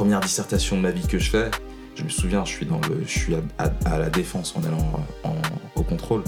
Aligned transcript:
première 0.00 0.20
dissertation 0.20 0.78
de 0.78 0.80
ma 0.80 0.92
vie 0.92 1.06
que 1.06 1.18
je 1.18 1.28
fais. 1.28 1.50
Je 1.94 2.04
me 2.04 2.08
souviens, 2.08 2.42
je 2.46 2.50
suis, 2.50 2.64
dans 2.64 2.80
le, 2.88 3.02
je 3.04 3.18
suis 3.18 3.34
à, 3.58 3.98
la 3.98 4.08
défense 4.08 4.54
en 4.56 4.64
allant 4.64 5.04
au 5.76 5.82
contrôle. 5.82 6.24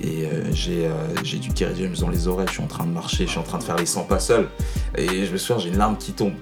Et 0.00 0.24
euh, 0.24 0.50
j'ai 0.50 0.86
euh, 0.86 1.22
du 1.22 1.52
Kerry 1.52 1.90
dans 2.00 2.08
les 2.08 2.26
oreilles, 2.26 2.46
je 2.48 2.54
suis 2.54 2.62
en 2.62 2.68
train 2.68 2.86
de 2.86 2.90
marcher, 2.90 3.26
je 3.26 3.32
suis 3.32 3.38
en 3.38 3.42
train 3.42 3.58
de 3.58 3.64
faire 3.64 3.76
les 3.76 3.84
100 3.84 4.04
pas 4.04 4.18
seul. 4.18 4.48
Et 4.96 5.26
je 5.26 5.30
me 5.30 5.36
souviens, 5.36 5.62
j'ai 5.62 5.68
une 5.68 5.76
larme 5.76 5.98
qui 5.98 6.12
tombe. 6.12 6.32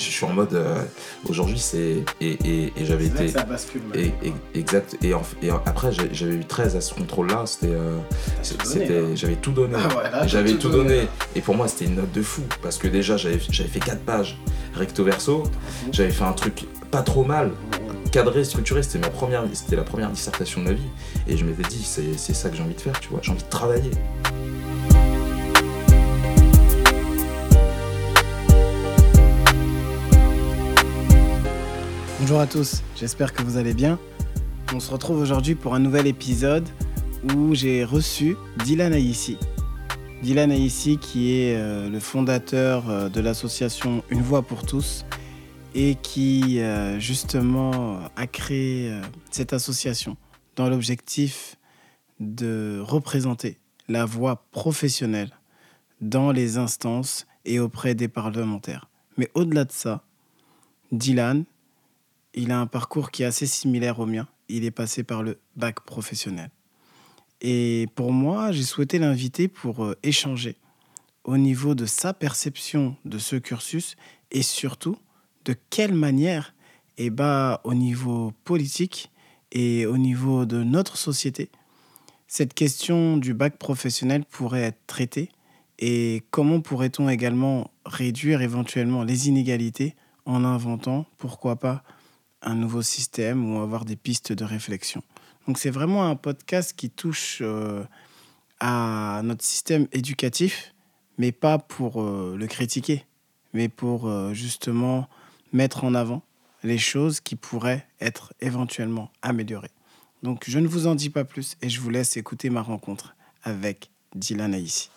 Je 0.00 0.10
suis 0.10 0.24
en 0.24 0.32
mode 0.32 0.54
euh, 0.54 0.82
aujourd'hui 1.28 1.58
c'est 1.58 2.04
et, 2.20 2.38
et, 2.44 2.72
et 2.76 2.84
j'avais 2.84 3.06
été 3.06 3.28
ça 3.28 3.44
bascule, 3.44 3.82
et, 3.94 4.12
exact 4.54 4.96
et, 5.02 5.10
et 5.42 5.50
après 5.66 5.92
j'avais 5.92 6.34
eu 6.34 6.44
13 6.44 6.76
à 6.76 6.80
ce 6.80 6.94
contrôle 6.94 7.28
là 7.28 7.44
c'était 7.46 7.74
c'était 8.52 8.98
hein. 8.98 9.14
j'avais 9.14 9.36
tout 9.36 9.52
donné 9.52 9.76
ah 10.12 10.26
j'avais 10.26 10.54
tout, 10.54 10.70
donné. 10.70 11.06
et 11.34 11.40
pour 11.42 11.54
moi 11.54 11.68
c'était 11.68 11.84
une 11.84 11.96
note 11.96 12.12
de 12.12 12.22
fou 12.22 12.42
parce 12.62 12.78
que 12.78 12.88
déjà 12.88 13.16
j'avais 13.16 13.38
fait 13.38 13.80
4 13.80 14.00
pages 14.00 14.38
recto 14.74 15.04
verso 15.04 15.42
j'avais 15.92 16.10
fait 16.10 16.24
un 16.24 16.32
truc 16.32 16.64
pas 16.90 17.02
trop 17.02 17.24
mal 17.24 17.52
cadré, 18.10 18.44
structuré. 18.44 18.82
C'était 18.82 18.98
ma 18.98 19.10
première, 19.10 19.44
c'était 19.52 19.76
la 19.76 19.84
première 19.84 20.10
dissertation 20.10 20.60
de 20.60 20.66
ma 20.66 20.72
vie. 20.72 20.88
Et 21.26 21.36
je 21.36 21.44
m'étais 21.44 21.62
dit, 21.68 21.82
c'est 21.82 22.34
ça 22.34 22.50
que 22.50 22.56
j'ai 22.56 22.62
envie 22.62 22.74
de 22.74 22.80
faire, 22.80 22.98
tu 23.00 23.08
vois. 23.08 23.20
J'ai 23.22 23.32
envie 23.32 23.42
de 23.42 23.48
travailler. 23.48 23.90
Bonjour 32.20 32.38
à 32.38 32.46
tous, 32.46 32.82
j'espère 32.96 33.32
que 33.32 33.42
vous 33.42 33.56
allez 33.56 33.72
bien. 33.72 33.98
On 34.74 34.78
se 34.78 34.90
retrouve 34.90 35.18
aujourd'hui 35.20 35.54
pour 35.54 35.74
un 35.74 35.78
nouvel 35.78 36.06
épisode 36.06 36.68
où 37.34 37.54
j'ai 37.54 37.82
reçu 37.82 38.36
Dylan 38.62 38.92
Aïssi. 38.92 39.38
Dylan 40.22 40.52
Aïssi 40.52 40.98
qui 40.98 41.32
est 41.32 41.56
euh, 41.56 41.88
le 41.88 41.98
fondateur 41.98 42.90
euh, 42.90 43.08
de 43.08 43.22
l'association 43.22 44.04
Une 44.10 44.20
Voix 44.20 44.42
pour 44.42 44.66
tous 44.66 45.06
et 45.74 45.94
qui 45.94 46.60
euh, 46.60 47.00
justement 47.00 48.00
a 48.16 48.26
créé 48.26 48.92
cette 49.30 49.54
association 49.54 50.18
dans 50.56 50.68
l'objectif 50.68 51.56
de 52.20 52.82
représenter 52.82 53.56
la 53.88 54.04
voix 54.04 54.44
professionnelle 54.52 55.30
dans 56.02 56.32
les 56.32 56.58
instances 56.58 57.26
et 57.46 57.60
auprès 57.60 57.94
des 57.94 58.08
parlementaires. 58.08 58.90
Mais 59.16 59.30
au-delà 59.32 59.64
de 59.64 59.72
ça, 59.72 60.04
Dylan, 60.92 61.44
il 62.40 62.52
a 62.52 62.60
un 62.60 62.66
parcours 62.66 63.10
qui 63.10 63.22
est 63.22 63.26
assez 63.26 63.46
similaire 63.46 64.00
au 64.00 64.06
mien. 64.06 64.26
Il 64.48 64.64
est 64.64 64.70
passé 64.70 65.04
par 65.04 65.22
le 65.22 65.38
bac 65.56 65.80
professionnel. 65.80 66.50
Et 67.40 67.86
pour 67.94 68.12
moi, 68.12 68.52
j'ai 68.52 68.62
souhaité 68.62 68.98
l'inviter 68.98 69.48
pour 69.48 69.84
euh, 69.84 69.96
échanger 70.02 70.56
au 71.24 71.36
niveau 71.36 71.74
de 71.74 71.86
sa 71.86 72.14
perception 72.14 72.96
de 73.04 73.18
ce 73.18 73.36
cursus 73.36 73.96
et 74.30 74.42
surtout 74.42 74.96
de 75.44 75.54
quelle 75.70 75.94
manière, 75.94 76.54
ben, 76.98 77.58
au 77.64 77.74
niveau 77.74 78.32
politique 78.44 79.10
et 79.52 79.86
au 79.86 79.96
niveau 79.96 80.44
de 80.44 80.62
notre 80.62 80.96
société, 80.96 81.50
cette 82.26 82.54
question 82.54 83.16
du 83.16 83.34
bac 83.34 83.58
professionnel 83.58 84.24
pourrait 84.24 84.62
être 84.62 84.86
traitée 84.86 85.30
et 85.78 86.22
comment 86.30 86.60
pourrait-on 86.60 87.08
également 87.08 87.70
réduire 87.86 88.42
éventuellement 88.42 89.02
les 89.02 89.28
inégalités 89.28 89.94
en 90.26 90.44
inventant, 90.44 91.06
pourquoi 91.16 91.56
pas, 91.56 91.82
un 92.42 92.54
nouveau 92.54 92.82
système 92.82 93.52
ou 93.52 93.60
avoir 93.60 93.84
des 93.84 93.96
pistes 93.96 94.32
de 94.32 94.44
réflexion. 94.44 95.02
Donc 95.46 95.58
c'est 95.58 95.70
vraiment 95.70 96.06
un 96.06 96.16
podcast 96.16 96.74
qui 96.76 96.90
touche 96.90 97.38
euh, 97.40 97.84
à 98.60 99.20
notre 99.24 99.44
système 99.44 99.86
éducatif, 99.92 100.74
mais 101.18 101.32
pas 101.32 101.58
pour 101.58 102.02
euh, 102.02 102.36
le 102.38 102.46
critiquer, 102.46 103.04
mais 103.52 103.68
pour 103.68 104.08
euh, 104.08 104.32
justement 104.32 105.08
mettre 105.52 105.84
en 105.84 105.94
avant 105.94 106.22
les 106.62 106.78
choses 106.78 107.20
qui 107.20 107.36
pourraient 107.36 107.86
être 108.00 108.34
éventuellement 108.40 109.10
améliorées. 109.22 109.70
Donc 110.22 110.44
je 110.46 110.58
ne 110.58 110.68
vous 110.68 110.86
en 110.86 110.94
dis 110.94 111.10
pas 111.10 111.24
plus 111.24 111.56
et 111.62 111.68
je 111.68 111.80
vous 111.80 111.90
laisse 111.90 112.16
écouter 112.16 112.50
ma 112.50 112.62
rencontre 112.62 113.16
avec 113.42 113.90
Dylan 114.14 114.54
Aïssi. 114.54 114.90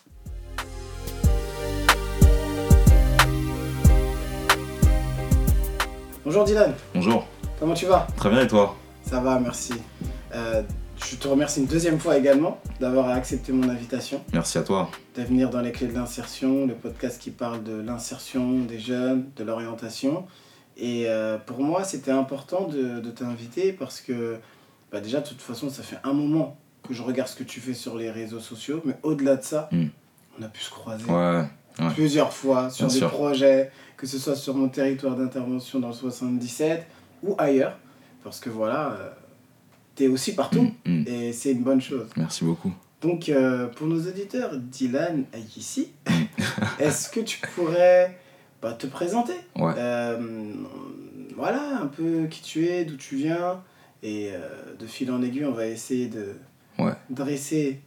Bonjour 6.25 6.44
Dylan. 6.46 6.74
Bonjour. 6.94 7.28
Comment 7.59 7.74
tu 7.74 7.86
vas 7.86 8.08
Très 8.18 8.30
bien 8.30 8.41
et 8.41 8.47
toi 8.47 8.75
Ça 9.03 9.19
va, 9.19 9.40
merci. 9.40 9.74
Euh, 10.34 10.64
je 10.97 11.16
te 11.16 11.28
remercie 11.28 11.59
une 11.59 11.68
deuxième 11.68 12.00
fois 12.00 12.18
également 12.18 12.59
d'avoir 12.80 13.09
accepté 13.09 13.52
mon 13.52 13.69
invitation. 13.69 14.22
Merci 14.34 14.58
à 14.58 14.64
toi. 14.64 14.90
De 15.16 15.24
venir 15.24 15.50
dans 15.50 15.62
les 15.62 15.72
clés 15.72 15.88
de 15.88 15.94
l'insertion, 15.94 16.66
le 16.66 16.74
podcast 16.74 17.22
qui 17.22 17.31
parle 17.31 17.63
de 17.63 17.74
l'insertion 17.74 18.59
des 18.59 18.80
jeunes, 18.80 19.25
de 19.36 19.44
l'orientation. 19.44 20.25
Et 20.78 21.06
euh, 21.08 21.38
pour 21.38 21.62
moi, 21.62 21.84
c'était 21.84 22.12
important 22.12 22.68
de, 22.68 23.00
de 23.00 23.12
t'inviter 23.12 23.74
parce 23.74 24.02
que 24.02 24.38
bah 24.92 25.00
déjà, 25.00 25.22
de 25.22 25.28
toute 25.28 25.42
façon, 25.42 25.69
ça 25.69 25.84
fait 25.84 25.97
un 26.03 26.13
moment 26.13 26.58
que 26.88 26.94
je 26.94 27.03
regarde 27.03 27.30
ce 27.30 27.36
que 27.36 27.44
tu 27.44 27.59
fais 27.59 27.74
sur 27.74 27.97
les 27.97 28.12
réseaux 28.12 28.40
sociaux. 28.40 28.81
Mais 28.86 28.97
au-delà 29.03 29.36
de 29.36 29.44
ça, 29.44 29.69
hmm. 29.72 29.88
on 30.40 30.44
a 30.44 30.47
pu 30.47 30.62
se 30.62 30.69
croiser 30.69 31.06
ouais, 31.06 31.46
plusieurs 31.94 32.34
fois 32.34 32.69
sur 32.69 32.88
des 32.88 33.02
projets, 33.02 33.72
que 33.96 34.08
ce 34.08 34.18
soit 34.18 34.36
sur 34.36 34.56
mon 34.56 34.69
territoire 34.69 35.16
d'intervention 35.16 35.80
dans 35.80 35.90
le 35.90 35.94
77 35.94 36.86
ou 37.24 37.36
ailleurs. 37.38 37.78
Parce 38.24 38.40
que 38.40 38.50
voilà, 38.50 38.92
euh, 38.92 39.10
tu 39.96 40.04
es 40.04 40.08
aussi 40.08 40.36
partout 40.36 40.72
hmm, 40.86 41.02
hmm. 41.02 41.04
et 41.08 41.34
c'est 41.34 41.52
une 41.52 41.64
bonne 41.64 41.82
chose. 41.82 42.08
Merci 42.16 42.46
beaucoup. 42.46 42.74
Donc, 43.02 43.28
euh, 43.28 43.68
pour 43.68 43.88
nos 43.88 44.00
auditeurs, 44.00 44.56
Dylan 44.56 45.26
est 45.34 45.58
ici. 45.58 45.92
Est-ce 46.80 47.10
que 47.10 47.20
tu 47.20 47.40
pourrais 47.54 48.18
te 48.72 48.88
présenter? 48.88 49.34
Euh, 49.58 50.54
voilà, 51.36 51.80
un 51.82 51.88
peu 51.88 52.28
qui 52.28 52.42
tu 52.42 52.68
es, 52.68 52.86
d'où 52.86 52.96
tu 52.96 53.18
viens. 53.18 53.62
Et 54.04 54.30
euh, 54.32 54.76
de 54.80 54.88
fil 54.88 55.12
en 55.12 55.22
aiguille, 55.22 55.46
on 55.46 55.52
va 55.52 55.68
essayer 55.68 56.08
de 56.08 56.36
dresser 57.10 57.82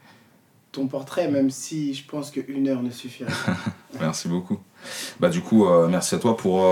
ton 0.70 0.86
portrait, 0.86 1.30
même 1.30 1.50
si 1.50 1.94
je 1.94 2.06
pense 2.06 2.30
qu'une 2.30 2.68
heure 2.68 2.82
ne 2.82 2.90
suffirait 2.90 3.32
merci 4.00 4.28
beaucoup. 4.28 4.58
Bah, 5.20 5.28
du 5.28 5.40
coup, 5.40 5.66
euh, 5.66 5.88
merci 5.88 6.14
à 6.14 6.18
toi 6.18 6.36
pour, 6.36 6.64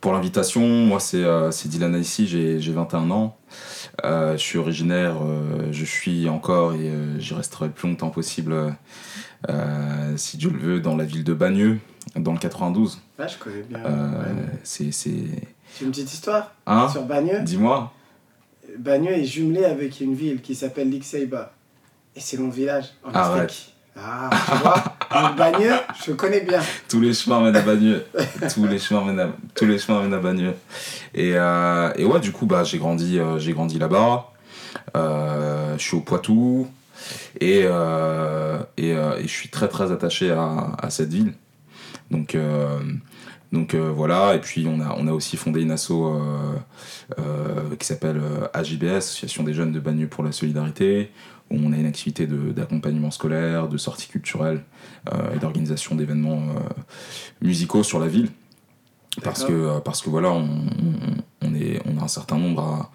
pour 0.00 0.12
l'invitation. 0.12 0.66
Moi, 0.66 1.00
c'est 1.00 1.68
Dylan 1.68 1.96
ici, 1.96 2.26
j'ai 2.26 2.72
21 2.72 3.10
ans. 3.10 3.36
je 4.02 4.36
suis 4.36 4.58
originaire, 4.58 5.16
je 5.70 5.84
suis 5.84 6.28
encore 6.28 6.74
et 6.74 6.90
j'y 7.18 7.34
resterai 7.34 7.66
le 7.66 7.72
plus 7.72 7.88
longtemps 7.88 8.10
possible, 8.10 8.74
si 10.16 10.36
Dieu 10.36 10.50
le 10.50 10.58
veut, 10.58 10.80
dans 10.80 10.96
la 10.96 11.04
ville 11.04 11.24
de 11.24 11.34
Bagneux, 11.34 11.78
dans 12.16 12.32
le 12.32 12.38
92. 12.38 13.00
Ah, 13.18 13.26
je 13.26 13.36
connais 13.36 13.62
bien. 13.62 13.84
Euh, 13.84 14.46
c'est, 14.62 14.92
c'est... 14.92 15.10
une 15.82 15.90
petite 15.90 16.12
histoire 16.12 16.54
hein 16.66 16.88
sur 16.88 17.04
Bagneux? 17.04 17.40
Dis-moi. 17.42 17.92
Bagneux 18.78 19.12
est 19.12 19.24
jumelé 19.24 19.64
avec 19.64 20.00
une 20.00 20.14
ville 20.14 20.40
qui 20.40 20.54
s'appelle 20.54 20.88
Lixeiba. 20.88 21.52
Et 22.16 22.20
c'est 22.20 22.38
mon 22.38 22.48
village 22.48 22.86
en 23.04 23.10
Afrique. 23.10 23.74
Ah, 23.96 24.30
tu 24.46 24.58
vois? 24.58 24.84
Bagneux, 25.10 25.74
je 26.06 26.12
connais 26.12 26.40
bien. 26.40 26.60
Tous 26.88 27.00
les 27.00 27.12
chemins 27.12 27.40
mènent 27.40 27.56
à 27.56 27.62
Bagneux. 27.62 28.06
tous, 28.54 28.66
les 28.66 28.78
chemins 28.78 29.04
mènent 29.04 29.20
à, 29.20 29.28
tous 29.56 29.66
les 29.66 29.78
chemins 29.78 30.02
mènent 30.02 30.14
à 30.14 30.18
Bagneux. 30.18 30.54
Et, 31.14 31.32
euh, 31.34 31.92
et 31.96 32.04
ouais, 32.04 32.20
du 32.20 32.30
coup, 32.30 32.46
bah, 32.46 32.62
j'ai 32.62 32.78
grandi, 32.78 33.18
euh, 33.18 33.38
grandi 33.52 33.78
là-bas. 33.78 34.30
Euh, 34.96 35.76
je 35.76 35.82
suis 35.82 35.96
au 35.96 36.00
Poitou. 36.00 36.68
Et, 37.40 37.60
et, 37.60 38.90
et, 38.90 38.96
je 39.22 39.26
suis 39.26 39.48
très 39.48 39.68
très 39.68 39.90
attaché 39.90 40.30
à, 40.30 40.76
à 40.80 40.90
cette 40.90 41.12
ville. 41.12 41.32
Donc, 42.10 42.36
donc 43.52 43.74
voilà, 43.74 44.34
et 44.34 44.38
puis 44.40 44.66
on 44.68 44.80
a, 44.80 44.94
on 44.98 45.08
a 45.08 45.12
aussi 45.12 45.36
fondé 45.36 45.62
une 45.62 45.70
asso 45.70 45.92
qui 47.78 47.86
s'appelle 47.86 48.20
AJBS, 48.52 48.96
Association 48.98 49.42
des 49.42 49.54
jeunes 49.54 49.72
de 49.72 49.80
Bagneux 49.80 50.08
pour 50.08 50.22
la 50.22 50.32
solidarité, 50.32 51.10
on 51.50 51.72
a 51.72 51.76
une 51.76 51.86
activité 51.86 52.26
d'accompagnement 52.26 53.10
scolaire, 53.10 53.68
de 53.68 53.76
sortie 53.76 54.08
culturelle 54.08 54.62
et 55.34 55.38
d'organisation 55.38 55.96
d'événements 55.96 56.42
musicaux 57.42 57.82
sur 57.82 57.98
la 57.98 58.06
ville. 58.06 58.28
Parce 59.24 59.44
que, 59.44 59.80
parce 59.80 60.02
que 60.02 60.10
voilà, 60.10 60.30
on, 60.30 60.48
on, 61.42 61.54
est, 61.54 61.80
on 61.86 61.98
a 61.98 62.04
un 62.04 62.08
certain 62.08 62.38
nombre 62.38 62.90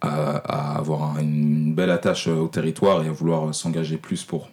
à, 0.00 0.36
à, 0.36 0.76
avoir 0.76 1.18
une 1.18 1.74
belle 1.74 1.90
attache 1.90 2.28
au 2.28 2.48
territoire 2.48 3.02
et 3.02 3.08
à 3.08 3.12
vouloir 3.12 3.54
s'engager 3.54 3.96
plus 3.96 4.24
pour, 4.24 4.50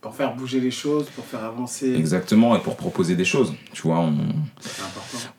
pour 0.00 0.14
faire 0.14 0.34
bouger 0.34 0.60
les 0.60 0.70
choses, 0.70 1.06
pour 1.10 1.24
faire 1.24 1.44
avancer. 1.44 1.94
Exactement, 1.94 2.56
et 2.56 2.60
pour 2.60 2.76
proposer 2.76 3.16
des 3.16 3.24
choses. 3.24 3.54
Tu 3.72 3.82
vois, 3.82 4.00
on... 4.00 4.16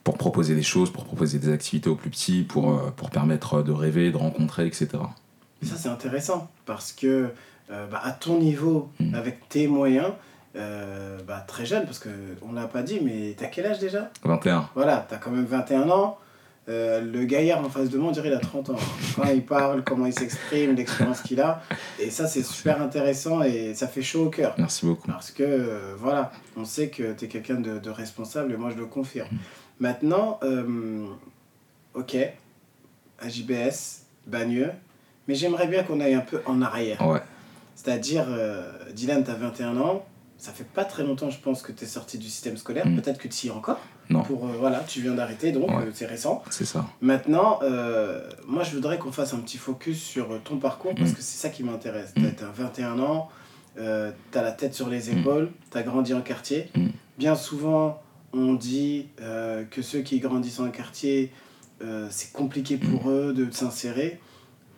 pour 0.03 0.17
proposer 0.17 0.55
des 0.55 0.63
choses, 0.63 0.91
pour 0.91 1.03
proposer 1.03 1.39
des 1.39 1.51
activités 1.51 1.89
aux 1.89 1.95
plus 1.95 2.11
petits, 2.11 2.43
pour, 2.43 2.71
euh, 2.71 2.91
pour 2.95 3.09
permettre 3.09 3.63
de 3.63 3.71
rêver, 3.71 4.11
de 4.11 4.17
rencontrer, 4.17 4.67
etc. 4.67 4.89
Et 5.61 5.65
ça, 5.65 5.75
c'est 5.75 5.89
intéressant, 5.89 6.49
parce 6.65 6.91
que 6.91 7.29
euh, 7.71 7.87
bah, 7.87 8.01
à 8.03 8.11
ton 8.11 8.39
niveau, 8.39 8.89
mm. 8.99 9.15
avec 9.15 9.49
tes 9.49 9.67
moyens, 9.67 10.11
euh, 10.55 11.19
bah, 11.27 11.43
très 11.47 11.65
jeune, 11.65 11.85
parce 11.85 11.99
qu'on 11.99 12.53
l'a 12.53 12.67
pas 12.67 12.83
dit, 12.83 12.99
mais 13.01 13.35
t'as 13.37 13.47
quel 13.47 13.65
âge 13.65 13.79
déjà? 13.79 14.09
21. 14.23 14.69
Voilà, 14.75 15.05
t'as 15.09 15.17
quand 15.17 15.31
même 15.31 15.45
21 15.45 15.89
ans. 15.89 16.17
Euh, 16.69 17.01
le 17.01 17.25
gaillard 17.25 17.59
en 17.65 17.69
face 17.69 17.89
de 17.89 17.97
moi, 17.97 18.09
on 18.09 18.11
dirait 18.11 18.29
il 18.29 18.33
a 18.33 18.39
30 18.39 18.69
ans. 18.69 18.75
Quand 19.15 19.25
il 19.25 19.43
parle, 19.43 19.83
comment 19.83 20.05
il 20.05 20.13
s'exprime, 20.13 20.75
l'expérience 20.75 21.21
qu'il 21.21 21.41
a. 21.41 21.61
Et 21.99 22.11
ça, 22.11 22.27
c'est 22.27 22.43
super 22.43 22.81
intéressant 22.81 23.41
et 23.41 23.73
ça 23.73 23.87
fait 23.87 24.03
chaud 24.03 24.27
au 24.27 24.29
cœur. 24.29 24.53
Merci 24.57 24.85
beaucoup. 24.85 25.07
Parce 25.07 25.31
que, 25.31 25.43
euh, 25.43 25.95
voilà, 25.97 26.31
on 26.55 26.63
sait 26.63 26.89
que 26.89 27.13
tu 27.13 27.25
es 27.25 27.27
quelqu'un 27.27 27.59
de, 27.59 27.89
responsable 27.89 28.53
et 28.53 28.57
moi, 28.57 28.69
je 28.69 28.77
le 28.77 28.85
confirme. 28.85 29.27
Maintenant, 29.79 30.39
euh, 30.43 31.07
ok, 31.95 32.15
AJBS, 33.19 34.03
Bagneux, 34.27 34.71
mais 35.27 35.35
j'aimerais 35.35 35.67
bien 35.67 35.83
qu'on 35.83 35.99
aille 35.99 36.13
un 36.15 36.21
peu 36.21 36.41
en 36.45 36.61
arrière. 36.61 37.05
Ouais. 37.07 37.21
C'est-à-dire, 37.75 38.25
euh, 38.29 38.71
Dylan, 38.93 39.23
tu 39.23 39.31
as 39.31 39.35
21 39.35 39.77
ans, 39.77 40.05
ça 40.37 40.51
fait 40.51 40.63
pas 40.65 40.83
très 40.85 41.03
longtemps, 41.03 41.29
je 41.29 41.39
pense, 41.39 41.61
que 41.61 41.71
tu 41.71 41.83
es 41.83 41.87
sorti 41.87 42.17
du 42.17 42.27
système 42.27 42.57
scolaire. 42.57 42.85
Mm. 42.87 42.99
Peut-être 43.01 43.17
que 43.19 43.27
tu 43.27 43.47
y 43.47 43.49
es 43.49 43.51
encore. 43.51 43.79
Non. 44.09 44.23
Pour, 44.23 44.45
euh, 44.45 44.51
voilà, 44.59 44.79
tu 44.87 45.01
viens 45.01 45.13
d'arrêter, 45.13 45.51
donc 45.51 45.69
Ouais. 45.69 45.85
euh, 45.85 45.91
c'est 45.93 46.05
récent. 46.05 46.43
C'est 46.49 46.65
ça. 46.65 46.85
Maintenant, 47.01 47.59
euh, 47.63 48.27
moi, 48.47 48.63
je 48.63 48.71
voudrais 48.75 48.97
qu'on 48.97 49.11
fasse 49.11 49.33
un 49.33 49.39
petit 49.39 49.57
focus 49.57 50.01
sur 50.01 50.41
ton 50.43 50.57
parcours 50.57 50.93
parce 50.95 51.11
Mm. 51.11 51.15
que 51.15 51.21
c'est 51.21 51.37
ça 51.39 51.49
qui 51.49 51.63
m'intéresse. 51.63 52.11
Mm. 52.17 52.25
Tu 52.37 52.43
as 52.43 52.47
21 52.47 52.99
ans, 52.99 53.29
tu 53.77 53.81
as 53.81 54.41
la 54.41 54.51
tête 54.51 54.73
sur 54.73 54.89
les 54.89 55.09
Mm. 55.11 55.19
épaules, 55.19 55.51
tu 55.71 55.77
as 55.77 55.83
grandi 55.83 56.13
en 56.13 56.21
quartier. 56.21 56.69
Bien 57.17 57.35
souvent, 57.35 58.01
on 58.33 58.53
dit 58.53 59.07
que 59.17 59.81
ceux 59.81 60.01
qui 60.01 60.19
grandissent 60.19 60.59
en 60.59 60.69
quartier, 60.71 61.31
c'est 62.09 62.33
compliqué 62.33 62.77
pour 62.77 63.09
eux 63.09 63.33
de 63.33 63.49
s'insérer. 63.51 64.19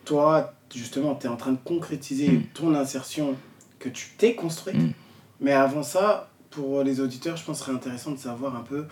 Toi, 0.04 0.52
justement, 0.74 1.14
tu 1.14 1.26
es 1.26 1.30
en 1.30 1.36
train 1.36 1.52
de 1.52 1.58
concrétiser 1.64 2.28
Mm. 2.28 2.42
ton 2.54 2.74
insertion 2.74 3.34
que 3.78 3.88
tu 3.88 4.08
t'es 4.18 4.34
construite. 4.34 4.76
Mm. 4.76 4.92
Mais 5.40 5.52
avant 5.52 5.82
ça, 5.82 6.30
pour 6.50 6.82
les 6.82 7.00
auditeurs, 7.00 7.36
je 7.36 7.44
pense 7.44 7.58
que 7.58 7.64
ce 7.64 7.64
serait 7.66 7.76
intéressant 7.76 8.10
de 8.12 8.18
savoir 8.18 8.54
un 8.56 8.60
peu 8.62 8.86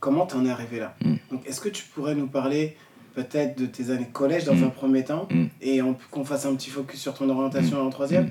comment 0.00 0.26
tu 0.26 0.36
en 0.36 0.44
es 0.46 0.50
arrivé 0.50 0.78
là. 0.80 0.94
Mm. 1.04 1.14
Donc, 1.30 1.46
est-ce 1.46 1.60
que 1.60 1.68
tu 1.68 1.84
pourrais 1.94 2.14
nous 2.14 2.26
parler 2.26 2.76
peut-être 3.14 3.58
de 3.58 3.66
tes 3.66 3.90
années 3.90 4.08
collège 4.12 4.44
dans 4.44 4.62
un 4.62 4.68
premier 4.70 5.04
temps 5.04 5.28
et 5.60 5.82
on- 5.82 5.96
qu'on 6.10 6.24
fasse 6.24 6.46
un 6.46 6.54
petit 6.54 6.70
focus 6.70 7.00
sur 7.00 7.14
ton 7.14 7.28
orientation 7.28 7.84
en 7.84 7.90
troisième? 7.90 8.30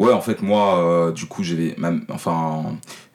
Ouais, 0.00 0.12
en 0.12 0.20
fait, 0.20 0.42
moi, 0.42 0.78
euh, 0.84 1.12
du 1.12 1.26
coup, 1.26 1.44
j'avais. 1.44 1.76
Enfin, 2.08 2.64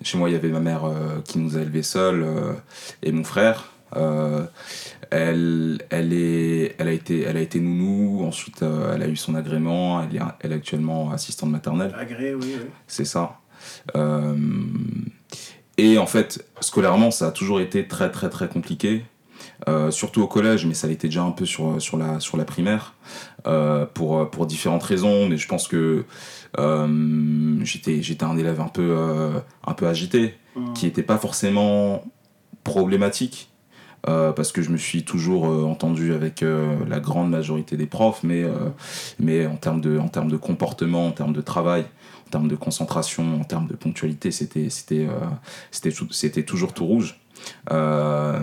chez 0.01 0.17
moi, 0.17 0.29
il 0.29 0.33
y 0.33 0.35
avait 0.35 0.47
ma 0.49 0.61
mère 0.61 0.85
euh, 0.85 1.19
qui 1.25 1.39
nous 1.39 1.57
a 1.57 1.61
élevés 1.61 1.83
seuls 1.83 2.23
euh, 2.23 2.53
et 3.03 3.11
mon 3.11 3.25
frère. 3.25 3.73
Euh, 3.95 4.45
elle, 5.11 5.79
elle, 5.89 6.13
est, 6.13 6.75
elle, 6.77 6.87
a 6.87 6.91
été, 6.91 7.21
elle 7.21 7.37
a 7.37 7.41
été 7.41 7.59
nounou, 7.59 8.25
ensuite 8.25 8.61
euh, 8.63 8.93
elle 8.93 9.03
a 9.03 9.07
eu 9.07 9.15
son 9.15 9.35
agrément, 9.35 10.03
elle 10.03 10.15
est, 10.15 10.19
elle 10.41 10.51
est 10.51 10.55
actuellement 10.55 11.11
assistante 11.11 11.49
maternelle, 11.49 11.95
Agré, 11.97 12.33
oui, 12.35 12.55
oui. 12.59 12.65
c'est 12.87 13.05
ça. 13.05 13.39
Euh, 13.95 14.35
et 15.77 15.97
en 15.97 16.05
fait, 16.05 16.45
scolairement, 16.59 17.11
ça 17.11 17.27
a 17.27 17.31
toujours 17.31 17.61
été 17.61 17.87
très 17.87 18.11
très 18.11 18.29
très 18.29 18.49
compliqué, 18.49 19.05
euh, 19.69 19.89
surtout 19.91 20.21
au 20.21 20.27
collège, 20.27 20.65
mais 20.65 20.73
ça 20.73 20.87
l'était 20.87 21.07
déjà 21.07 21.23
un 21.23 21.31
peu 21.31 21.45
sur, 21.45 21.81
sur, 21.81 21.97
la, 21.97 22.19
sur 22.19 22.35
la 22.37 22.43
primaire, 22.45 22.93
euh, 23.45 23.85
pour, 23.85 24.29
pour 24.29 24.47
différentes 24.47 24.83
raisons, 24.83 25.29
mais 25.29 25.37
je 25.37 25.47
pense 25.47 25.67
que 25.67 26.03
euh, 26.59 27.59
j'étais 27.63 28.23
un 28.23 28.37
élève 28.37 28.59
un 28.59 28.67
peu, 28.67 28.97
un 29.65 29.73
peu 29.73 29.87
agité, 29.87 30.35
Mm. 30.57 30.73
qui 30.73 30.85
n'était 30.85 31.03
pas 31.03 31.17
forcément 31.17 32.03
problématique. 32.63 33.49
Euh, 34.07 34.31
parce 34.31 34.51
que 34.51 34.61
je 34.61 34.69
me 34.69 34.77
suis 34.77 35.03
toujours 35.03 35.47
euh, 35.47 35.63
entendu 35.63 36.13
avec 36.13 36.41
euh, 36.41 36.77
la 36.87 36.99
grande 36.99 37.29
majorité 37.29 37.75
des 37.75 37.87
profs, 37.87 38.23
mais, 38.23 38.45
en, 39.45 39.55
termes 39.55 39.81
de, 39.81 40.37
comportement, 40.37 41.07
en 41.07 41.11
termes 41.11 41.33
de 41.33 41.41
travail, 41.41 41.85
en 42.27 42.29
termes 42.29 42.47
de 42.47 42.55
concentration, 42.55 43.41
en 43.41 43.43
termes 43.43 43.67
de 43.67 43.75
ponctualité, 43.75 44.31
c'était 44.31 45.09
toujours 46.45 46.73
tout 46.73 46.85
rouge. 46.85 47.19
Euh, 47.71 48.39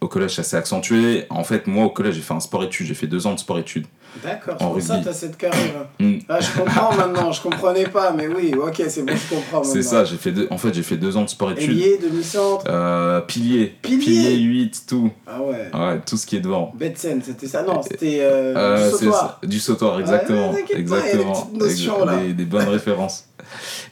au 0.00 0.08
collège, 0.08 0.34
ça 0.34 0.42
s'est 0.42 0.56
accentué. 0.56 1.24
En 1.30 1.44
fait, 1.44 1.66
moi, 1.66 1.86
au 1.86 1.90
collège, 1.90 2.14
j'ai 2.14 2.20
fait 2.20 2.34
un 2.34 2.40
sport-études. 2.40 2.86
J'ai 2.86 2.94
fait 2.94 3.06
deux 3.06 3.26
ans 3.26 3.34
de 3.34 3.38
sport-études. 3.38 3.86
D'accord, 4.22 4.56
c'est 4.58 4.64
En 4.64 4.70
pour 4.70 4.80
ça 4.80 4.98
que 4.98 5.02
tu 5.04 5.08
as 5.08 5.12
cette 5.12 5.36
carrière. 5.36 5.86
Mm. 5.98 6.18
Ah, 6.28 6.40
je 6.40 6.50
comprends 6.60 6.94
maintenant, 6.94 7.32
je 7.32 7.40
comprenais 7.40 7.86
pas, 7.86 8.12
mais 8.12 8.28
oui, 8.28 8.52
ok, 8.54 8.82
c'est 8.88 9.02
bon, 9.02 9.14
je 9.16 9.34
comprends 9.34 9.58
maintenant. 9.58 9.72
C'est 9.72 9.82
ça, 9.82 10.04
j'ai 10.04 10.16
fait 10.16 10.30
deux, 10.30 10.46
en 10.50 10.58
fait, 10.58 10.74
j'ai 10.74 10.82
fait 10.82 10.98
deux 10.98 11.16
ans 11.16 11.22
de 11.22 11.28
sport-études. 11.28 11.70
Ailier, 11.70 11.98
demi-centre. 12.02 12.64
Euh, 12.68 13.20
pilier. 13.22 13.74
Pilier 13.80 14.36
8, 14.36 14.84
tout. 14.86 15.10
Ah 15.26 15.40
ouais. 15.40 15.70
Ouais, 15.74 16.00
tout 16.06 16.18
ce 16.18 16.26
qui 16.26 16.36
est 16.36 16.40
devant. 16.40 16.70
Betsen, 16.78 17.22
c'était 17.24 17.46
ça 17.46 17.62
Non, 17.62 17.80
c'était 17.82 18.18
euh, 18.20 18.54
Euh, 18.56 18.90
du 18.90 18.98
sautoir. 18.98 19.40
du 19.42 19.58
sautoir, 19.60 20.00
exactement. 20.00 20.52
T'inquiète 20.52 20.68
pas, 20.68 20.74
il 20.76 20.78
y 20.78 20.82
a 20.82 21.02
des 21.02 21.08
exactement. 21.18 21.32
petites 21.32 21.58
notions, 21.58 22.04
là. 22.04 22.16
Des, 22.18 22.32
des 22.34 22.44
bonnes 22.44 22.68
références. 22.68 23.26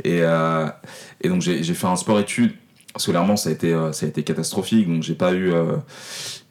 Et, 0.04 0.18
euh, 0.22 0.66
et 1.22 1.28
donc 1.30 1.40
j'ai 1.40 1.62
j'ai 1.62 1.74
fait 1.74 1.86
un 1.86 1.96
sport-études. 1.96 2.52
Scolairement, 2.96 3.36
ça 3.36 3.48
a 3.50 3.52
été, 3.52 3.72
euh, 3.74 3.92
ça 3.92 4.06
a 4.06 4.08
été 4.08 4.22
catastrophique. 4.22 4.88
Donc 4.88 5.02
j'ai 5.02 5.14
pas 5.14 5.32
eu, 5.32 5.52
euh, 5.52 5.76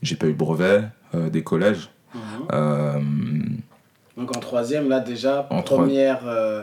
j'ai 0.01 0.15
pas 0.15 0.27
eu 0.27 0.33
brevet 0.33 0.81
euh, 1.15 1.29
des 1.29 1.43
collèges. 1.43 1.89
Mhm. 2.13 3.57
Donc 4.17 4.35
en 4.35 4.39
troisième, 4.39 4.89
là 4.89 4.99
déjà, 4.99 5.47
En 5.49 5.61
première. 5.63 6.27
euh, 6.27 6.61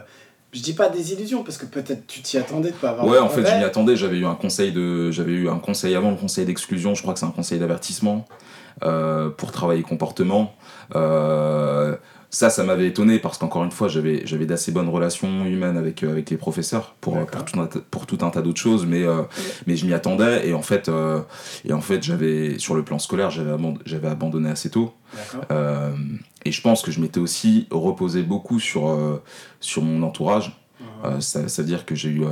je 0.53 0.61
dis 0.63 0.73
pas 0.73 0.89
désillusion 0.89 1.43
parce 1.45 1.59
que 1.59 1.67
peut-être 1.67 2.07
tu 2.07 2.23
t'y 2.23 2.37
attendais 2.39 2.71
de 2.71 2.77
pas 2.77 2.91
avoir. 2.91 3.07
ouais, 3.07 3.19
en 3.19 3.29
fait, 3.29 3.47
je 3.47 3.57
m'y 3.57 3.65
attendais. 3.65 3.97
J'avais 3.97 4.19
eu 4.19 4.27
un 4.27 4.35
conseil 4.35 4.73
de, 4.73 5.11
j'avais 5.11 5.33
eu 5.33 5.49
un 5.49 5.59
conseil 5.59 5.95
avant 5.95 6.11
le 6.11 6.17
conseil 6.17 6.45
d'exclusion. 6.45 6.95
Je 6.95 7.03
crois 7.03 7.15
que 7.15 7.21
c'est 7.21 7.27
un 7.27 7.31
conseil 7.31 7.59
d'avertissement 7.59 8.27
euh, 8.83 9.29
pour 9.31 9.53
travailler 9.53 9.83
comportement. 9.83 10.55
Euh, 10.97 11.97
ça, 12.31 12.49
ça 12.49 12.63
m'avait 12.65 12.87
étonné 12.87 13.19
parce 13.19 13.39
qu'encore 13.39 13.65
une 13.65 13.73
fois, 13.73 13.89
j'avais, 13.89 14.25
j'avais 14.25 14.47
d'assez 14.47 14.71
bonnes 14.73 14.89
relations 14.89 15.45
humaines 15.47 15.77
avec, 15.77 16.03
euh, 16.05 16.11
avec 16.13 16.31
les 16.31 16.37
professeurs 16.37 16.95
pour, 17.01 17.17
euh, 17.17 17.25
pour, 17.25 17.45
tout, 17.45 17.61
un, 17.61 17.67
tas- 17.67 17.81
pour 17.91 18.07
tout 18.07 18.19
un 18.23 18.31
tas 18.31 18.41
d'autres 18.41 18.61
choses, 18.61 18.87
mais, 18.87 19.03
euh, 19.03 19.23
mais 19.67 19.77
je 19.77 19.85
m'y 19.85 19.93
attendais 19.93 20.47
et 20.49 20.55
en 20.55 20.63
fait, 20.63 20.89
euh, 20.89 21.21
et 21.65 21.73
en 21.73 21.81
fait 21.81 22.03
j'avais, 22.03 22.59
sur 22.59 22.75
le 22.77 22.85
plan 22.85 22.99
scolaire, 23.01 23.31
j'avais, 23.31 23.51
aband- 23.51 23.79
j'avais 23.85 24.09
abandonné 24.09 24.49
assez 24.49 24.71
tôt. 24.71 24.95
Et 26.45 26.53
je 26.53 26.61
pense 26.63 26.83
que 26.83 26.91
je 26.91 27.01
m'étais 27.01 27.21
aussi 27.21 27.67
reposé 27.71 28.23
beaucoup 28.23 28.61
sur, 28.61 29.21
sur 29.61 29.83
mon 29.83 30.03
entourage. 30.03 30.57
Mhm. 30.81 30.87
Euh, 31.05 31.21
ça- 31.21 31.49
C'est-à-dire 31.49 31.85
que 31.85 31.95
j'ai 31.95 32.09
eu 32.11 32.23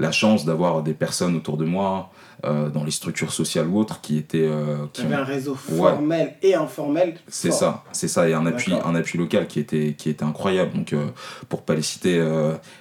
la 0.00 0.10
chance 0.12 0.44
d'avoir 0.44 0.82
des 0.82 0.94
personnes 0.94 1.36
autour 1.36 1.56
de 1.56 1.64
moi, 1.64 2.10
euh, 2.46 2.70
dans 2.70 2.84
les 2.84 2.90
structures 2.90 3.32
sociales 3.32 3.66
ou 3.68 3.78
autres, 3.78 4.00
qui 4.00 4.16
étaient. 4.16 4.48
euh, 4.48 4.86
qui 4.94 5.02
ont- 5.02 5.12
un 5.12 5.22
réseau 5.24 5.56
Ouais. 5.70 5.78
formel 5.90 6.34
et 6.42 6.54
informel. 6.54 7.14
C'est 7.28 7.50
ça, 7.52 7.84
c'est 7.92 8.08
ça, 8.08 8.28
et 8.28 8.32
un 8.34 8.46
appui, 8.46 8.72
D'accord. 8.72 8.88
un 8.88 8.94
appui 8.94 9.18
local 9.18 9.46
qui 9.46 9.60
était, 9.60 9.94
qui 9.96 10.08
était 10.08 10.24
incroyable. 10.24 10.72
Donc, 10.74 10.92
euh, 10.94 11.06
pour 11.50 11.62
pas 11.62 11.74
les 11.74 11.82
citer, 11.82 12.18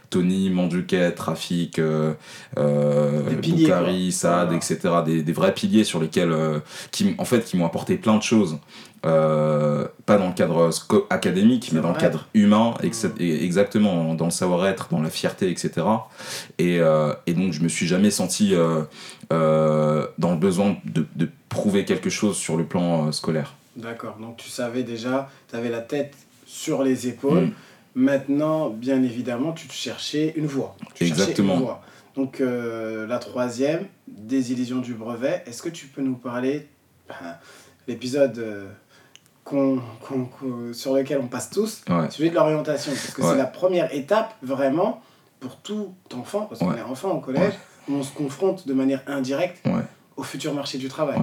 Tony, 0.10 0.50
Manduquet, 0.50 1.12
piliers, 3.42 3.66
Boukari. 3.66 4.12
Saad, 4.12 4.48
Voilà. 4.50 4.58
etc. 4.58 4.78
Des, 5.06 5.24
des 5.24 5.34
vrais 5.34 5.54
piliers 5.54 5.84
sur 5.84 6.00
lesquels, 6.00 6.34
qui, 6.92 7.16
en 7.18 7.26
fait, 7.26 7.44
qui 7.46 7.58
m'ont 7.58 7.66
apporté 7.66 7.96
plein 7.98 8.18
de 8.18 8.24
choses. 8.24 8.58
Euh, 9.06 9.88
pas 10.06 10.18
dans 10.18 10.28
le 10.28 10.34
cadre 10.34 10.70
académique, 11.10 11.72
mais 11.72 11.80
dans 11.80 11.94
le 11.94 11.98
cadre 11.98 12.28
humain, 12.34 12.74
ex- 12.84 13.08
et- 13.18 13.46
exactement, 13.46 14.14
dans 14.14 14.26
le 14.26 14.32
savoir-être, 14.32 14.90
dans 14.92 15.02
la 15.02 15.10
fierté, 15.10 15.50
etc. 15.50 15.72
Et, 16.58 16.80
euh, 16.82 17.14
et 17.26 17.34
donc, 17.34 17.54
je 17.54 17.62
me 17.62 17.70
suis 17.70 17.88
jamais 17.88 18.12
senti 18.12 18.54
euh, 18.54 18.84
dans 20.18 20.32
le 20.32 20.38
besoin 20.38 20.76
de, 20.86 21.06
de 21.16 21.30
prouver 21.50 21.86
quelque 21.86 22.10
chose 22.10 22.36
sur 22.38 22.58
le 22.58 22.66
plan 22.66 23.12
scolaire. 23.12 23.54
D'accord. 23.76 24.18
Donc 24.20 24.38
tu 24.38 24.50
savais 24.50 24.84
déjà, 24.84 25.30
tu 25.50 25.56
avais 25.56 25.70
la 25.70 25.80
tête 25.82 26.14
sur 26.46 26.84
les 26.84 27.08
épaules. 27.08 27.46
Mm. 27.46 27.52
Maintenant, 27.96 28.70
bien 28.70 29.02
évidemment, 29.02 29.54
tu 29.54 29.68
te 29.68 29.74
cherchais 29.74 30.34
une 30.36 30.46
voie. 30.46 30.76
Tu 30.94 31.06
Exactement. 31.06 31.56
une 31.56 31.62
voie. 31.62 31.82
Donc 32.16 32.42
la 32.42 33.18
troisième, 33.20 33.86
désillusion 34.08 34.80
du 34.80 34.94
brevet. 34.94 35.42
Est-ce 35.46 35.62
que 35.62 35.70
tu 35.70 35.88
peux 35.88 36.02
nous 36.02 36.16
parler, 36.16 36.68
ben, 37.08 37.16
l'épisode 37.88 38.68
qu'on- 39.50 39.82
qu'on- 40.02 40.26
qu'on- 40.26 40.74
sur 40.74 40.94
lequel 40.94 41.20
on 41.24 41.28
passe 41.28 41.50
tous, 41.50 41.82
Ouais. 41.90 42.10
celui 42.12 42.30
de 42.30 42.36
l'orientation, 42.36 42.92
parce 42.92 43.12
que 43.14 43.22
Ouais. 43.22 43.30
c'est 43.32 43.38
la 43.38 43.46
première 43.46 43.94
étape 43.94 44.36
vraiment 44.44 45.02
pour 45.40 45.56
tout 45.58 45.94
enfant, 46.16 46.42
parce 46.46 46.60
qu'on 46.60 46.74
est 46.76 46.82
enfant 46.82 47.10
au 47.12 47.20
collège, 47.20 47.54
où 47.88 47.94
on 47.96 48.04
se 48.04 48.14
confronte 48.14 48.68
de 48.68 48.74
manière 48.74 49.02
indirecte 49.08 49.66
au 50.16 50.24
futur 50.24 50.54
marché 50.54 50.78
du 50.78 50.88
travail. 50.88 51.18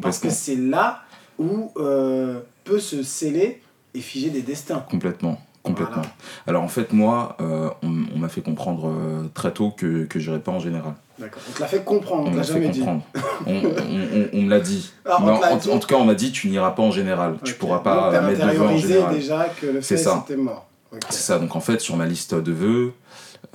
Parce 0.00 0.18
que 0.18 0.30
c'est 0.30 0.56
là 0.56 1.02
où 1.38 1.72
euh, 1.76 2.40
peut 2.62 2.78
se 2.78 3.02
sceller 3.02 3.60
et 3.92 4.00
figer 4.00 4.30
des 4.30 4.42
destins. 4.42 4.84
Complètement. 4.90 5.38
Complètement. 5.64 5.94
Voilà. 6.02 6.08
Alors 6.46 6.62
en 6.62 6.68
fait, 6.68 6.92
moi, 6.92 7.36
euh, 7.40 7.70
on, 7.82 8.04
on 8.14 8.18
m'a 8.18 8.28
fait 8.28 8.42
comprendre 8.42 8.88
euh, 8.88 9.24
très 9.34 9.50
tôt 9.52 9.70
que, 9.70 10.04
que 10.04 10.20
j'irais 10.20 10.38
pas 10.38 10.52
en 10.52 10.60
général. 10.60 10.92
D'accord. 11.18 11.40
On 11.48 11.52
te 11.54 11.60
l'a 11.60 11.66
fait 11.68 11.82
comprendre, 11.84 12.30
on 12.32 12.36
l'a 12.36 12.42
jamais 12.42 12.68
dit. 12.68 12.82
on, 12.86 13.00
on- 13.46 13.52
on- 13.56 14.28
on 14.32 14.42
me 14.42 14.50
l'a 14.50 14.60
dit. 14.60 14.92
Ah, 15.06 15.20
en, 15.22 15.28
en- 15.28 15.56
dit 15.56 15.70
en 15.70 15.78
tout 15.78 15.86
cas, 15.88 15.96
on 15.96 16.04
m'a 16.04 16.14
dit 16.14 16.32
tu 16.32 16.48
n'iras 16.48 16.72
pas 16.72 16.82
en 16.82 16.90
général. 16.90 17.36
Tu 17.44 17.52
Ok. 17.52 17.58
pourras 17.58 17.76
Donc, 17.76 17.84
pas 17.84 18.10
t'as 18.12 18.20
mettre 18.20 18.46
de 18.46 18.52
vœux 18.52 18.66
en 18.66 18.76
général. 18.76 19.14
déjà 19.14 19.46
que 19.60 19.66
le 19.66 19.80
C'est 19.82 19.96
fait 19.96 20.02
ça. 20.02 20.22
c'était 20.26 20.40
mort. 20.40 20.66
Ok. 20.92 21.00
C'est 21.08 21.22
ça. 21.22 21.38
Donc 21.38 21.56
en 21.56 21.60
fait, 21.60 21.80
sur 21.80 21.96
ma 21.96 22.04
liste 22.06 22.34
de 22.34 22.52
vœux, 22.52 22.92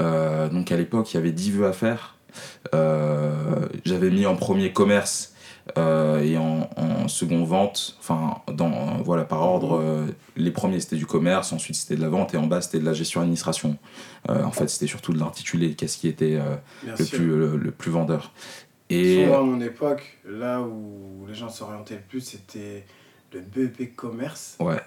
euh, 0.01 0.49
donc 0.49 0.71
à 0.71 0.77
l'époque, 0.77 1.13
il 1.13 1.17
y 1.17 1.19
avait 1.19 1.31
10 1.31 1.51
vœux 1.51 1.67
à 1.67 1.73
faire. 1.73 2.15
Euh, 2.73 3.67
J'avais 3.85 4.09
mis 4.09 4.25
en 4.25 4.35
premier 4.35 4.71
commerce 4.71 5.33
euh, 5.77 6.21
et 6.23 6.37
en, 6.37 6.69
en 6.77 7.07
second 7.07 7.43
vente. 7.43 7.97
Enfin, 7.99 8.39
dans, 8.53 8.71
euh, 8.71 9.01
voilà, 9.03 9.23
par 9.23 9.41
ordre. 9.41 9.79
euh, 9.79 10.07
les 10.35 10.51
premiers 10.51 10.79
c'était 10.79 10.95
du 10.95 11.05
commerce, 11.05 11.51
ensuite 11.53 11.75
c'était 11.75 11.95
de 11.95 12.01
la 12.01 12.09
vente 12.09 12.33
et 12.33 12.37
en 12.37 12.47
bas 12.47 12.61
c'était 12.61 12.79
de 12.79 12.85
la 12.85 12.93
gestion 12.93 13.21
administration. 13.21 13.77
Euh, 14.29 14.43
en 14.43 14.51
fait, 14.51 14.67
c'était 14.67 14.87
surtout 14.87 15.13
de 15.13 15.19
l'intitulé. 15.19 15.75
Qu'est-ce 15.75 15.97
qui 15.97 16.07
était 16.07 16.39
le 16.85 17.05
plus, 17.05 17.27
le, 17.27 17.57
le 17.57 17.71
plus 17.71 17.91
vendeur. 17.91 18.31
Et 18.89 19.23
Souvent, 19.25 19.39
à 19.39 19.43
mon 19.43 19.61
époque, 19.61 20.17
là 20.25 20.61
où 20.61 21.25
les 21.27 21.35
gens 21.35 21.49
s'orientaient 21.49 21.95
le 21.95 22.01
plus, 22.01 22.21
c'était 22.21 22.85
le 23.33 23.41
BEP 23.41 23.95
commerce. 23.95 24.55
ouais, 24.59 24.79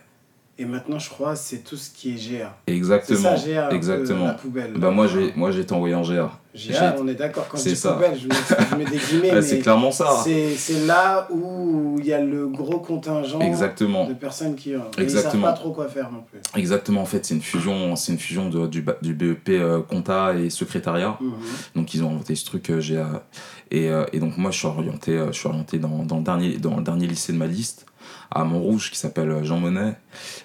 Et 0.58 0.66
maintenant, 0.66 0.98
je 0.98 1.08
crois, 1.08 1.34
c'est 1.34 1.58
tout 1.64 1.76
ce 1.76 1.90
qui 1.90 2.10
est 2.10 2.38
GA. 2.38 2.54
Exactement. 2.66 3.36
C'est 3.36 3.46
ça, 3.46 3.52
GA, 3.52 3.66
peu, 3.68 3.76
exactement. 3.76 4.26
la 4.26 4.34
poubelle. 4.34 4.72
Bah 4.76 4.90
moi 4.90 5.06
j'ai 5.06 5.32
moi 5.34 5.50
j'ai 5.50 5.64
envoyé 5.72 5.94
en 5.94 6.02
GA. 6.02 6.30
GA, 6.54 6.94
on 7.00 7.08
est 7.08 7.14
d'accord. 7.14 7.48
Quand 7.48 7.56
je 7.56 7.62
dis 7.70 7.76
ça. 7.76 7.94
poubelle, 7.94 8.18
je 8.20 8.28
mets, 8.28 8.34
je 8.70 8.76
mets 8.76 8.84
des 8.84 8.98
guillemets, 8.98 9.40
c'est 9.42 9.60
clairement 9.60 9.90
ça. 9.90 10.20
c'est 10.22 10.54
c'est 10.54 10.86
là 10.86 11.26
où 11.30 11.96
il 11.98 12.04
y 12.06 12.12
a 12.12 12.20
le 12.20 12.48
gros 12.48 12.78
contingent 12.80 13.40
Exactement. 13.40 14.06
de 14.06 14.12
personnes 14.12 14.54
qui... 14.54 14.74
euh, 14.74 14.80
et 14.98 15.04
Ils 15.04 15.10
savent 15.10 15.40
pas 15.40 15.52
trop 15.54 15.72
quoi 15.72 15.88
faire 15.88 16.12
non 16.12 16.22
plus. 16.30 16.40
Exactement 16.54 17.00
en 17.00 17.06
fait 17.06 17.24
c'est 17.24 17.34
une 17.34 17.40
fusion 17.40 17.96
c'est 17.96 18.12
une 18.12 18.18
fusion 18.18 18.50
de- 18.50 18.66
du, 18.66 18.82
BEP 19.14 19.48
euh, 19.48 19.80
compta 19.80 20.34
et 20.34 20.50
secrétariat. 20.50 21.16
Mhm. 21.20 21.32
Donc 21.76 21.94
ils 21.94 22.04
ont 22.04 22.10
inventé 22.10 22.34
ce 22.34 22.44
truc 22.44 22.68
euh, 22.70 22.80
GA 22.80 23.24
et, 23.70 23.88
euh, 23.88 24.04
et 24.12 24.20
donc 24.20 24.36
moi 24.36 24.50
je 24.50 24.58
suis 24.58 24.66
orienté 24.66 25.12
euh, 25.12 25.32
je 25.32 25.38
suis 25.38 25.48
orienté 25.48 25.78
dans, 25.78 26.04
dans 26.04 26.18
le 26.18 26.22
dernier 26.24 26.58
dans 26.58 26.76
le 26.76 26.82
dernier 26.82 27.06
lycée 27.06 27.32
de 27.32 27.38
ma 27.38 27.46
liste 27.46 27.86
à 28.34 28.44
Montrouge 28.44 28.90
qui 28.90 28.98
s'appelle 28.98 29.30
euh, 29.30 29.44
Jean 29.44 29.58
Monnet. 29.60 29.94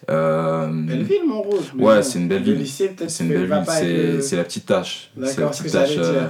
Euh, 0.09 0.67
Belle 0.71 1.03
ville, 1.03 1.25
Montrouge. 1.27 1.73
Ouais, 1.77 2.03
c'est 2.03 2.19
une 2.19 2.27
belle 2.27 2.43
le 2.43 2.51
ville. 2.53 2.61
lycée, 2.61 2.89
peut-être, 2.89 3.09
C'est 3.09 3.23
une 3.23 3.29
belle 3.31 3.45
ville, 3.45 3.63
c'est 3.67 4.31
le- 4.31 4.37
la 4.37 4.43
petite 4.43 4.65
tâche. 4.65 5.11
C'est 5.23 5.39
la 5.41 5.47
petite 5.47 5.71
tâche, 5.71 5.95
euh, 5.97 6.27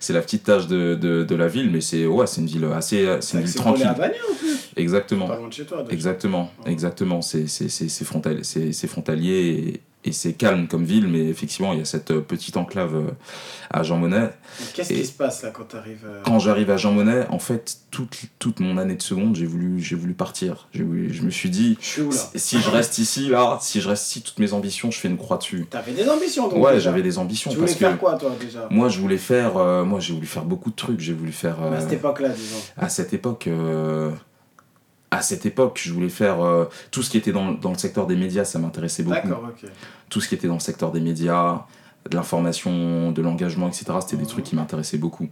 c'est 0.00 0.12
la 0.12 0.20
petite 0.20 0.44
tâche 0.44 0.66
de, 0.66 0.94
de, 0.94 1.24
de 1.24 1.34
la 1.34 1.48
ville, 1.48 1.70
mais 1.70 1.80
c'est 1.80 2.06
ouais, 2.06 2.26
c'est 2.26 2.40
une 2.40 2.46
ville 2.46 2.64
assez, 2.74 3.04
c'est 3.20 3.22
C'est 3.22 3.38
une 3.38 3.44
ville 3.44 3.54
tranquille. 3.54 3.86
à 3.86 3.92
Bagneux, 3.94 4.14
en 4.30 4.34
plus. 4.34 4.70
Exactement, 4.76 5.28
Pas 5.28 5.36
loin 5.36 5.48
de 5.48 5.52
chez 5.52 5.64
toi. 5.64 5.84
exactement, 5.90 6.50
Ouais. 6.64 6.72
exactement. 6.72 7.22
C'est 7.22 7.46
c'est 7.46 7.68
c'est 7.68 7.88
c'est 7.88 8.04
frontal, 8.04 8.38
c'est 8.42 8.72
c'est 8.72 8.86
frontalier 8.88 9.32
et, 9.74 9.80
et 10.04 10.12
c'est 10.12 10.34
calme 10.34 10.68
comme 10.68 10.84
ville, 10.84 11.08
mais 11.08 11.26
effectivement 11.28 11.72
il 11.72 11.78
y 11.78 11.82
a 11.82 11.84
cette 11.86 12.10
euh, 12.10 12.20
petite 12.20 12.56
enclave 12.56 12.94
euh, 12.94 13.10
à 13.70 13.82
Jean 13.82 13.96
Monnet. 13.96 14.30
Qu'est-ce 14.74 14.92
qui 14.92 15.04
se 15.06 15.12
passe 15.12 15.42
là 15.42 15.50
quand 15.50 15.64
tu 15.70 15.76
arrives 15.76 16.06
Quand 16.24 16.38
j'arrive 16.38 16.70
à 16.70 16.76
Jean 16.76 16.92
Monnet, 16.92 17.26
en 17.30 17.38
fait 17.38 17.78
toute 17.90 18.14
toute 18.38 18.60
mon 18.60 18.76
année 18.78 18.94
de 18.96 19.02
seconde, 19.02 19.34
j'ai 19.36 19.46
voulu 19.46 19.80
j'ai 19.80 19.96
voulu 19.96 20.14
partir. 20.14 20.68
Voulu- 20.74 21.12
je 21.12 21.22
me 21.22 21.30
suis 21.30 21.50
dit 21.50 21.76
Je 21.80 21.86
suis 21.86 22.02
où 22.02 22.10
là 22.10 22.16
si 22.34 22.60
je 22.60 22.70
reste 22.70 22.98
ici 22.98 23.28
là, 23.28 23.58
si 23.60 23.80
je 23.80 23.88
reste 23.88 24.06
ici, 24.08 24.22
toutes 24.22 24.38
mes 24.38 24.52
ambitions, 24.52 24.90
je 24.90 24.98
fais 24.98 25.08
une 25.08 25.16
croix 25.16 25.38
dessus. 25.38 25.66
T'avais 25.70 25.92
des 25.92 26.08
ambitions 26.08 26.48
donc 26.48 26.62
Ouais, 26.62 26.78
j'avais 26.80 27.02
des 27.02 27.18
ambitions 27.18 27.50
Tu 27.50 27.56
voulais 27.56 27.66
parce 27.68 27.78
que 27.78 27.86
faire 27.86 27.98
quoi 27.98 28.14
toi 28.16 28.32
déjà? 28.40 28.68
Moi, 28.70 28.88
je 28.88 28.98
voulais 29.00 29.18
faire, 29.18 29.56
euh, 29.56 29.84
moi, 29.84 30.00
j'ai 30.00 30.12
voulu 30.14 30.26
faire 30.26 30.44
beaucoup 30.44 30.70
de 30.70 30.74
trucs. 30.76 31.00
J'ai 31.00 31.12
voulu 31.14 31.32
faire 31.32 31.56
euh, 31.62 31.76
À 31.76 31.80
cette 31.80 31.92
époque-là, 31.94 32.28
disons. 32.28 32.56
à 32.76 32.88
cette 32.88 33.12
époque, 33.14 33.46
euh, 33.46 34.10
à 35.14 35.22
cette 35.22 35.46
époque, 35.46 35.80
je 35.82 35.92
voulais 35.92 36.08
faire 36.08 36.40
euh, 36.42 36.64
tout 36.90 37.02
ce 37.02 37.10
qui 37.10 37.18
était 37.18 37.32
dans, 37.32 37.52
dans 37.52 37.72
le 37.72 37.78
secteur 37.78 38.06
des 38.06 38.16
médias. 38.16 38.44
Ça 38.44 38.58
m'intéressait 38.58 39.02
beaucoup. 39.02 39.16
D'accord, 39.16 39.48
ok. 39.50 39.68
Tout 40.10 40.20
ce 40.20 40.28
qui 40.28 40.34
était 40.34 40.48
dans 40.48 40.54
le 40.54 40.60
secteur 40.60 40.92
des 40.92 41.00
médias, 41.00 41.64
de 42.10 42.16
l'information, 42.16 43.12
de 43.12 43.22
l'engagement, 43.22 43.66
etc. 43.68 43.84
C'était 44.02 44.16
des 44.16 44.24
Mhm. 44.24 44.28
trucs 44.28 44.44
qui 44.44 44.56
m'intéressaient 44.56 44.98
beaucoup. 44.98 45.28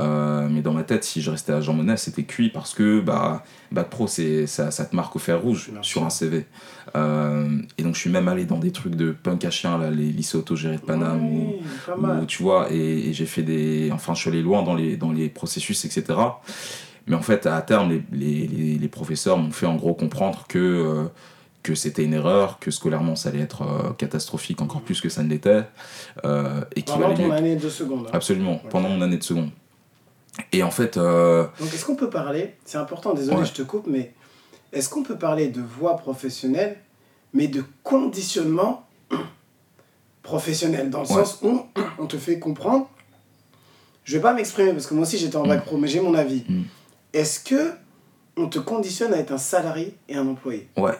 Euh, 0.00 0.48
mais 0.50 0.62
dans 0.62 0.72
ma 0.72 0.82
tête, 0.82 1.04
si 1.04 1.20
je 1.20 1.30
restais 1.30 1.52
à 1.52 1.60
Jean 1.60 1.74
Monnet, 1.74 1.98
c'était 1.98 2.22
cuit 2.22 2.48
parce 2.48 2.72
que 2.72 3.00
bah, 3.00 3.44
Bac 3.70 3.90
Pro, 3.90 4.06
c'est 4.06 4.46
ça, 4.46 4.70
ça 4.70 4.86
te 4.86 4.96
marque 4.96 5.14
au 5.14 5.18
fer 5.18 5.38
rouge 5.42 5.70
sur 5.82 6.04
un 6.04 6.10
CV. 6.10 6.46
Euh, 6.94 7.58
et 7.76 7.82
donc, 7.82 7.94
je 7.96 8.00
suis 8.00 8.08
même 8.10 8.28
allé 8.28 8.46
dans 8.46 8.58
des 8.58 8.70
trucs 8.72 8.94
de 8.94 9.10
punk 9.12 9.44
à 9.44 9.50
chien, 9.50 9.76
là, 9.76 9.90
les 9.90 10.06
lycées 10.10 10.38
autogérés 10.38 10.76
de 10.76 10.80
Paname. 10.82 11.22
ou- 11.26 11.54
Oui, 11.98 12.08
où, 12.22 12.24
tu 12.24 12.42
vois, 12.42 12.68
et, 12.72 13.08
et 13.08 13.12
j'ai 13.12 13.26
fait 13.26 13.42
des. 13.42 13.90
Enfin, 13.92 14.14
je 14.14 14.20
suis 14.20 14.30
allé 14.30 14.40
loin 14.40 14.62
dans 14.62 14.74
les, 14.74 14.96
dans 14.96 15.12
les 15.12 15.28
processus, 15.28 15.84
etc. 15.84 16.04
Mais 17.06 17.14
en 17.16 17.22
fait, 17.22 17.46
à 17.46 17.60
terme, 17.62 17.90
les, 17.90 18.02
les, 18.12 18.46
les, 18.48 18.78
les 18.78 18.88
professeurs 18.88 19.38
m'ont 19.38 19.52
fait 19.52 19.66
en 19.66 19.76
gros 19.76 19.94
comprendre 19.94 20.44
que, 20.48 20.58
euh, 20.58 21.04
que 21.62 21.74
c'était 21.74 22.02
une 22.04 22.14
erreur, 22.14 22.58
que 22.58 22.70
scolairement 22.70 23.14
ça 23.16 23.28
allait 23.28 23.40
être 23.40 23.62
euh, 23.62 23.92
catastrophique 23.92 24.60
encore 24.60 24.80
plus 24.80 25.00
que 25.00 25.08
ça 25.08 25.22
ne 25.22 25.28
l'était. 25.28 25.62
euh, 26.24 26.62
et 26.74 26.82
Pendant 26.82 27.14
ton 27.14 27.26
mieux- 27.28 27.32
année 27.32 27.56
de 27.56 27.68
seconde. 27.68 28.06
hein. 28.06 28.10
Absolument, 28.12 28.60
pendant 28.70 28.88
mon 28.88 29.00
année 29.02 29.18
de 29.18 29.22
seconde. 29.24 29.50
Et 30.52 30.62
en 30.62 30.70
fait, 30.70 30.96
Donc 30.98 31.72
est-ce 31.72 31.84
qu'on 31.86 31.96
peut 31.96 32.10
parler, 32.10 32.54
c'est 32.64 32.78
important, 32.78 33.14
désolé, 33.14 33.38
Ouais. 33.38 33.44
je 33.46 33.52
te 33.52 33.62
coupe, 33.62 33.86
mais 33.86 34.12
est-ce 34.72 34.88
qu'on 34.88 35.02
peut 35.02 35.16
parler 35.16 35.48
de 35.48 35.62
voie 35.62 35.96
professionnelle, 35.96 36.76
mais 37.32 37.46
de 37.48 37.64
conditionnement 37.84 38.86
professionnel, 40.22 40.90
dans 40.90 41.02
le 41.02 41.06
Ouais. 41.08 41.14
sens 41.24 41.38
où 41.42 41.62
on 41.98 42.06
te 42.06 42.16
fait 42.18 42.38
comprendre, 42.38 42.88
je 44.04 44.16
vais 44.16 44.22
pas 44.22 44.34
m'exprimer 44.34 44.72
parce 44.72 44.86
que 44.86 44.94
moi 44.94 45.04
aussi 45.04 45.18
j'étais 45.18 45.36
en 45.36 45.46
bac 45.46 45.64
pro, 45.64 45.76
mais 45.78 45.88
j'ai 45.88 46.00
mon 46.00 46.14
avis. 46.14 46.44
Mm. 46.48 46.62
Est-ce 47.16 47.40
que 47.40 47.72
on 48.36 48.48
te 48.48 48.58
conditionne 48.58 49.14
à 49.14 49.16
être 49.16 49.32
un 49.32 49.38
salarié 49.38 49.96
et 50.10 50.16
un 50.16 50.26
employé? 50.28 50.68
Ouais, 50.76 50.98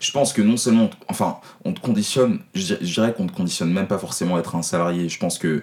je 0.00 0.10
pense 0.10 0.32
que 0.32 0.40
non 0.40 0.56
seulement, 0.56 0.84
on 0.84 0.88
te- 0.88 0.96
enfin, 1.08 1.36
on 1.66 1.74
te 1.74 1.80
conditionne, 1.80 2.40
je 2.54 2.62
dirais, 2.64 2.78
je 2.80 2.94
dirais 2.94 3.12
qu'on 3.12 3.26
te 3.26 3.32
conditionne 3.32 3.70
même 3.70 3.86
pas 3.86 3.98
forcément 3.98 4.36
à 4.36 4.38
être 4.40 4.56
un 4.56 4.62
salarié. 4.62 5.10
Je 5.10 5.18
pense 5.18 5.36
que 5.38 5.62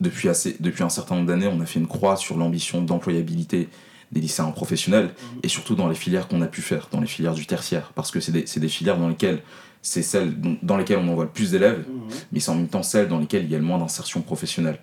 depuis, 0.00 0.28
assez, 0.30 0.56
depuis 0.60 0.82
un 0.82 0.88
certain 0.88 1.16
nombre 1.16 1.26
d'années, 1.28 1.46
on 1.46 1.60
a 1.60 1.66
fait 1.66 1.78
une 1.78 1.86
croix 1.86 2.16
sur 2.16 2.36
l'ambition 2.38 2.80
d'employabilité 2.82 3.68
des 4.12 4.20
lycéens 4.20 4.50
professionnels 4.50 5.14
et 5.42 5.48
surtout 5.48 5.74
dans 5.74 5.88
les 5.88 5.94
filières 5.94 6.26
qu'on 6.28 6.40
a 6.42 6.46
pu 6.46 6.62
faire, 6.62 6.88
dans 6.90 7.00
les 7.00 7.06
filières 7.06 7.34
du 7.34 7.46
tertiaire, 7.46 7.92
parce 7.94 8.10
que 8.10 8.20
c'est 8.20 8.32
des, 8.32 8.46
c'est 8.46 8.60
des 8.60 8.68
filières 8.68 8.96
dans 8.98 9.08
lesquelles 9.08 9.42
c'est 9.82 10.02
celles 10.02 10.34
dans 10.62 10.76
lesquelles 10.76 10.98
on 10.98 11.08
envoie 11.08 11.24
le 11.24 11.30
plus 11.30 11.50
d'élèves, 11.50 11.84
Mhm. 11.88 12.08
mais 12.32 12.40
c'est 12.40 12.50
en 12.50 12.54
même 12.54 12.68
temps 12.68 12.82
celles 12.82 13.08
dans 13.08 13.18
lesquelles 13.18 13.44
il 13.44 13.50
y 13.50 13.54
a 13.54 13.58
le 13.58 13.64
moins 13.64 13.78
d'insertion 13.78 14.22
professionnelle. 14.22 14.78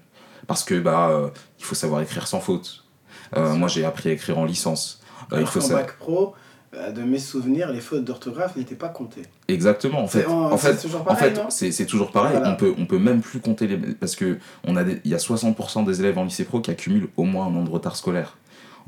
Parce 0.46 0.64
que 0.64 0.80
bah, 0.80 1.10
euh, 1.10 1.30
il 1.58 1.66
faut 1.66 1.76
savoir 1.76 2.02
écrire 2.02 2.28
sans 2.28 2.40
faute. 2.42 2.86
Euh, 3.36 3.54
moi, 3.56 3.68
j'ai 3.68 3.86
appris 3.86 4.10
à 4.10 4.14
écrire 4.14 4.38
en 4.40 4.46
licence. 4.46 5.02
Euh, 5.34 5.42
il 5.42 5.46
faut 5.48 5.62
sa- 5.62 5.76
bac 5.76 5.98
pro, 5.98 6.34
euh, 6.74 6.92
de 6.92 7.02
mes 7.04 7.20
souvenirs, 7.20 7.72
les 7.72 7.82
fautes 7.82 8.04
d'orthographe 8.04 8.56
n'étaient 8.56 8.76
pas 8.76 8.90
comptées. 8.90 9.24
Exactement, 9.48 10.02
en 10.04 10.08
fait. 10.08 10.22
C'est 10.22 10.28
en- 10.28 10.58
toujours 10.82 11.02
en 11.02 11.04
pareil, 11.04 11.30
fait 11.34 11.36
non 11.36 11.50
c'est 11.50 11.72
c'est 11.72 11.86
toujours 11.86 12.12
pareil. 12.12 12.32
Voilà. 12.38 12.52
On 12.52 12.56
peut, 12.56 12.74
on 12.78 12.86
peut 12.86 13.00
même 13.00 13.22
plus 13.22 13.40
compter 13.40 13.68
les. 13.68 13.78
Parce 13.78 14.16
que 14.16 14.38
on 14.66 14.76
a 14.76 14.84
des- 14.84 15.02
il 15.06 15.12
y 15.12 15.16
a 15.16 15.20
60% 15.20 15.84
des 15.84 16.00
élèves 16.00 16.18
en 16.18 16.24
lycée 16.24 16.46
pro 16.46 16.60
qui 16.62 16.72
accumulent 16.72 17.10
au 17.18 17.24
moins 17.24 17.46
un 17.48 17.56
an 17.56 17.64
de 17.64 17.70
retard 17.70 17.96
scolaire. 17.96 18.38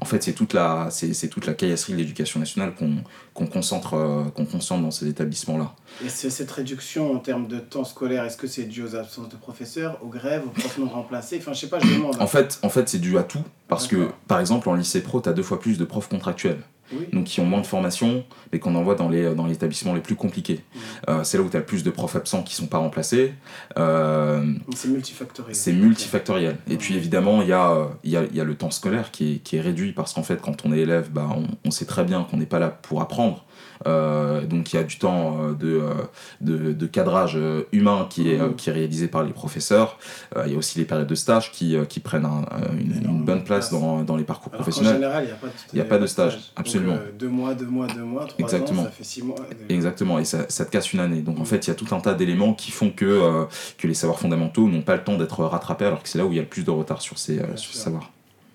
En 0.01 0.05
fait, 0.05 0.23
c'est 0.23 0.33
toute 0.33 0.53
la, 0.53 0.87
c'est 0.89 1.13
c'est 1.13 1.27
toute 1.27 1.45
la 1.45 1.53
caillasserie 1.53 1.93
de 1.93 1.99
l'éducation 1.99 2.39
nationale 2.39 2.73
qu'on 2.73 2.95
qu'on 3.35 3.45
concentre, 3.45 3.93
euh, 3.93 4.23
qu'on 4.35 4.45
concentre 4.45 4.81
dans 4.81 4.89
ces 4.91 5.07
établissements-là. 5.07 5.75
Et 6.03 6.09
c'est- 6.09 6.31
cette 6.31 6.49
réduction 6.51 7.13
en 7.13 7.19
termes 7.19 7.47
de 7.47 7.59
temps 7.59 7.83
scolaire, 7.83 8.25
est-ce 8.25 8.35
que 8.35 8.47
c'est 8.47 8.63
dû 8.63 8.81
aux 8.83 8.95
absences 8.95 9.29
de 9.29 9.35
professeurs, 9.35 9.99
aux 10.03 10.07
grèves, 10.09 10.41
aux 10.45 10.49
profs 10.49 10.77
non 10.79 10.89
remplacés? 10.89 11.37
Enfin, 11.39 11.53
je 11.53 11.59
sais 11.59 11.69
pas, 11.69 11.79
je 11.79 11.87
demande. 11.93 12.17
En 12.19 12.25
fait, 12.27 12.59
en 12.63 12.69
fait 12.69 12.89
c'est 12.89 12.97
dû 12.99 13.17
à 13.19 13.23
tout. 13.23 13.43
Parce 13.67 13.87
que, 13.87 14.09
par 14.27 14.39
exemple, 14.39 14.67
en 14.69 14.73
lycée 14.73 15.01
pro, 15.01 15.21
tu 15.21 15.29
as 15.29 15.33
deux 15.33 15.43
fois 15.43 15.59
plus 15.59 15.77
de 15.77 15.85
profs 15.85 16.09
contractuels. 16.09 16.61
Oui. 16.93 17.07
donc 17.13 17.25
qui 17.25 17.39
ont 17.39 17.45
moins 17.45 17.61
de 17.61 17.65
formation, 17.67 18.23
mais 18.51 18.59
qu'on 18.59 18.75
envoie 18.75 18.95
dans 18.95 19.07
les, 19.09 19.33
dans 19.35 19.45
les 19.45 19.53
établissements 19.53 19.93
les 19.93 20.01
plus 20.01 20.15
compliqués. 20.15 20.59
Mhm. 20.75 20.81
Euh, 21.09 21.23
c'est 21.23 21.37
là 21.37 21.43
où 21.43 21.49
tu 21.49 21.55
as 21.55 21.59
le 21.61 21.65
plus 21.65 21.83
de 21.83 21.89
profs 21.89 22.15
absents 22.15 22.43
qui 22.43 22.53
sont 22.55 22.67
pas 22.67 22.77
remplacés. 22.79 23.33
Euh, 23.77 24.45
C'est 24.75 24.89
multifactoriel. 24.89 25.55
c'est 25.55 25.73
multifactoriel. 25.73 26.57
Et 26.69 26.77
puis 26.77 26.95
évidemment, 26.95 27.41
il 27.41 27.47
y 27.47 27.53
a, 27.53 27.89
y, 28.03 28.15
a, 28.15 28.23
y 28.33 28.39
a 28.41 28.43
le 28.43 28.55
temps 28.55 28.71
scolaire 28.71 29.11
qui 29.11 29.35
est, 29.35 29.37
qui 29.37 29.55
est 29.57 29.61
réduit 29.61 29.91
parce 29.93 30.13
qu'en 30.13 30.23
fait, 30.23 30.41
quand 30.41 30.65
on 30.65 30.73
est 30.73 30.79
élève, 30.79 31.09
bah, 31.11 31.29
on, 31.35 31.45
on 31.65 31.71
sait 31.71 31.85
très 31.85 32.03
bien 32.03 32.23
qu'on 32.29 32.37
n'est 32.37 32.45
pas 32.45 32.59
là 32.59 32.69
pour 32.69 33.01
apprendre. 33.01 33.45
Euh, 33.87 34.45
donc 34.45 34.73
il 34.73 34.75
y 34.75 34.79
a 34.79 34.83
du 34.83 34.97
temps 34.97 35.37
euh, 35.41 35.53
de, 35.53 35.79
euh, 35.81 35.93
de, 36.41 36.71
de 36.73 36.85
cadrage 36.87 37.37
humain 37.71 38.07
qui 38.09 38.29
est, 38.29 38.55
qui 38.55 38.69
est 38.69 38.73
réalisé 38.73 39.07
par 39.07 39.23
les 39.23 39.33
professeurs. 39.33 39.97
Il 40.45 40.51
y 40.51 40.55
a 40.55 40.57
aussi 40.57 40.77
les 40.79 40.85
périodes 40.85 41.07
de 41.07 41.15
stage 41.15 41.51
qui, 41.51 41.75
qui 41.89 41.99
prennent 41.99 42.25
un- 42.25 42.45
une, 42.79 43.23
bonne 43.23 43.43
place 43.43 43.71
dans, 43.71 44.03
dans 44.03 44.15
les 44.15 44.23
parcours 44.23 44.51
Alors 44.53 44.61
professionnels. 44.63 44.95
général, 44.95 45.23
il 45.23 45.27
n'y 45.27 45.31
a 45.33 45.35
pas 45.35 45.47
de, 45.47 45.53
Il 45.73 45.77
y 45.77 45.81
a 45.81 45.85
pas 45.85 45.97
de 45.97 46.05
stage, 46.07 46.51
absolument. 46.55 46.95
Donc, 46.95 47.17
deux 47.17 47.29
mois, 47.29 47.53
deux 47.55 47.65
mois, 47.65 47.87
deux 47.87 48.03
mois, 48.03 48.25
trois 48.25 48.39
Exactement. 48.43 48.81
ans, 48.81 48.85
ça 48.85 48.91
fait 48.91 49.03
six 49.03 49.23
mois. 49.23 49.35
Exactement, 49.69 50.19
et 50.19 50.25
ça, 50.25 50.45
ça 50.49 50.65
te 50.65 50.71
casse 50.71 50.93
une 50.93 50.99
année. 50.99 51.21
Donc 51.21 51.37
en 51.37 51.41
Mhm. 51.41 51.45
fait, 51.45 51.67
il 51.67 51.69
y 51.69 51.71
a 51.71 51.75
tout 51.75 51.87
un 51.95 51.99
tas 51.99 52.13
d'éléments 52.13 52.53
qui 52.53 52.71
font 52.71 52.89
que, 52.91 53.45
que 53.77 53.87
les 53.87 53.93
savoirs 53.93 54.19
fondamentaux 54.19 54.67
n'ont 54.67 54.81
pas 54.81 54.95
le 54.95 55.03
temps 55.03 55.17
d'être 55.17 55.43
rattrapés, 55.43 55.85
alors 55.85 56.01
que 56.03 56.09
c'est 56.09 56.17
là 56.17 56.25
où 56.25 56.31
il 56.31 56.35
y 56.35 56.39
a 56.39 56.43
le 56.43 56.47
plus 56.47 56.63
de 56.63 56.71
retard 56.71 57.01
sur 57.01 57.17
ces, 57.19 57.37
sur 57.55 57.73
ces 57.73 57.79
savoirs. 57.79 58.11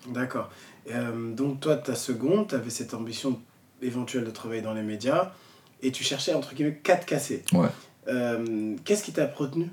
D'accord. 0.09 0.49
Euh, 0.91 1.33
donc 1.35 1.59
toi, 1.59 1.75
ta 1.75 1.95
seconde, 1.95 2.47
tu 2.47 2.55
avais 2.55 2.69
cette 2.69 2.93
ambition 2.93 3.39
éventuelle 3.81 4.23
de 4.23 4.31
travailler 4.31 4.61
dans 4.61 4.73
les 4.73 4.83
médias 4.83 5.31
et 5.81 5.91
tu 5.91 6.03
cherchais 6.03 6.33
entre 6.33 6.53
guillemets 6.55 6.79
quatre 6.83 7.05
cassés. 7.05 7.43
Ouais. 7.53 7.69
Euh, 8.07 8.75
Qu'est-ce 8.85 9.03
qui 9.03 9.11
t'a 9.11 9.27
retenu? 9.27 9.69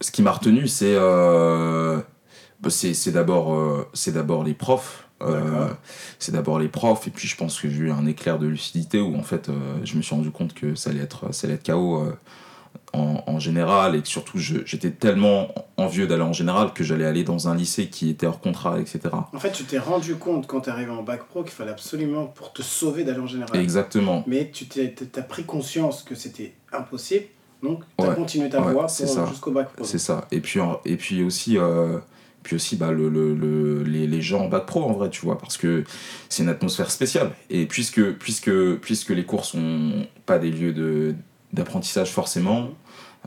Ce 0.00 0.10
qui 0.10 0.22
m'a 0.22 0.32
retenu, 0.32 0.68
c'est 0.68 0.94
euh, 0.94 1.98
bah, 2.60 2.70
c'est 2.70 3.12
d'abord 3.12 3.54
euh, 3.54 3.88
c'est 3.94 4.12
d'abord 4.12 4.44
les 4.44 4.54
profs. 4.54 5.04
Euh, 5.20 5.68
c'est 6.20 6.30
d'abord 6.30 6.60
les 6.60 6.68
profs, 6.68 7.08
et 7.08 7.10
puis 7.10 7.26
je 7.26 7.34
pense 7.34 7.60
que 7.60 7.68
j'ai 7.68 7.78
eu 7.78 7.90
un 7.90 8.06
éclair 8.06 8.38
de 8.38 8.46
lucidité 8.46 9.00
où 9.00 9.16
en 9.16 9.24
fait 9.24 9.50
je 9.82 9.96
me 9.96 10.02
suis 10.02 10.14
rendu 10.14 10.30
compte 10.30 10.54
que 10.54 10.76
ça 10.76 10.90
allait 10.90 11.02
être, 11.02 11.34
ça 11.34 11.48
allait 11.48 11.54
être 11.54 11.64
chaos 11.64 12.12
en, 12.94 13.22
en 13.26 13.38
général, 13.38 13.94
et 13.96 14.00
que 14.02 14.08
surtout 14.08 14.38
j'étais 14.38 14.90
tellement 14.90 15.48
envieux 15.76 16.06
d'aller 16.06 16.22
en 16.22 16.32
général 16.32 16.72
que 16.72 16.84
j'allais 16.84 17.04
aller 17.04 17.22
dans 17.24 17.48
un 17.48 17.54
lycée 17.54 17.88
qui 17.88 18.08
était 18.10 18.26
hors 18.26 18.40
contrat, 18.40 18.80
etc. 18.80 19.00
En 19.32 19.38
fait, 19.38 19.52
tu 19.52 19.64
t'es 19.64 19.78
rendu 19.78 20.14
compte 20.16 20.46
quand 20.46 20.62
tu 20.62 20.70
es 20.70 20.72
arrivé 20.72 20.90
en 20.90 21.02
bac 21.02 21.24
pro 21.24 21.42
qu'il 21.42 21.52
fallait 21.52 21.70
absolument 21.70 22.26
pour 22.26 22.52
te 22.52 22.62
sauver 22.62 23.04
d'aller 23.04 23.20
en 23.20 23.26
général. 23.26 23.56
Exactement. 23.60 24.24
Mais 24.26 24.50
tu 24.50 24.66
t'es- 24.66 24.88
t'as 24.90 25.22
pris 25.22 25.44
conscience 25.44 26.02
que 26.02 26.14
c'était 26.14 26.54
impossible, 26.72 27.26
donc 27.62 27.82
tu 27.98 28.04
as 28.04 28.08
Ouais. 28.08 28.14
continué 28.14 28.48
ta 28.48 28.60
Ouais, 28.62 28.72
voie 28.72 28.86
jusqu'au 29.28 29.50
bac 29.50 29.68
pro. 29.74 29.84
C'est 29.84 29.98
ça. 29.98 30.26
Et 30.30 30.40
puis, 30.40 30.60
et 30.86 30.96
puis 30.96 31.22
aussi, 31.22 31.58
euh, 31.58 31.98
puis 32.42 32.56
aussi 32.56 32.76
bah, 32.76 32.90
le, 32.92 33.08
le, 33.10 33.34
le- 33.34 33.82
les, 33.82 34.06
les 34.06 34.22
gens 34.22 34.44
en 34.44 34.48
bac 34.48 34.64
pro, 34.64 34.82
en 34.84 34.92
vrai, 34.92 35.10
tu 35.10 35.20
vois, 35.20 35.36
parce 35.36 35.58
que 35.58 35.84
c'est 36.30 36.42
une 36.42 36.48
atmosphère 36.48 36.90
spéciale. 36.90 37.32
Et 37.50 37.66
puisque, 37.66 38.12
puisque, 38.12 38.50
puisque 38.76 39.10
les 39.10 39.24
cours 39.24 39.44
sont 39.44 40.06
pas 40.24 40.38
des 40.38 40.50
lieux 40.50 40.72
de, 40.72 41.14
d'apprentissage 41.52 42.10
forcément, 42.10 42.68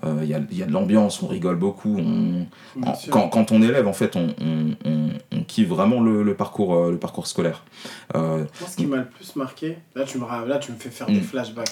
euh, 0.06 0.20
il 0.24 0.30
y, 0.30 0.34
a, 0.34 0.40
il 0.52 0.58
y 0.58 0.64
a 0.64 0.66
de 0.66 0.72
l'ambiance, 0.72 1.22
on 1.22 1.28
rigole 1.28 1.58
beaucoup. 1.58 1.98
On, 1.98 2.46
en- 2.84 2.94
quand, 3.10 3.28
quand 3.30 3.52
on 3.52 3.62
élève, 3.62 3.88
en 3.88 3.94
fait, 3.94 4.16
on, 4.16 4.34
on, 4.40 4.76
on, 4.86 5.44
kiffe 5.44 5.68
vraiment 5.68 6.00
le, 6.02 6.24
le 6.24 6.34
parcours, 6.36 6.76
euh, 6.76 6.92
le 6.92 6.98
parcours 6.98 7.28
scolaire. 7.28 7.64
Euh, 8.16 8.46
Moi, 8.60 8.70
ce 8.70 8.78
qui 8.78 8.86
m'a 8.86 8.98
le 8.98 9.08
plus 9.10 9.36
marqué, 9.36 9.78
là 9.96 10.06
tu 10.06 10.18
me, 10.18 10.48
là, 10.48 10.58
tu 10.60 10.72
me 10.72 10.78
fais 10.78 10.90
faire 10.90 11.08
des 11.08 11.20
Mm. 11.20 11.24
flashbacks. 11.24 11.72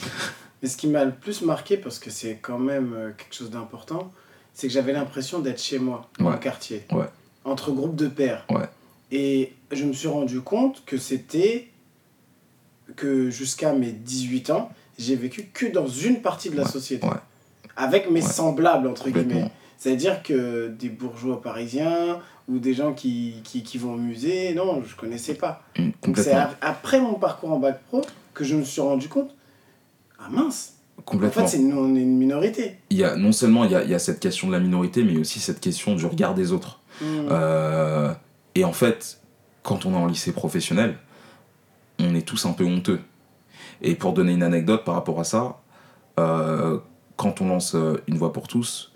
Mais 0.62 0.68
ce 0.68 0.76
qui 0.76 0.88
m'a 0.88 1.06
le 1.06 1.14
plus 1.14 1.42
marqué, 1.44 1.78
parce 1.78 1.98
que 2.00 2.10
c'est 2.10 2.36
quand 2.42 2.60
même 2.60 2.94
euh, 2.94 3.12
quelque 3.18 3.34
chose 3.34 3.50
d'important, 3.52 4.12
c'est 4.54 4.68
que 4.68 4.74
j'avais 4.74 4.92
l'impression 4.92 5.40
d'être 5.40 5.62
chez 5.62 5.80
moi, 5.80 6.10
dans 6.20 6.26
Ouais. 6.26 6.34
le 6.34 6.40
quartier, 6.40 6.84
Ouais. 6.92 7.06
entre 7.46 7.72
groupes 7.72 7.96
de 7.96 8.08
pères. 8.08 8.46
Ouais. 8.50 8.68
Et 9.12 9.54
je 9.72 9.86
me 9.86 9.94
suis 9.94 10.10
rendu 10.10 10.42
compte 10.42 10.84
que 10.86 10.98
c'était 10.98 11.70
que 12.96 13.30
jusqu'à 13.30 13.72
mes 13.74 13.92
18 13.92 14.50
ans, 14.50 14.70
j'ai 15.00 15.16
vécu 15.16 15.50
que 15.54 15.66
dans 15.66 15.88
une 15.88 16.22
partie 16.22 16.50
de 16.52 16.58
la 16.58 16.64
Ouais. 16.64 16.70
société. 16.70 17.08
Ouais. 17.08 17.14
Avec 17.76 18.12
mes 18.12 18.22
Ouais. 18.22 18.28
semblables, 18.28 18.88
entre 18.88 19.10
guillemets. 19.10 19.50
C'est-à-dire 19.78 20.22
que 20.24 20.68
des 20.68 20.90
bourgeois 20.90 21.42
parisiens 21.42 22.20
ou 22.50 22.60
des 22.60 22.74
gens 22.74 22.94
qui, 22.94 23.36
qui, 23.46 23.64
qui 23.64 23.78
vont 23.78 23.94
au 23.94 23.98
musée, 23.98 24.54
non, 24.54 24.84
je 24.86 24.96
connaissais 24.96 25.36
pas. 25.36 25.64
Mm, 25.78 25.90
Donc 26.04 26.18
c'est 26.18 26.34
après 26.62 27.00
mon 27.00 27.14
parcours 27.14 27.52
en 27.54 27.60
bac 27.60 27.80
pro 27.88 28.02
que 28.34 28.44
je 28.44 28.56
me 28.56 28.64
suis 28.64 28.82
rendu 28.82 29.08
compte, 29.08 29.34
ah 30.20 30.28
mince, 30.30 30.74
en 30.98 31.02
Complètement. 31.04 31.44
fait 31.48 31.58
c'est 31.58 31.62
une, 31.64 31.74
on 31.74 31.96
est 31.96 32.02
une 32.02 32.18
minorité. 32.18 32.78
Il 32.90 32.98
y 32.98 33.04
a, 33.06 33.16
non 33.16 33.32
seulement 33.32 33.64
il 33.64 33.72
y 33.72 33.76
a, 33.76 33.84
il 33.84 33.90
y 33.90 33.94
a 33.94 34.00
cette 34.00 34.20
question 34.20 34.48
de 34.48 34.52
la 34.54 34.60
minorité, 34.60 35.04
mais 35.04 35.18
aussi 35.18 35.40
cette 35.40 35.62
question 35.62 35.96
du 35.96 36.06
regard 36.06 36.34
des 36.34 36.52
autres. 36.52 36.82
Mm. 37.02 37.06
Euh, 37.32 38.14
et 38.56 38.66
en 38.66 38.74
fait, 38.74 39.22
quand 39.64 39.86
on 39.86 39.94
est 39.94 39.98
en 39.98 40.08
lycée 40.08 40.34
professionnel, 40.34 40.98
on 42.00 42.14
est 42.16 42.22
tous 42.28 42.46
un 42.46 42.52
peu 42.54 42.66
honteux. 42.66 43.00
Et 43.82 43.96
pour 43.96 44.14
donner 44.14 44.34
une 44.34 44.44
anecdote 44.44 44.84
par 44.84 44.96
rapport 44.96 45.20
à 45.20 45.24
ça, 45.24 45.58
euh, 46.20 46.78
quand 47.16 47.42
on 47.42 47.48
lance 47.48 47.76
euh, 47.76 48.02
Une 48.08 48.18
voix 48.18 48.34
pour 48.34 48.48
tous, 48.48 48.92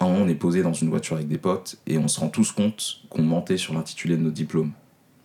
on 0.00 0.28
est 0.28 0.34
posé 0.34 0.62
dans 0.62 0.72
une 0.72 0.90
voiture 0.90 1.16
avec 1.16 1.28
des 1.28 1.38
potes 1.38 1.76
et 1.86 1.98
on 1.98 2.08
se 2.08 2.20
rend 2.20 2.28
tous 2.28 2.52
compte 2.52 2.98
qu'on 3.10 3.22
mentait 3.22 3.56
sur 3.56 3.74
l'intitulé 3.74 4.16
de 4.16 4.22
notre 4.22 4.34
diplôme. 4.34 4.70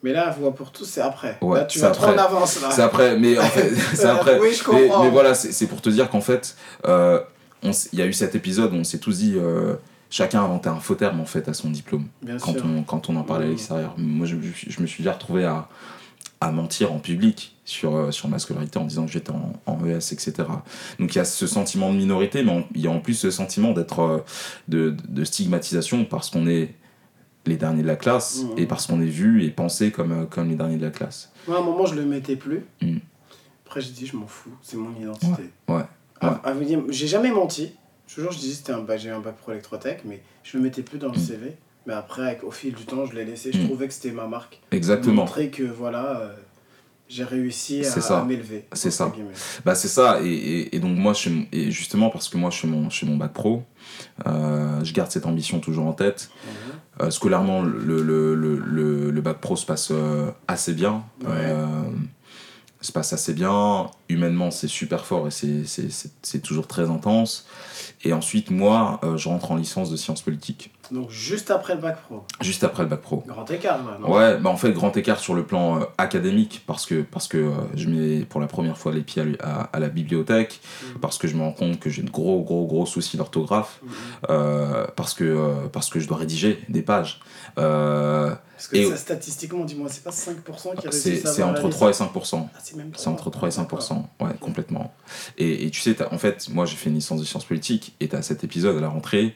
Mais 0.01 0.11
là, 0.11 0.31
voix 0.31 0.53
pour 0.53 0.71
tous, 0.71 0.85
c'est 0.85 0.99
après. 1.01 1.37
Ouais, 1.41 1.59
là, 1.59 1.65
tu 1.65 1.79
vas 1.79 1.91
trop 1.91 2.07
en 2.11 2.17
avance 2.17 2.61
là. 2.61 2.69
C'est 2.71 2.81
après, 2.81 3.17
mais 3.17 3.37
en 3.37 3.43
fait, 3.43 3.73
c'est 3.93 4.05
après. 4.07 4.39
Oui, 4.39 4.49
je 4.53 4.63
comprends. 4.63 5.03
mais 5.03 5.09
voilà, 5.09 5.33
c'est 5.33 5.67
pour 5.67 5.81
te 5.81 5.89
dire 5.89 6.09
qu'en 6.09 6.19
fait, 6.21 6.57
euh, 6.87 7.19
il 7.63 7.99
y 7.99 8.01
a 8.01 8.05
eu 8.05 8.11
cet 8.13 8.35
épisode 8.35 8.73
où 8.73 8.75
on 8.75 8.83
s'est 8.83 8.97
tous 8.97 9.19
dit, 9.19 9.35
euh, 9.37 9.75
chacun 10.09 10.41
a 10.41 10.43
inventé 10.43 10.67
un 10.67 10.79
faux 10.79 10.95
terme 10.95 11.21
en 11.21 11.25
fait 11.25 11.47
à 11.47 11.53
son 11.53 11.69
diplôme 11.69 12.07
Bien 12.21 12.37
quand 12.37 12.51
sûr. 12.51 12.65
on, 12.65 12.83
quand 12.83 13.09
on 13.09 13.15
en 13.15 13.23
parlait 13.23 13.43
à 13.45 13.47
Mhm. 13.47 13.53
l'extérieur. 13.53 13.93
Moi, 13.97 14.25
je, 14.27 14.35
je- 14.41 14.69
je 14.71 14.81
me 14.81 14.87
suis 14.87 15.03
déjà 15.03 15.13
retrouvé 15.13 15.45
à, 15.45 15.69
à 16.43 16.51
mentir 16.51 16.91
en 16.93 16.99
public 16.99 17.55
sur, 17.65 17.95
euh, 17.95 18.11
sur 18.11 18.27
ma 18.29 18.39
scolarité 18.39 18.77
en 18.79 18.85
disant 18.85 19.05
que 19.05 19.11
j'étais 19.11 19.31
en, 19.31 19.53
en 19.65 19.85
ES, 19.85 20.11
etc. 20.13 20.33
Donc 20.99 21.13
il 21.13 21.17
y 21.17 21.19
a 21.21 21.25
ce 21.25 21.47
sentiment 21.47 21.91
de 21.91 21.97
minorité, 21.97 22.43
mais 22.43 22.65
il 22.75 22.81
y 22.81 22.87
a 22.87 22.91
en 22.91 22.99
plus 22.99 23.13
ce 23.13 23.31
sentiment 23.31 23.71
d'être 23.71 23.99
euh, 23.99 24.19
de, 24.67 24.95
de 25.07 25.23
stigmatisation 25.23 26.05
parce 26.05 26.29
qu'on 26.29 26.47
est 26.47 26.73
les 27.45 27.57
derniers 27.57 27.81
de 27.83 27.87
la 27.87 27.95
classe 27.97 28.41
et 28.57 28.65
parce 28.65 28.87
qu'on 28.87 29.01
est 29.01 29.05
vu 29.05 29.43
et 29.43 29.49
pensé 29.49 29.91
comme, 29.91 30.11
euh, 30.11 30.25
comme 30.25 30.49
les 30.49 30.55
derniers 30.55 30.77
de 30.77 30.85
la 30.85 30.91
classe. 30.91 31.31
Moi, 31.47 31.57
à 31.57 31.59
un 31.61 31.63
moment, 31.63 31.85
je 31.85 31.95
le 31.95 32.05
mettais 32.05 32.35
plus. 32.35 32.65
Mm. 32.81 32.97
Après, 33.65 33.81
j'ai 33.81 33.91
dit, 33.91 34.05
je 34.05 34.15
m'en 34.15 34.27
fous, 34.27 34.51
c'est 34.61 34.77
mon 34.77 34.95
identité. 34.99 35.49
Ouais, 35.67 35.81
j'ai 36.89 37.07
jamais 37.07 37.31
menti. 37.31 37.73
Toujours, 38.13 38.31
je 38.31 38.37
disais, 38.39 38.53
c'était 38.55 38.73
un 38.73 38.81
bac, 38.81 38.99
j'ai 38.99 39.09
un 39.09 39.19
bac 39.19 39.35
pro 39.37 39.51
électrotech, 39.51 40.01
mais 40.05 40.21
je 40.43 40.57
le 40.57 40.63
mettais 40.63 40.83
plus 40.83 40.99
dans 40.99 41.07
le 41.11 41.17
Mm. 41.17 41.21
CV. 41.21 41.57
Mais 41.85 41.93
après, 41.93 42.21
avec, 42.27 42.43
au 42.43 42.51
fil 42.51 42.73
du 42.73 42.85
temps, 42.85 43.05
je 43.05 43.13
l'ai 43.15 43.25
laissé. 43.25 43.51
Je 43.51 43.59
Mm. 43.59 43.65
trouvais 43.65 43.87
que 43.87 43.93
c'était 43.93 44.11
ma 44.11 44.27
marque. 44.27 44.61
Exactement. 44.71 45.23
Montrer 45.23 45.49
que, 45.49 45.63
voilà, 45.63 46.19
euh, 46.21 46.33
j'ai 47.09 47.23
réussi 47.25 47.83
à, 47.85 48.23
m'élever. 48.23 48.65
C'est 48.73 48.89
ça. 48.91 49.13
Bah 49.65 49.75
c'est 49.75 49.87
ça, 49.89 50.19
et, 50.23 50.27
et, 50.27 50.75
et 50.75 50.79
donc 50.79 50.97
moi, 50.97 51.13
je, 51.13 51.19
suis- 51.19 51.47
et 51.51 51.71
justement 51.71 52.09
parce 52.09 52.29
que 52.29 52.37
moi 52.37 52.49
je 52.49 52.57
fais 52.59 52.67
mon, 52.67 52.89
je 52.89 52.97
fais 52.99 53.05
mon 53.05 53.17
bac 53.17 53.33
pro, 53.33 53.63
euh, 54.25 54.83
je 54.83 54.93
garde 54.93 55.11
cette 55.11 55.25
ambition 55.25 55.59
toujours 55.59 55.85
en 55.85 55.93
tête. 55.93 56.29
Mhm. 56.45 56.51
Euh, 57.07 57.09
scolairement, 57.11 57.61
le, 57.63 58.01
le, 58.01 58.35
le, 58.35 58.55
le, 58.57 59.11
le 59.11 59.21
bac 59.21 59.39
pro 59.39 59.55
se 59.55 59.65
passe 59.65 59.91
assez 60.47 60.73
bien. 60.73 61.03
Ouais. 61.25 61.53
Se 62.81 62.91
passe 62.91 63.13
assez 63.13 63.33
bien. 63.33 63.89
Humainement, 64.09 64.51
c'est 64.51 64.67
super 64.67 65.05
fort 65.05 65.27
et 65.27 65.31
c'est- 65.31 66.39
toujours 66.41 66.67
très 66.67 66.89
intense. 66.89 67.45
Et 68.03 68.11
ensuite, 68.13 68.51
moi, 68.51 68.99
euh, 69.03 69.15
je 69.17 69.29
rentre 69.29 69.51
en 69.51 69.55
licence 69.55 69.89
de 69.89 69.95
sciences 69.95 70.21
politiques, 70.21 70.72
Donc, 70.91 71.09
juste 71.09 71.49
après 71.49 71.75
le 71.75 71.81
bac 71.81 71.97
pro. 72.01 72.23
juste 72.41 72.63
après 72.63 72.83
le 72.83 72.89
bac 72.89 72.99
pro. 73.01 73.23
Grand 73.25 73.49
écart, 73.49 73.77
là, 73.83 73.97
non 74.01 74.11
Ouais, 74.11 74.37
bah 74.37 74.49
en 74.49 74.57
fait, 74.57 74.71
grand 74.73 74.95
écart 74.97 75.19
sur 75.19 75.33
le 75.33 75.43
plan 75.45 75.79
euh, 75.81 75.85
académique, 75.97 76.63
parce 76.67 76.85
que, 76.85 77.01
parce 77.01 77.27
que 77.27 77.37
euh, 77.37 77.51
je 77.75 77.87
mets 77.87 78.25
pour 78.25 78.41
la 78.41 78.47
première 78.47 78.77
fois 78.77 78.91
les 78.91 79.01
pieds 79.01 79.23
à, 79.39 79.47
à, 79.47 79.61
à 79.63 79.79
la 79.79 79.89
bibliothèque, 79.89 80.59
Mhm. 80.93 80.99
parce 80.99 81.17
que 81.17 81.27
je 81.27 81.35
me 81.35 81.41
rends 81.41 81.51
compte 81.53 81.79
que 81.79 81.89
j'ai 81.89 82.01
de 82.01 82.09
gros, 82.11 82.41
gros, 82.43 82.65
gros 82.67 82.85
soucis 82.85 83.17
d'orthographe, 83.17 83.79
Mhm. 83.83 83.89
euh, 84.29 84.85
parce, 84.95 85.13
que, 85.13 85.67
parce 85.71 85.89
que 85.89 85.99
je 85.99 86.07
dois 86.07 86.17
rédiger 86.17 86.59
des 86.69 86.81
pages. 86.81 87.19
Parce 87.55 88.67
que 88.69 88.77
Et- 88.77 88.89
ça, 88.89 88.97
statistiquement, 88.97 89.65
dis-moi, 89.65 89.89
c'est 89.89 90.03
pas 90.03 90.11
5% 90.11 90.75
qui 90.79 90.87
à 90.87 90.91
c'est 90.91 91.43
entre 91.43 91.55
licence 91.67 91.73
3 91.75 91.89
et 91.89 91.93
5%. 91.93 92.49
Ah, 92.53 92.59
c'est 92.63 92.75
même 92.77 92.91
C'est 92.95 93.07
entre 93.09 93.29
3 93.29 93.47
et 93.47 93.51
5%. 93.51 94.07
Ouais, 94.21 94.31
complètement. 94.39 94.93
Et, 95.37 95.65
et 95.65 95.69
tu 95.71 95.81
sais, 95.81 95.95
t'as- 95.95 96.13
en 96.13 96.17
fait, 96.17 96.47
moi 96.49 96.65
j'ai 96.65 96.75
fait 96.75 96.89
une 96.89 96.95
licence 96.95 97.19
de 97.19 97.25
sciences 97.25 97.45
politiques, 97.45 97.95
et 97.99 98.07
tu 98.07 98.15
as 98.15 98.21
cet 98.21 98.43
épisode 98.43 98.77
à 98.77 98.81
la 98.81 98.89
rentrée 98.89 99.35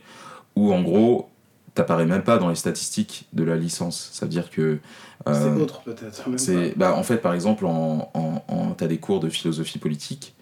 où 0.55 0.73
en 0.73 0.81
gros, 0.81 1.29
t'apparais 1.77 2.05
même 2.05 2.23
pas 2.23 2.37
dans 2.37 2.49
les 2.49 2.55
statistiques 2.55 3.27
de 3.33 3.43
la 3.43 3.55
licence. 3.55 4.09
Ça 4.13 4.25
veut 4.25 4.29
dire 4.29 4.49
que. 4.49 4.79
C'est 5.25 5.31
euh, 5.31 5.55
autre, 5.55 5.81
peut-être. 5.81 6.23
C'est, 6.37 6.77
bah, 6.77 6.95
en 6.95 7.03
fait, 7.03 7.17
par 7.17 7.33
exemple, 7.33 7.65
en, 7.65 8.11
en, 8.13 8.43
en- 8.47 8.71
t'as 8.71 8.87
des 8.87 8.97
cours 8.99 9.19
de 9.19 9.29
philosophie 9.29 9.79
politique 9.79 10.35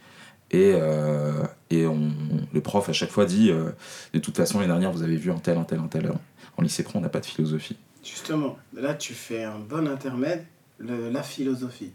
et, 0.52 0.74
euh, 0.76 1.44
et 1.70 1.88
on, 1.88 2.12
le 2.54 2.62
prof 2.62 2.88
à 2.90 2.94
chaque 2.94 3.10
fois 3.10 3.26
dit 3.26 3.50
euh, 3.52 3.72
de 4.14 4.20
toute 4.20 4.38
façon, 4.38 4.60
l'année 4.60 4.72
dernière, 4.72 4.92
vous 4.92 5.04
avez 5.04 5.16
vu 5.16 5.32
un 5.32 5.40
tel, 5.40 5.58
un 5.58 5.64
tel, 5.64 5.80
un 5.80 5.88
tel. 5.88 6.12
En 6.58 6.62
lycée 6.62 6.84
pro, 6.84 7.00
on 7.00 7.02
n'a 7.02 7.10
pas 7.10 7.20
de 7.20 7.26
philosophie. 7.26 7.78
Justement, 8.04 8.58
là, 8.74 8.94
tu 8.94 9.14
fais 9.14 9.44
un 9.44 9.58
bon 9.60 9.88
intermède, 9.88 10.46
le- 10.78 11.10
la 11.10 11.24
philosophie. 11.24 11.92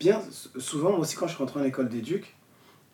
Bien, 0.00 0.20
souvent, 0.58 0.90
moi 0.90 1.00
aussi, 1.00 1.16
quand 1.16 1.28
je 1.28 1.36
rentrais 1.36 1.60
en 1.60 1.64
école 1.64 1.88
d'éduc, 1.88 2.34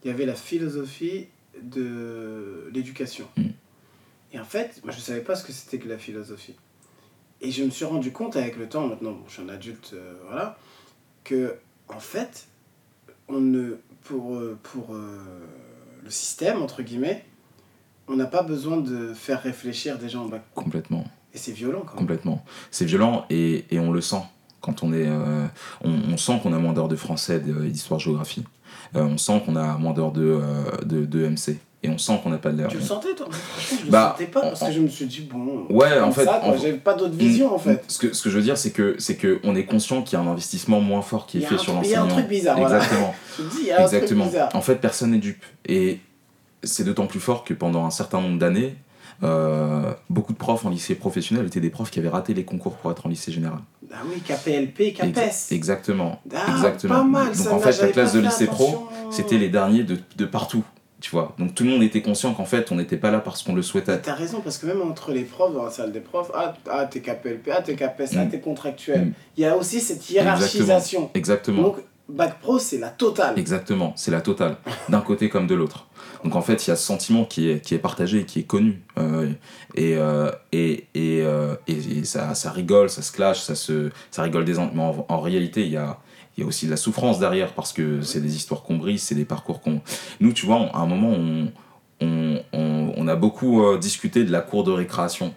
il 0.04 0.08
y 0.08 0.10
avait 0.14 0.26
la 0.26 0.34
philosophie 0.34 1.28
de 1.62 2.68
l'éducation. 2.72 3.26
Mm. 3.36 3.42
Et 4.32 4.38
en 4.40 4.44
fait, 4.44 4.80
moi, 4.84 4.92
je 4.92 4.98
ne 4.98 5.02
savais 5.02 5.20
pas 5.20 5.34
ce 5.36 5.44
que 5.44 5.52
c'était 5.52 5.78
que 5.78 5.88
la 5.88 5.98
philosophie. 5.98 6.54
Et 7.40 7.50
je 7.50 7.64
me 7.64 7.70
suis 7.70 7.84
rendu 7.84 8.12
compte 8.12 8.36
avec 8.36 8.56
le 8.56 8.68
temps, 8.68 8.86
maintenant, 8.86 9.12
bon, 9.12 9.24
je 9.26 9.32
suis 9.34 9.42
un 9.42 9.48
adulte, 9.48 9.90
euh, 9.94 10.14
voilà, 10.26 10.56
que, 11.24 11.56
en 11.88 11.98
fait, 12.00 12.46
on 13.28 13.40
ne, 13.40 13.76
pour, 14.04 14.36
euh, 14.36 14.56
pour 14.62 14.94
euh, 14.94 15.18
le 16.02 16.10
système, 16.10 16.62
entre 16.62 16.82
guillemets, 16.82 17.24
on 18.08 18.16
n'a 18.16 18.26
pas 18.26 18.42
besoin 18.42 18.78
de 18.78 19.12
faire 19.12 19.42
réfléchir 19.42 19.98
des 19.98 20.08
gens 20.08 20.24
en 20.24 20.28
bac. 20.28 20.42
Complètement. 20.54 21.04
Et 21.34 21.38
c'est 21.38 21.52
violent 21.52 21.80
quand. 21.86 21.96
Complètement. 21.96 22.44
C'est 22.70 22.84
violent 22.84 23.26
et, 23.30 23.64
et 23.70 23.78
on 23.78 23.90
le 23.90 24.00
sent. 24.00 24.22
Quand 24.60 24.82
on 24.82 24.92
est. 24.92 25.06
euh, 25.06 25.46
on, 25.82 25.90
on 25.90 26.16
sent 26.16 26.38
qu'on 26.42 26.52
a 26.52 26.58
moins 26.58 26.72
d'heures 26.72 26.88
de 26.88 26.96
français 26.96 27.36
et 27.36 27.70
d'histoire-géographie. 27.70 28.44
On 28.94 29.16
sent 29.16 29.42
qu'on 29.46 29.56
a 29.56 29.78
moins 29.78 29.92
d'heures 29.94 30.12
de, 30.12 30.40
de, 30.84 31.06
de 31.06 31.26
MC. 31.26 31.58
Et 31.84 31.88
on 31.88 31.98
sent 31.98 32.20
qu'on 32.22 32.30
n'a 32.30 32.38
pas 32.38 32.52
de 32.52 32.58
l'air. 32.58 32.68
Tu 32.68 32.76
le 32.76 32.82
sentais 32.82 33.12
toi? 33.16 33.26
Je 33.80 33.84
le 33.86 33.90
Bah, 33.90 34.14
sentais 34.16 34.30
pas 34.30 34.38
en- 34.40 34.48
parce 34.50 34.60
que 34.66 34.72
je 34.72 34.78
me 34.80 34.86
suis 34.88 35.06
dit, 35.06 35.22
bon. 35.22 35.66
Ouais, 35.68 35.98
en 35.98 36.12
fait, 36.12 36.24
J'avais 36.60 36.74
pas 36.74 36.94
d'autre 36.94 37.14
vision 37.14 37.52
en 37.52 37.58
fait. 37.58 37.82
Ce 37.88 37.98
que, 37.98 38.12
ce 38.14 38.22
que 38.22 38.30
je 38.30 38.36
veux 38.36 38.42
dire, 38.42 38.56
c'est 38.56 38.70
que 38.70 38.94
c'est 38.98 39.16
que 39.16 39.40
on 39.42 39.56
est 39.56 39.64
conscient 39.64 40.02
qu'il 40.02 40.16
y 40.18 40.22
a 40.22 40.24
un 40.24 40.28
investissement 40.30 40.80
moins 40.80 41.02
fort 41.02 41.26
qui 41.26 41.38
est 41.38 41.40
fait 41.46 41.58
sur 41.58 41.72
truc- 41.74 41.86
il 41.86 41.90
y 41.90 41.94
a 41.96 42.02
un 42.02 42.06
truc 42.06 42.28
bizarre, 42.28 42.56
voilà. 42.58 42.76
Exactement. 42.76 43.14
Je 43.38 43.42
te 43.42 43.48
dis, 43.50 43.56
il 43.62 43.66
y 43.66 43.70
a 43.72 43.74
un 43.74 43.84
truc 43.84 43.94
Exactement. 43.94 44.26
bizarre. 44.26 44.48
En 44.54 44.60
fait, 44.60 44.76
personne 44.76 45.10
n'est 45.10 45.18
dupe. 45.18 45.42
Et 45.66 45.98
c'est 46.62 46.84
d'autant 46.84 47.06
plus 47.06 47.18
fort 47.20 47.42
que 47.42 47.52
pendant 47.54 47.84
un 47.84 47.90
certain 47.90 48.20
nombre 48.20 48.38
d'années, 48.38 48.76
euh, 49.24 49.92
beaucoup 50.08 50.32
de 50.32 50.38
profs 50.38 50.64
en 50.64 50.70
lycée 50.70 50.94
professionnel 50.94 51.46
étaient 51.46 51.60
des 51.60 51.70
profs 51.70 51.90
qui 51.90 51.98
avaient 51.98 52.08
raté 52.08 52.32
les 52.34 52.44
concours 52.44 52.74
pour 52.76 52.92
être 52.92 53.06
en 53.06 53.08
lycée 53.08 53.32
général. 53.32 53.58
Ah 53.92 53.96
oui, 54.08 54.20
KPLP, 54.20 54.80
Ex- 54.88 54.98
KPES. 55.00 55.52
exactement. 55.54 56.20
Ah, 56.34 56.52
exactement. 56.52 56.94
Pas 56.94 57.02
mal, 57.04 57.26
Donc 57.26 57.34
ça, 57.34 57.54
en 57.54 57.58
fait, 57.58 57.80
la 57.82 57.88
classe 57.88 58.12
de 58.12 58.20
lycée 58.20 58.46
pro. 58.46 58.88
C'était 59.10 59.36
les 59.38 59.48
derniers 59.48 59.82
de, 59.82 59.98
de 60.16 60.24
partout. 60.24 60.62
Tu 61.02 61.10
vois. 61.10 61.34
Donc 61.38 61.54
tout 61.54 61.64
le 61.64 61.70
monde 61.70 61.82
était 61.82 62.00
conscient 62.00 62.32
qu'en 62.32 62.44
fait, 62.44 62.70
on 62.72 62.76
n'était 62.76 62.96
pas 62.96 63.10
là 63.10 63.18
parce 63.18 63.42
qu'on 63.42 63.54
le 63.54 63.60
souhaitait. 63.62 64.00
T'as 64.00 64.14
raison, 64.14 64.40
parce 64.40 64.56
que 64.56 64.66
même 64.66 64.80
entre 64.82 65.10
les 65.10 65.24
profs, 65.24 65.52
dans 65.52 65.64
la 65.64 65.70
salle 65.70 65.90
des 65.92 66.00
profs, 66.00 66.30
ah, 66.32 66.54
ah 66.70 66.86
t'es 66.86 67.00
KPLP, 67.00 67.50
ah, 67.52 67.60
t'es 67.60 67.74
KPES, 67.74 68.14
ah, 68.16 68.24
Mm. 68.24 68.30
t'es 68.30 68.40
contractuel. 68.40 69.00
Mm. 69.06 69.12
Il 69.36 69.42
y 69.42 69.46
a 69.46 69.56
aussi 69.56 69.80
cette 69.80 70.08
hiérarchisation. 70.08 71.10
Exactement. 71.14 71.62
Donc, 71.62 71.76
Bac 72.08 72.38
Pro, 72.40 72.58
c'est 72.58 72.78
la 72.78 72.88
totale. 72.90 73.38
Exactement, 73.38 73.92
c'est 73.96 74.10
la 74.10 74.20
totale, 74.20 74.56
d'un 74.88 75.00
côté 75.08 75.28
comme 75.28 75.46
de 75.46 75.54
l'autre. 75.54 75.86
Donc 76.24 76.36
en 76.36 76.40
fait, 76.42 76.64
il 76.66 76.70
y 76.70 76.72
a 76.72 76.76
ce 76.76 76.84
sentiment 76.84 77.24
qui 77.24 77.50
est, 77.50 77.60
qui 77.60 77.74
est 77.74 77.78
partagé, 77.78 78.24
qui 78.24 78.40
est 78.40 78.44
connu. 78.44 78.80
Euh, 78.98 79.28
et, 79.74 79.96
euh, 79.96 80.30
et, 80.52 80.86
et, 80.94 81.22
euh, 81.22 81.56
et, 81.66 81.98
et 81.98 82.04
ça, 82.04 82.34
ça 82.34 82.50
rigole, 82.52 82.90
ça 82.90 83.02
se 83.02 83.10
clash, 83.10 83.40
ça, 83.40 83.56
se, 83.56 83.90
ça 84.12 84.22
rigole 84.22 84.44
des... 84.44 84.58
en- 84.60 84.70
Mais 84.72 84.82
en, 84.82 85.04
en 85.08 85.20
réalité, 85.20 85.62
il 85.62 85.72
y 85.72 85.76
a, 85.76 85.98
il 86.36 86.40
y 86.40 86.44
a 86.44 86.46
aussi 86.46 86.66
de 86.66 86.70
la 86.70 86.76
souffrance 86.76 87.18
derrière, 87.18 87.52
parce 87.52 87.72
que 87.72 88.00
c'est 88.02 88.20
des 88.20 88.34
histoires 88.36 88.62
qu'on 88.62 88.76
brise, 88.76 89.02
c'est 89.02 89.14
des 89.14 89.24
parcours 89.24 89.60
qu'on... 89.60 89.80
Nous, 90.20 90.32
tu 90.32 90.46
vois, 90.46 90.56
on- 90.56 90.70
à 90.72 90.78
un 90.78 90.86
moment, 90.86 91.10
on, 91.10 91.52
on, 92.00 92.40
on, 92.52 92.92
on 92.96 93.08
a 93.08 93.16
beaucoup 93.16 93.62
euh, 93.64 93.78
discuté 93.78 94.24
de 94.24 94.32
la 94.32 94.40
cour 94.40 94.64
de 94.64 94.72
récréation 94.72 95.34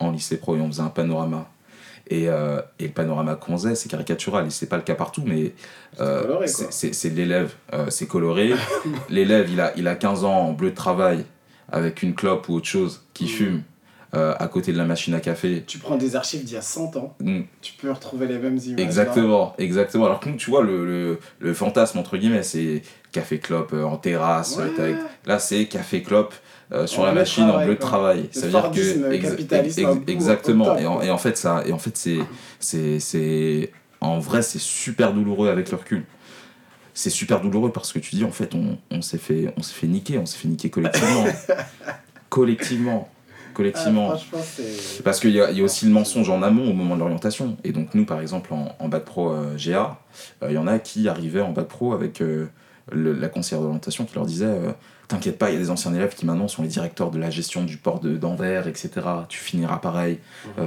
en 0.00 0.10
lycée 0.10 0.36
pro, 0.38 0.56
et 0.56 0.60
on 0.60 0.66
faisait 0.68 0.82
un 0.82 0.88
panorama. 0.88 1.48
Et, 2.10 2.28
euh, 2.28 2.60
et 2.78 2.84
le 2.88 2.92
panorama 2.92 3.34
qu'on 3.36 3.56
faisait, 3.56 3.74
c'est 3.76 3.88
caricatural, 3.88 4.46
et 4.46 4.50
c'est 4.50 4.66
pas 4.68 4.76
le 4.76 4.82
cas 4.82 4.94
partout, 4.94 5.22
mais 5.24 5.54
euh, 6.00 6.36
quoi. 6.36 6.46
c'est- 6.70 7.14
l'élève, 7.14 7.54
euh, 7.72 7.86
c'est 7.88 8.06
coloré. 8.06 8.52
l'élève, 9.08 9.48
il 9.50 9.60
a, 9.60 9.72
il 9.76 9.88
a 9.88 9.94
15 9.94 10.24
ans 10.24 10.34
en 10.48 10.52
bleu 10.52 10.70
de 10.70 10.74
travail, 10.74 11.24
avec 11.72 12.02
une 12.02 12.14
clope 12.14 12.48
ou 12.48 12.54
autre 12.56 12.66
chose, 12.66 13.02
qui 13.14 13.24
Mm. 13.24 13.28
fume, 13.28 13.62
euh, 14.14 14.34
à 14.38 14.48
côté 14.48 14.72
de 14.72 14.78
la 14.78 14.84
machine 14.84 15.12
à 15.14 15.20
café. 15.20 15.64
Tu 15.66 15.78
prends 15.78 15.96
des 15.96 16.16
archives 16.16 16.44
d'il 16.44 16.54
y 16.54 16.56
a 16.56 16.62
100 16.62 16.96
ans, 16.96 17.14
Mm. 17.20 17.40
tu 17.60 17.72
peux 17.74 17.90
retrouver 17.90 18.26
les 18.26 18.38
mêmes 18.38 18.58
images. 18.64 18.80
Exactement, 18.80 19.54
exactement. 19.58 20.06
Alors 20.06 20.20
que 20.20 20.30
tu 20.30 20.50
vois, 20.50 20.62
le, 20.62 20.84
le, 20.86 21.18
le 21.40 21.54
fantasme, 21.54 21.98
entre 21.98 22.16
guillemets, 22.16 22.42
c'est 22.42 22.82
café 23.12 23.38
clope 23.38 23.72
euh, 23.72 23.84
en 23.84 23.96
terrasse. 23.96 24.56
Ouais. 24.56 24.94
Là, 25.26 25.38
c'est 25.38 25.66
café 25.66 26.02
clope 26.02 26.34
euh, 26.72 26.86
sur 26.86 27.02
En 27.02 27.06
la 27.06 27.12
machine 27.12 27.44
en 27.44 27.64
bleu 27.64 27.74
de 27.74 27.80
travail. 27.80 28.28
Le 28.34 28.40
Ça 28.40 28.46
veut 28.46 28.52
dire 28.52 28.70
que. 28.70 29.12
ex- 29.12 29.30
capitaliste 29.30 29.78
ex- 29.78 29.88
au 29.88 29.94
bout, 29.96 30.10
exactement. 30.10 30.76
et, 30.78 30.86
en, 30.86 31.00
et 31.02 31.10
en 31.10 31.18
fait, 31.18 31.36
ça, 31.36 31.62
et 31.66 31.72
en 31.72 31.78
fait 31.78 31.96
c'est, 31.96 32.18
c'est, 32.58 32.98
c'est. 33.00 33.70
En 34.00 34.18
vrai, 34.18 34.42
c'est 34.42 34.58
super 34.60 35.12
douloureux 35.12 35.48
avec 35.48 35.70
le 35.70 35.76
recul. 35.76 36.04
C'est 36.96 37.10
super 37.10 37.40
douloureux 37.40 37.72
parce 37.72 37.92
que 37.92 37.98
tu 37.98 38.14
dis, 38.16 38.24
en 38.24 38.30
fait, 38.30 38.54
on, 38.54 38.78
on 38.90 39.02
s'est 39.02 39.18
fait, 39.18 39.52
on 39.56 39.62
s'est 39.62 39.74
fait 39.74 39.86
niquer, 39.88 40.18
on 40.18 40.26
s'est 40.26 40.38
fait 40.38 40.46
niquer 40.48 40.70
collectivement. 40.70 41.24
collectivement. 42.28 43.08
Ah, 43.54 43.56
Collectivement. 43.56 44.12
c'est. 44.42 45.02
Parce 45.02 45.20
qu'il 45.20 45.30
y, 45.30 45.40
a- 45.40 45.50
il 45.50 45.58
y 45.58 45.60
a 45.60 45.64
aussi 45.64 45.86
le 45.86 45.92
mensonge 45.92 46.28
en 46.30 46.42
amont 46.42 46.68
au 46.68 46.72
moment 46.74 46.94
de 46.96 47.00
l'orientation. 47.00 47.56
Et 47.64 47.72
donc, 47.72 47.94
nous, 47.94 48.04
par 48.04 48.20
exemple, 48.20 48.52
en, 48.52 48.74
en 48.78 48.88
bac 48.88 49.04
pro 49.04 49.30
euh, 49.30 49.56
GA, 49.56 49.98
euh, 50.42 50.46
il 50.50 50.54
y 50.54 50.58
en 50.58 50.66
a 50.66 50.78
qui 50.78 51.08
arrivaient 51.08 51.40
en 51.40 51.52
bac 51.52 51.66
pro 51.66 51.92
avec 51.92 52.20
euh, 52.20 52.46
le- 52.92 53.12
la 53.12 53.28
conseillère 53.28 53.62
d'orientation 53.62 54.04
qui 54.04 54.14
leur 54.14 54.26
disait 54.26 54.58
T'inquiète 55.06 55.36
pas, 55.38 55.50
il 55.50 55.52
y 55.52 55.56
a 55.56 55.60
des 55.60 55.70
anciens 55.70 55.92
élèves 55.94 56.14
qui 56.14 56.24
maintenant 56.24 56.48
sont 56.48 56.62
les 56.62 56.68
directeurs 56.68 57.10
de 57.10 57.18
la 57.18 57.28
gestion 57.28 57.62
du 57.62 57.76
port 57.76 58.00
de- 58.00 58.16
d'Anvers, 58.16 58.66
etc. 58.68 58.90
Tu 59.28 59.38
finiras 59.38 59.76
pareil, 59.76 60.18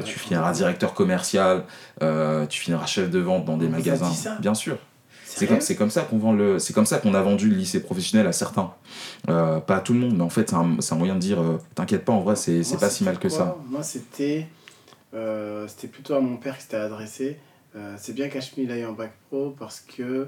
tu 0.06 0.20
finiras 0.20 0.52
directeur 0.54 0.94
commercial, 0.94 1.64
tu 2.00 2.60
finiras 2.62 2.86
chef 2.86 3.10
de 3.10 3.20
vente 3.20 3.46
dans 3.46 3.58
des 3.58 3.68
magasins. 3.68 4.12
Bien 4.40 4.54
sûr. 4.54 4.78
C'est 5.38 5.48
comme, 5.48 5.60
comme 5.78 5.90
ça 5.92 6.02
qu'on 6.04 6.18
vend 6.18 6.34
le, 6.34 6.60
c'est 6.60 6.74
comme 6.74 6.86
ça 6.86 6.98
qu'on 7.00 7.14
a 7.14 7.22
vendu 7.22 7.50
le 7.50 7.56
lycée 7.56 7.82
professionnel 7.82 8.28
à 8.28 8.32
certains. 8.32 8.74
Euh, 9.30 9.60
pas 9.60 9.78
à 9.78 9.80
tout 9.82 9.94
le 9.94 10.00
monde, 10.00 10.16
mais 10.18 10.24
en 10.24 10.30
fait, 10.30 10.50
c'est 10.50 10.56
un, 10.56 10.78
un 10.92 10.96
moyen 10.96 11.16
de 11.16 11.20
dire 11.20 11.42
euh, 11.42 11.58
T'inquiète 11.76 12.06
pas, 12.06 12.14
en 12.14 12.22
vrai, 12.22 12.36
c'est, 12.36 12.62
pas 12.80 12.90
si 12.90 13.04
mal 13.04 13.18
que 13.20 13.28
quoi 13.28 13.38
ça. 13.38 13.58
Moi, 13.70 13.84
c'était. 13.84 14.48
euh, 15.14 15.68
c'était 15.68 15.88
plutôt 15.88 16.16
à 16.16 16.22
mon 16.22 16.38
père 16.38 16.58
que 16.58 16.64
c'était 16.64 16.78
adressé. 16.78 17.38
C'est 17.98 18.14
bien 18.14 18.28
qu'Ashmi 18.28 18.68
aille 18.72 18.86
en 18.88 18.94
bac 18.94 19.12
pro 19.30 19.56
parce 19.60 19.82
que 19.82 20.28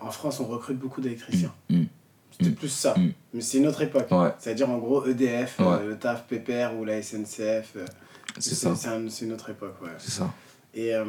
en 0.00 0.10
France, 0.10 0.40
on 0.40 0.46
recrute 0.46 0.78
beaucoup 0.78 1.00
d'électriciens. 1.00 1.52
Mm, 1.70 1.76
mm, 1.82 1.86
C'était 2.32 2.50
mm, 2.50 2.54
plus 2.54 2.68
ça. 2.68 2.94
Mais 3.32 3.40
c'est 3.40 3.58
une 3.58 3.68
autre 3.68 3.82
époque. 3.82 4.08
Ouais. 4.10 4.30
C'est-à-dire, 4.40 4.68
en 4.68 4.78
gros, 4.78 5.06
EDF, 5.06 5.60
Ouais. 5.60 5.86
le 5.86 5.96
TAF 5.96 6.24
PPR 6.26 6.74
ou 6.78 6.84
la 6.84 7.00
SNCF. 7.00 7.76
C'est 8.38 8.54
ça. 8.54 8.74
C'est 8.74 8.88
un- 8.88 9.06
une 9.06 9.32
autre 9.32 9.50
époque, 9.50 9.76
ouais. 9.82 9.90
C'est 9.98 10.10
ça. 10.10 10.32
Et 10.74 10.94
euh, 10.94 11.04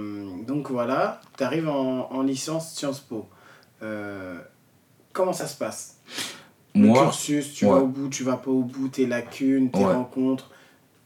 donc 0.46 0.70
voilà, 0.70 1.22
tu 1.38 1.44
arrives 1.44 1.70
en, 1.70 2.12
en 2.12 2.22
licence 2.22 2.74
Sciences 2.74 3.00
Po. 3.00 3.28
Euh, 3.82 4.38
comment 5.14 5.34
ça 5.34 5.48
se 5.48 5.58
passe? 5.58 5.98
Le 6.76 6.82
Moi, 6.88 7.04
cursus, 7.04 7.54
tu 7.54 7.66
ouais. 7.66 7.72
vas 7.72 7.78
au 7.78 7.88
bout, 7.88 8.10
tu 8.10 8.24
vas 8.24 8.38
pas 8.38 8.52
au 8.52 8.64
bout, 8.64 8.90
tes 8.90 9.06
lacunes, 9.06 9.70
tes 9.72 9.80
Ouais. 9.80 9.94
rencontres. 9.94 10.50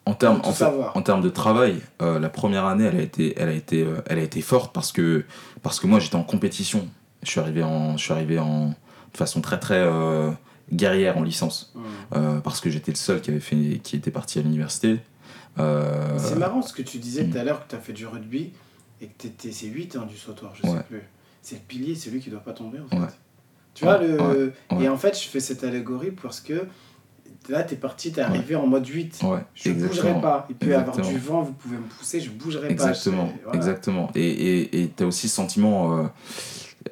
en 0.05 0.13
termes, 0.13 0.39
en, 0.39 0.43
fait, 0.53 0.63
savoir. 0.63 0.95
en 0.95 1.01
termes 1.01 1.21
de 1.21 1.29
travail, 1.29 1.81
euh, 2.01 2.17
la 2.19 2.29
première 2.29 2.65
année, 2.65 2.85
elle 2.85 2.95
a 2.95 3.01
été, 3.01 3.33
elle 3.37 3.49
a 3.49 3.53
été, 3.53 3.83
euh, 3.83 3.97
elle 4.07 4.19
a 4.19 4.23
été 4.23 4.41
forte 4.41 4.73
parce 4.73 4.91
que, 4.93 5.25
parce 5.61 5.79
que 5.79 5.87
moi, 5.87 5.99
j'étais 5.99 6.15
en 6.15 6.23
compétition. 6.23 6.87
Je 7.23 7.29
suis 7.31 7.39
arrivé 7.41 7.61
en, 7.63 7.97
je 7.97 8.03
suis 8.03 8.13
arrivé 8.13 8.39
en, 8.39 8.67
de 8.69 9.17
façon 9.17 9.41
très 9.41 9.59
très 9.59 9.79
euh, 9.79 10.31
guerrière 10.71 11.17
en 11.17 11.23
licence 11.23 11.73
euh, 12.15 12.39
parce 12.39 12.61
que 12.61 12.69
j'étais 12.69 12.91
le 12.91 12.97
seul 12.97 13.19
qui 13.21 13.31
avait 13.31 13.39
fait, 13.41 13.79
qui 13.83 13.97
était 13.97 14.11
parti 14.11 14.39
à 14.39 14.43
l'université. 14.43 14.99
Euh, 15.59 16.17
C'est 16.19 16.35
marrant 16.37 16.61
ce 16.61 16.73
que 16.73 16.81
tu 16.81 16.97
disais 16.99 17.23
Mm. 17.23 17.31
tout 17.31 17.37
à 17.37 17.43
l'heure 17.43 17.65
que 17.65 17.69
tu 17.69 17.75
as 17.75 17.79
fait 17.79 17.93
du 17.93 18.05
rugby 18.07 18.51
et 19.01 19.07
que 19.07 19.13
t'étais, 19.17 19.51
c'est 19.51 19.67
8 19.67 19.95
ans 19.97 20.05
du 20.05 20.17
sautoir, 20.17 20.53
je 20.55 20.67
sais 20.67 20.83
plus. 20.87 21.03
C'est 21.41 21.55
le 21.55 21.61
pilier, 21.67 21.95
c'est 21.95 22.09
lui 22.09 22.19
qui 22.19 22.29
doit 22.29 22.39
pas 22.43 22.53
tomber 22.53 22.79
en 22.79 22.87
fait. 22.87 22.97
Ouais. 22.97 23.07
Tu 23.73 23.83
vois, 23.85 23.99
le... 23.99 24.53
et 24.81 24.89
en 24.89 24.97
fait, 24.97 25.17
je 25.21 25.27
fais 25.27 25.39
cette 25.39 25.63
allégorie 25.63 26.11
parce 26.11 26.39
que 26.41 26.65
là, 27.47 27.63
t'es 27.63 27.75
parti, 27.75 28.11
t'es 28.11 28.21
arrivé 28.21 28.55
en 28.55 28.65
mode 28.67 28.85
8. 28.87 29.19
ouais, 29.23 29.39
Je 29.53 29.69
ne 29.69 29.87
bougerai 29.87 30.19
pas. 30.19 30.45
Il 30.49 30.55
peut 30.55 30.67
y 30.69 30.73
avoir 30.73 30.97
du 30.99 31.17
vent, 31.19 31.43
vous 31.43 31.53
pouvez 31.53 31.77
me 31.77 31.83
pousser, 31.83 32.19
je 32.19 32.31
bougerai 32.31 32.69
Exactement, 32.71 33.27
pas. 33.27 33.33
Je- 33.37 33.43
voilà. 33.43 33.57
exactement. 33.57 34.11
Et 34.15 34.81
et 34.83 34.89
tu 34.95 35.03
as 35.03 35.07
aussi 35.07 35.29
ce 35.29 35.35
sentiment. 35.35 35.97
Euh, 35.99 36.07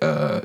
euh, 0.03 0.41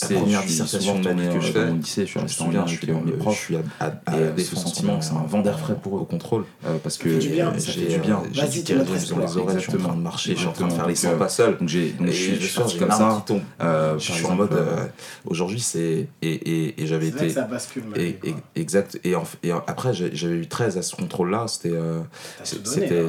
La 0.00 0.08
c'est- 0.08 0.14
première 0.14 0.42
je 0.42 0.46
suis 0.48 0.50
dissertation 0.62 0.98
de 0.98 1.04
que 1.34 1.40
je 1.40 1.48
euh, 1.50 1.52
fais, 1.52 1.66
mon 1.70 1.74
lycée, 1.76 2.00
je 2.00 2.06
suis 2.06 2.12
Je 2.14 2.18
me 2.18 2.22
resté 2.24 2.42
en 2.42 2.46
lien 2.46 2.52
je 2.52 2.58
avec 2.58 2.78
suis, 2.80 2.90
euh, 2.90 2.94
mes 3.04 3.12
je 3.12 3.16
profs. 3.16 3.38
suis 3.38 3.56
à, 3.56 3.60
la 4.08 4.26
avec 4.26 4.40
ce 4.44 4.56
sentiment 4.56 4.98
que 4.98 5.04
c'est 5.04 5.12
un 5.12 5.22
vent 5.22 5.40
d'air 5.40 5.56
frais 5.60 5.76
pour 5.80 5.92
au 5.92 6.04
contrôle. 6.04 6.44
euh, 6.66 6.78
parce 6.82 6.98
que 6.98 7.08
fait 7.10 7.18
du 7.18 7.28
bien. 7.28 7.52
euh, 7.52 7.98
bien. 8.00 8.22
J'ai 8.32 8.48
du 8.48 8.64
tu 8.64 8.74
me 8.74 8.84
dans 8.84 9.18
les 9.20 9.36
oreilles, 9.36 9.56
je 9.60 9.70
suis 9.70 9.74
en 9.74 9.78
train 9.78 9.94
de 9.94 10.00
marcher, 10.02 10.32
je 10.32 10.38
suis 10.38 10.48
en 10.48 10.52
train 10.52 10.66
de 10.66 10.72
faire 10.72 10.88
les 10.88 10.96
100 10.96 11.10
Donc, 11.10 11.18
pas 11.20 11.28
seul. 11.28 11.58
Donc, 11.58 11.68
j'ai, 11.68 11.94
je 12.00 12.10
suis, 12.10 12.34
je 12.40 12.46
suis 12.46 12.56
parti 12.58 12.72
j'ai 12.72 12.78
comme 12.80 12.90
ça. 12.90 13.24
Euh, 13.62 13.94
Je 13.96 14.02
suis 14.02 14.12
en 14.14 14.16
exemple, 14.16 14.36
mode. 14.42 14.52
euh, 14.54 14.76
euh, 14.78 14.86
Aujourd'hui, 15.26 15.60
c'est. 15.60 16.08
et, 16.22 16.74
j'avais 16.86 17.06
été. 17.08 17.30
ça 17.30 17.42
bascule 17.42 17.84
exact. 18.56 18.98
Et, 19.04 19.14
en- 19.14 19.22
après, 19.68 19.94
j'ai- 19.94 20.10
j'avais 20.12 20.38
eu 20.38 20.48
13 20.48 20.76
à 20.76 20.82
ce 20.82 20.96
contrôle-là. 20.96 21.46
C'était, 21.46 21.70
euh, 21.70 22.00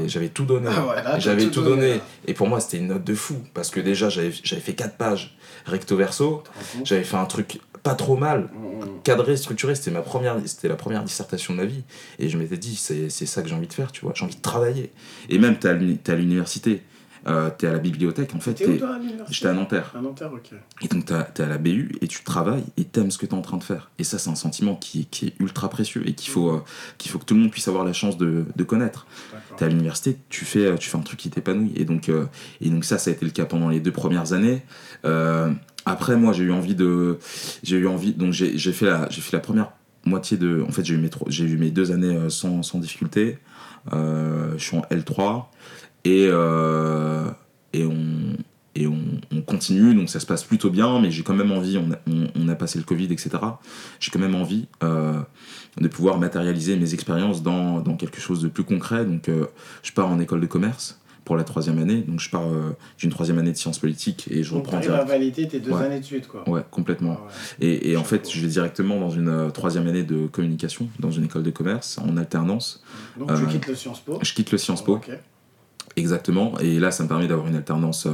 j'avais 0.08 0.30
tout 0.30 0.46
donné. 0.46 0.68
Ah 0.70 1.18
j'avais 1.18 1.48
tout 1.48 1.64
donné. 1.64 2.00
Et 2.28 2.36
pour 2.36 2.48
moi, 2.48 2.60
c'était 2.60 2.78
une 2.78 2.88
note 2.90 3.04
de 3.04 3.16
fou. 3.16 3.38
Parce 3.56 3.72
que 3.72 3.80
déjà, 3.80 4.10
j'avais 4.10 4.30
fait 4.32 4.74
4 4.74 4.98
pages 4.98 5.35
recto 5.66 5.96
verso. 5.98 6.44
J'avais 6.84 7.04
fait 7.04 7.18
un 7.18 7.26
truc 7.26 7.60
pas 7.84 7.94
trop 7.96 8.18
mal. 8.18 8.50
Mm, 8.54 8.86
mm. 8.86 9.02
cadré, 9.04 9.38
structuré, 9.38 9.76
c'était 9.76 9.92
ma 9.92 10.02
première, 10.02 10.38
c'était 10.46 10.68
la 10.68 10.76
première 10.76 11.04
dissertation 11.04 11.54
de 11.54 11.60
ma 11.60 11.66
vie. 11.66 11.84
Et 12.20 12.30
je 12.30 12.38
m'étais 12.38 12.58
dit, 12.58 12.76
c'est, 12.76 13.10
c'est 13.10 13.26
ça 13.28 13.42
que 13.44 13.50
j'ai 13.50 13.56
envie 13.56 13.68
de 13.68 13.74
faire, 13.74 13.92
tu 13.92 14.02
vois. 14.02 14.14
J'ai 14.16 14.26
envie 14.26 14.36
de 14.36 14.42
travailler. 14.42 14.92
Et 15.30 15.38
même, 15.38 15.58
t'es 15.60 15.68
à, 15.70 15.74
l'uni- 15.74 15.98
t'es 15.98 16.12
à 16.14 16.16
l'université, 16.16 16.82
euh, 17.28 17.50
t'es 17.56 17.68
à 17.68 17.74
la 17.74 17.80
bibliothèque, 17.80 18.34
en 18.36 18.40
fait. 18.40 18.58
J'étais 19.30 19.48
à 19.48 19.54
Nanterre. 19.54 19.92
À 19.96 20.02
Nanterre, 20.02 20.32
ok. 20.34 20.52
Et 20.82 20.88
donc, 20.88 21.06
t'es 21.06 21.44
à 21.44 21.48
la 21.48 21.58
BU 21.60 21.96
et 22.02 22.08
tu 22.08 22.24
travailles 22.24 22.64
et 22.78 22.86
t'aimes 22.86 23.12
ce 23.12 23.18
que 23.20 23.26
t'es 23.28 23.34
en 23.36 23.42
train 23.42 23.58
de 23.58 23.64
faire. 23.64 23.90
Et 24.00 24.04
ça, 24.04 24.18
c'est 24.18 24.30
un 24.32 24.36
sentiment 24.36 24.76
qui, 24.76 25.06
qui 25.06 25.28
est 25.28 25.34
ultra 25.40 25.70
précieux 25.70 26.08
et 26.08 26.14
qu'il 26.14 26.32
faut, 26.32 26.50
euh, 26.52 26.64
qu'il 26.98 27.12
faut 27.12 27.20
que 27.20 27.26
tout 27.26 27.34
le 27.36 27.40
monde 27.42 27.52
puisse 27.52 27.68
avoir 27.68 27.84
la 27.86 27.94
chance 27.94 28.18
de, 28.18 28.46
de 28.56 28.64
connaître. 28.64 29.06
T'es 29.58 29.66
à 29.66 29.70
l'université, 29.70 30.18
tu 30.30 30.46
fais, 30.46 30.66
euh, 30.66 30.76
tu 30.78 30.90
fais 30.90 30.98
un 30.98 31.02
truc 31.02 31.20
qui 31.20 31.30
t'épanouit. 31.30 31.72
Et 31.76 31.86
donc, 31.86 32.10
euh, 32.10 32.26
et 32.62 32.70
donc 32.70 32.86
ça, 32.86 32.98
ça 32.98 33.10
a 33.10 33.14
été 33.14 33.26
le 33.26 33.32
cas 33.32 33.46
pendant 33.46 33.70
les 33.70 33.80
deux 33.80 33.92
premières 33.92 34.34
années. 34.34 34.64
Euh, 35.06 35.52
après, 35.86 36.16
moi, 36.18 36.34
j'ai 36.34 36.44
eu 36.44 36.52
envie 36.52 36.76
de... 36.76 37.20
J'ai 37.64 37.78
eu 37.78 37.88
envie... 37.88 38.14
Donc, 38.14 38.34
j'ai 38.34 38.74
fait, 38.74 38.86
la- 38.86 39.10
fait 39.10 39.36
la 39.38 39.40
première 39.40 39.72
moitié 40.06 40.38
de... 40.38 40.64
En 40.68 40.72
fait, 40.72 40.84
j'ai 40.84 40.96
eu 40.96 40.98
mes, 40.98 41.10
eu 41.40 41.58
mes 41.58 41.72
deux 41.72 41.92
années 41.92 42.30
sans, 42.30 42.64
sans 42.64 42.80
difficulté. 42.80 43.38
Je 43.92 44.56
suis 44.58 44.78
en 44.78 44.82
L3. 44.92 45.46
Et, 46.06 46.26
et, 46.26 47.86
on, 47.86 48.04
et 48.76 48.88
on, 48.88 49.00
on 49.32 49.42
continue, 49.42 49.96
donc 49.96 50.10
ça 50.10 50.20
se 50.20 50.26
passe 50.26 50.44
plutôt 50.44 50.70
bien, 50.70 51.00
mais 51.00 51.10
j'ai 51.12 51.24
quand 51.24 51.34
même 51.34 51.52
envie, 51.52 51.78
on 51.78 51.92
a, 51.92 51.98
on, 52.36 52.48
a 52.48 52.56
passé 52.56 52.78
le 52.78 52.84
Covid, 52.86 53.06
etc. 53.06 53.30
J'ai 54.00 54.12
quand 54.12 54.20
même 54.20 54.36
envie 54.36 54.68
de 55.80 55.88
pouvoir 55.88 56.18
matérialiser 56.20 56.76
mes 56.78 56.94
expériences 56.94 57.44
dans, 57.44 57.80
dans 57.82 57.96
quelque 57.96 58.20
chose 58.22 58.42
de 58.42 58.48
plus 58.48 58.64
concret. 58.64 59.06
Donc, 59.06 59.28
euh, 59.30 59.46
je 59.84 59.92
pars 59.92 60.08
en 60.10 60.20
école 60.20 60.40
de 60.42 60.46
commerce 60.48 61.00
pour 61.26 61.36
la 61.36 61.44
troisième 61.44 61.80
année. 61.80 62.02
Donc, 62.08 62.20
je 62.20 62.30
pars 62.30 62.48
euh, 62.48 62.76
d'une 63.00 63.10
troisième 63.10 63.40
année 63.40 63.52
de 63.52 63.58
sciences 63.58 63.80
politiques 63.80 64.28
et 64.32 64.44
je 64.44 64.52
Donc 64.54 64.60
reprends 64.66 64.80
t'arrives 64.80 64.92
à 65.02 65.04
valider 65.04 65.48
tes 65.48 65.60
deux 65.60 65.72
Ouais. 65.72 65.84
années 65.84 66.00
de 66.00 66.06
suite, 66.06 66.28
quoi. 66.28 66.48
Ouais, 66.48 66.62
complètement. 66.72 67.18
Ah 67.20 67.26
ouais. 67.62 67.68
Et, 67.68 67.92
et 67.92 67.98
en 67.98 68.04
fait, 68.04 68.30
je 68.32 68.40
vais 68.42 68.48
directement 68.48 69.00
dans 69.00 69.10
une 69.10 69.28
euh, 69.30 69.50
troisième 69.50 69.88
année 69.88 70.04
de 70.04 70.28
communication, 70.28 70.88
dans 71.00 71.12
une 71.12 71.26
école 71.26 71.44
de 71.44 71.52
commerce, 71.52 71.98
en 71.98 72.16
alternance. 72.16 72.84
Donc 73.18 73.36
tu 73.36 73.44
Euh, 73.44 73.46
quittes 73.48 73.68
le 73.68 73.76
Sciences 73.76 74.00
Po. 74.02 74.20
Je 74.22 74.34
quitte 74.34 74.52
le 74.52 74.58
Sciences 74.58 74.84
Po, 74.84 74.94
Ok. 74.96 75.10
Exactement. 75.96 76.54
Et 76.60 76.80
là, 76.80 76.92
ça 76.92 77.04
me 77.04 77.08
permet 77.10 77.28
d'avoir 77.28 77.48
une 77.48 77.56
alternance. 77.56 78.06
euh, 78.08 78.12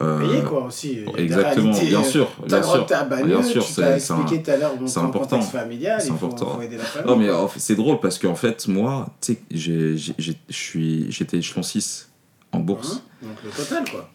euh, 0.00 0.18
Payé, 0.20 0.42
quoi, 0.42 0.64
aussi. 0.64 1.00
Exactement, 1.16 1.70
bien 1.78 2.00
euh, 2.00 2.02
sûr, 2.02 2.28
T'as 2.48 2.60
bien 2.60 2.62
sûr. 2.62 2.86
Bien 3.26 3.42
sûr, 3.42 3.62
c'est 3.62 3.98
c'est 4.00 4.14
c'est 4.86 4.98
important. 5.00 5.40
familial, 5.40 6.00
C'est 6.00 6.10
important. 6.10 6.54
faut 6.56 6.62
aider 6.62 6.78
la 6.78 6.82
famille. 6.84 7.08
Non, 7.10 7.16
mais 7.16 7.30
en 7.30 7.46
fait, 7.46 7.60
c'est 7.60 7.76
drôle 7.76 8.00
parce 8.00 8.18
qu'en 8.18 8.34
fait, 8.34 8.66
moi, 8.68 9.06
tu 9.20 9.34
sais, 9.34 10.32
j'étais 10.48 11.36
échelon 11.38 11.62
6 11.62 12.08
en 12.52 12.58
bourse. 12.60 13.02
Hein 13.22 13.26
Donc 13.28 13.36
le 13.44 13.50
total, 13.50 13.84
quoi. 13.90 14.08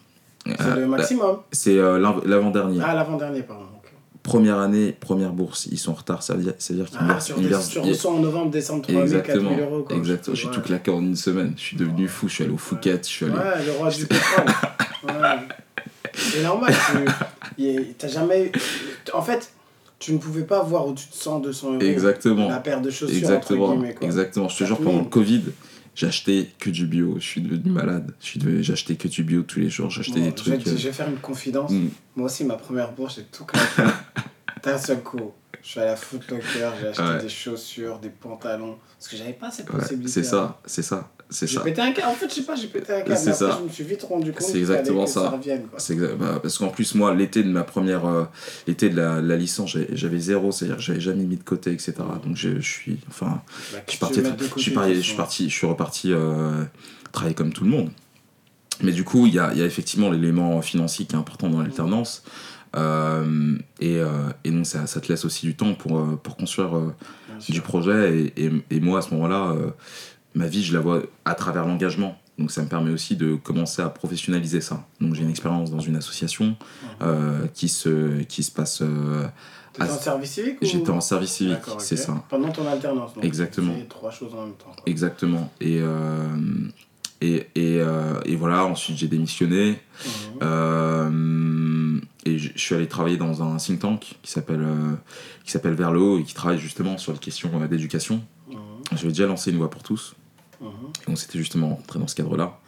C'est 0.46 0.60
Euh, 0.66 0.74
le 0.76 0.86
maximum. 0.86 1.36
C'est 1.52 1.76
euh, 1.78 1.98
l'avant- 1.98 2.22
l'avant-dernier. 2.24 2.80
Ah, 2.82 2.94
l'avant-dernier, 2.94 3.42
pardon. 3.42 3.64
Première 4.28 4.58
année, 4.58 4.92
première 4.92 5.32
bourse, 5.32 5.68
ils 5.72 5.78
sont 5.78 5.92
en 5.92 5.94
retard. 5.94 6.22
Ça 6.22 6.34
veut 6.34 6.42
dire, 6.42 6.52
ça 6.58 6.74
veut 6.74 6.80
dire 6.80 6.88
qu'ils 6.90 6.98
Ah, 7.00 7.04
versent- 7.14 7.30
me 7.30 7.34
reçois- 7.36 7.48
versent- 7.48 7.78
reçois 7.78 8.10
en 8.12 8.18
novembre, 8.18 8.50
décembre 8.50 8.82
3 8.82 8.94
000, 9.06 9.20
4 9.22 9.30
Exactement, 9.30 9.56
000 9.56 9.70
euros. 9.70 9.82
Quoi. 9.84 9.96
exactement. 9.96 10.36
J'ai 10.36 10.46
Ouais. 10.48 10.54
tout 10.54 10.60
claqué 10.60 10.90
en 10.90 11.00
une 11.00 11.16
semaine. 11.16 11.54
Je 11.56 11.62
suis 11.62 11.76
devenu 11.78 12.08
fou. 12.08 12.28
Je 12.28 12.34
suis 12.34 12.44
allé 12.44 12.52
au 12.52 12.58
Phuket. 12.58 13.04
Je 13.06 13.10
suis 13.10 13.24
allé. 13.24 13.34
Ouais, 13.34 13.64
le 13.64 13.72
roi 13.72 13.90
du 13.90 14.04
pétrole. 14.06 14.44
Ouais. 15.06 15.12
C'est 16.14 16.42
normal. 16.42 16.74
Tu 17.56 17.94
t'as 17.96 18.08
jamais. 18.08 18.52
En 19.14 19.22
fait, 19.22 19.50
tu 19.98 20.12
ne 20.12 20.18
pouvais 20.18 20.42
pas 20.42 20.62
voir 20.62 20.86
au-dessus 20.86 21.08
de 21.08 21.14
100, 21.14 21.40
200 21.40 21.72
euros 21.72 21.80
Exactement. 21.80 22.48
la 22.48 22.58
paire 22.58 22.80
de 22.80 22.90
chaussures. 22.90 23.16
Exactement. 23.16 23.64
Entre 23.66 23.74
guillemets, 23.76 23.94
quoi. 23.94 24.06
Exactement. 24.06 24.48
Je 24.48 24.58
te 24.58 24.64
jure, 24.64 24.78
pendant 24.78 24.98
le. 25.00 25.04
Covid, 25.06 25.42
j'ai 25.98 26.06
acheté 26.06 26.48
que 26.60 26.70
du 26.70 26.86
bio. 26.86 27.16
Je 27.18 27.24
suis 27.24 27.40
devenu 27.40 27.70
malade. 27.72 28.14
Je 28.20 28.26
suis 28.26 28.38
devenu- 28.38 28.62
J'ai 28.62 28.72
acheté 28.72 28.94
que 28.94 29.08
du 29.08 29.24
bio 29.24 29.42
tous 29.42 29.58
les 29.58 29.68
jours. 29.68 29.90
J'ai 29.90 30.00
acheté 30.02 30.20
Bon, 30.20 30.26
des 30.30 30.36
je, 30.36 30.50
vais, 30.50 30.56
trucs. 30.58 30.68
euh, 30.68 30.76
je 30.78 30.86
vais 30.86 30.92
faire 30.92 31.08
une 31.08 31.16
confidence. 31.18 31.72
Mm. 31.72 31.88
Moi 32.14 32.26
aussi, 32.26 32.44
ma 32.44 32.54
première 32.54 32.92
bourse, 32.92 33.16
j'ai 33.16 33.24
tout 33.24 33.44
claqué. 33.44 33.82
D'un 34.62 34.78
seul 34.78 35.02
coup. 35.02 35.32
Je 35.60 35.68
suis 35.70 35.80
allé 35.80 35.90
à 35.90 35.96
Foot 35.96 36.30
Locker, 36.30 36.70
j'ai 36.80 36.86
acheté 36.86 37.02
Ouais. 37.02 37.20
des 37.20 37.28
chaussures, 37.28 37.98
des 37.98 38.10
pantalons. 38.10 38.78
Parce 38.96 39.08
que 39.10 39.16
j'avais 39.16 39.32
pas 39.32 39.50
cette 39.50 39.68
Ouais, 39.70 39.80
possibilité. 39.80 40.12
c'est 40.12 40.22
ça, 40.22 40.60
c'est 40.64 40.82
ça. 40.82 41.10
C'est 41.30 41.46
J'ai 41.46 41.56
ça. 41.56 41.60
pété 41.62 41.80
un 41.82 41.92
câble. 41.92 42.08
En 42.08 42.12
fait, 42.14 42.28
je 42.28 42.34
sais 42.36 42.42
pas, 42.42 42.54
j'ai 42.54 42.68
pété 42.68 42.92
un 42.92 43.02
câble. 43.02 43.16
C'est 43.16 43.32
ça. 43.34 43.58
je 43.60 43.64
me 43.64 43.68
suis 43.68 43.84
vite 43.84 44.02
rendu 44.02 44.32
compte 44.32 44.46
C'est 44.48 44.58
exactement 44.58 45.04
que 45.04 45.10
ça. 45.10 45.38
C'est 45.76 45.94
exa- 45.96 46.14
bah, 46.16 46.38
parce 46.42 46.56
qu'en 46.58 46.68
plus, 46.68 46.94
moi, 46.94 47.14
l'été 47.14 47.42
de 47.42 47.50
ma 47.50 47.64
première. 47.64 48.06
euh, 48.06 48.24
l'été 48.66 48.88
de 48.90 48.96
la, 48.96 49.20
la 49.20 49.36
licence, 49.36 49.70
j'ai- 49.72 49.88
j'avais 49.92 50.18
zéro, 50.18 50.52
c'est-à-dire 50.52 50.76
que 50.78 50.82
j'avais 50.82 51.00
jamais 51.00 51.24
mis 51.24 51.36
de 51.36 51.42
côté, 51.44 51.70
etc. 51.72 51.94
Donc, 52.24 52.34
je 52.36 52.60
je 52.60 52.68
suis. 52.68 52.98
Enfin, 53.08 53.42
Bah, 53.72 53.78
je 53.86 53.90
suis 53.92 53.98
parti, 54.00 54.20
je 54.56 54.60
suis 54.60 54.70
parti, 54.72 54.94
je 54.94 55.00
suis 55.00 55.10
façon. 55.10 55.16
parti, 55.16 55.50
je 55.50 55.54
suis 55.54 55.66
reparti 55.66 56.12
euh, 56.12 56.64
travailler 57.12 57.34
comme 57.34 57.52
tout 57.52 57.64
le 57.64 57.70
monde. 57.70 57.90
Mais 58.82 58.92
du 58.92 59.04
coup, 59.04 59.26
il 59.26 59.34
y 59.34 59.38
a, 59.38 59.52
y 59.54 59.60
a 59.62 59.66
effectivement 59.66 60.08
l'élément 60.10 60.62
financier 60.62 61.04
qui 61.04 61.14
est 61.14 61.18
important 61.18 61.48
dans 61.50 61.60
l'alternance. 61.60 62.22
Euh, 62.76 63.56
et, 63.80 63.96
euh, 63.98 64.06
et 64.44 64.50
donc, 64.50 64.66
ça, 64.66 64.86
ça 64.86 65.00
te 65.00 65.08
laisse 65.08 65.24
aussi 65.24 65.46
du 65.46 65.56
temps 65.56 65.74
pour, 65.74 66.18
pour 66.18 66.36
construire 66.36 66.76
euh, 66.76 66.94
du 67.48 67.60
projet. 67.60 68.30
Et, 68.36 68.44
et, 68.44 68.50
et 68.70 68.80
moi, 68.80 68.98
à 68.98 69.02
ce 69.02 69.12
moment-là, 69.14 69.54
ma 70.34 70.46
vie, 70.46 70.62
je 70.62 70.72
la 70.74 70.80
vois 70.80 71.02
à 71.24 71.34
travers 71.34 71.66
l'engagement. 71.66 72.16
Donc, 72.38 72.52
ça 72.52 72.62
me 72.62 72.68
permet 72.68 72.92
aussi 72.92 73.16
de 73.16 73.34
commencer 73.34 73.82
à 73.82 73.88
professionnaliser 73.88 74.60
ça. 74.60 74.86
Donc, 75.00 75.14
j'ai 75.14 75.22
une 75.22 75.30
expérience 75.30 75.70
dans 75.72 75.80
une 75.80 75.96
association 75.96 76.56
euh, 77.02 77.46
qui, 77.54 77.68
se, 77.68 78.20
qui 78.22 78.44
se 78.44 78.52
passe. 78.52 78.80
euh, 78.82 79.26
Ah, 79.80 79.86
en 79.92 79.98
service 79.98 80.30
civique 80.32 80.58
ou... 80.62 80.64
J'étais 80.64 80.90
en 80.90 81.00
service 81.00 81.32
civique, 81.32 81.58
c'est 81.78 81.96
ça. 81.96 82.22
Pendant 82.28 82.50
ton 82.50 82.66
alternance. 82.68 83.14
donc 83.14 83.24
Exactement. 83.24 83.74
trois 83.88 84.10
choses 84.12 84.32
en 84.34 84.42
même 84.46 84.54
temps. 84.54 84.66
quoi. 84.74 84.82
Exactement. 84.86 85.52
Et, 85.60 85.78
euh, 85.80 86.26
et, 87.20 87.46
et, 87.56 87.80
euh, 87.80 88.20
et 88.24 88.36
voilà, 88.36 88.64
ensuite 88.64 88.96
j'ai 88.96 89.08
démissionné. 89.08 89.80
Mhm. 90.40 92.00
Et 92.24 92.38
je 92.38 92.50
suis 92.56 92.74
allé 92.74 92.86
travailler 92.86 93.16
dans 93.16 93.42
un 93.42 93.56
think 93.56 93.80
tank 93.80 94.00
qui 94.22 94.30
s'appelle 94.30 94.66
qui 95.44 95.50
s'appelle 95.50 95.72
Vers 95.74 95.92
le 95.92 96.00
haut 96.00 96.18
et 96.18 96.24
qui 96.24 96.34
travaille 96.34 96.58
justement 96.58 96.98
sur 96.98 97.12
les 97.12 97.18
questions 97.18 97.50
d'éducation. 97.66 98.22
J'avais 98.92 99.08
déjà 99.08 99.26
lancé 99.26 99.50
une 99.50 99.58
voix 99.58 99.70
pour 99.70 99.82
tous. 99.82 100.14
Mhm. 100.60 100.68
Donc 101.06 101.18
c'était 101.18 101.38
justement 101.38 101.68
rentré 101.76 101.98
dans 101.98 102.06
ce 102.08 102.14
cadre-là. 102.14 102.58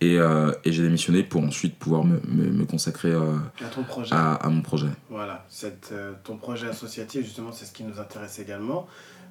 Et, 0.00 0.16
euh, 0.18 0.52
et 0.64 0.70
j'ai 0.70 0.82
démissionné 0.84 1.24
pour 1.24 1.42
ensuite 1.42 1.76
pouvoir 1.76 2.04
me, 2.04 2.20
me, 2.28 2.50
me 2.52 2.64
consacrer 2.64 3.10
euh, 3.10 3.36
À 3.60 3.68
ton 3.68 3.82
projet. 3.82 4.14
à, 4.14 4.34
à 4.34 4.48
mon 4.48 4.62
projet. 4.62 4.86
Voilà, 5.10 5.44
cette, 5.48 5.90
euh, 5.92 6.12
ton 6.22 6.36
projet 6.36 6.68
associatif, 6.68 7.24
justement, 7.24 7.50
c'est 7.52 7.64
ce 7.64 7.72
qui 7.72 7.82
nous 7.82 7.98
intéresse 7.98 8.38
également. 8.38 8.86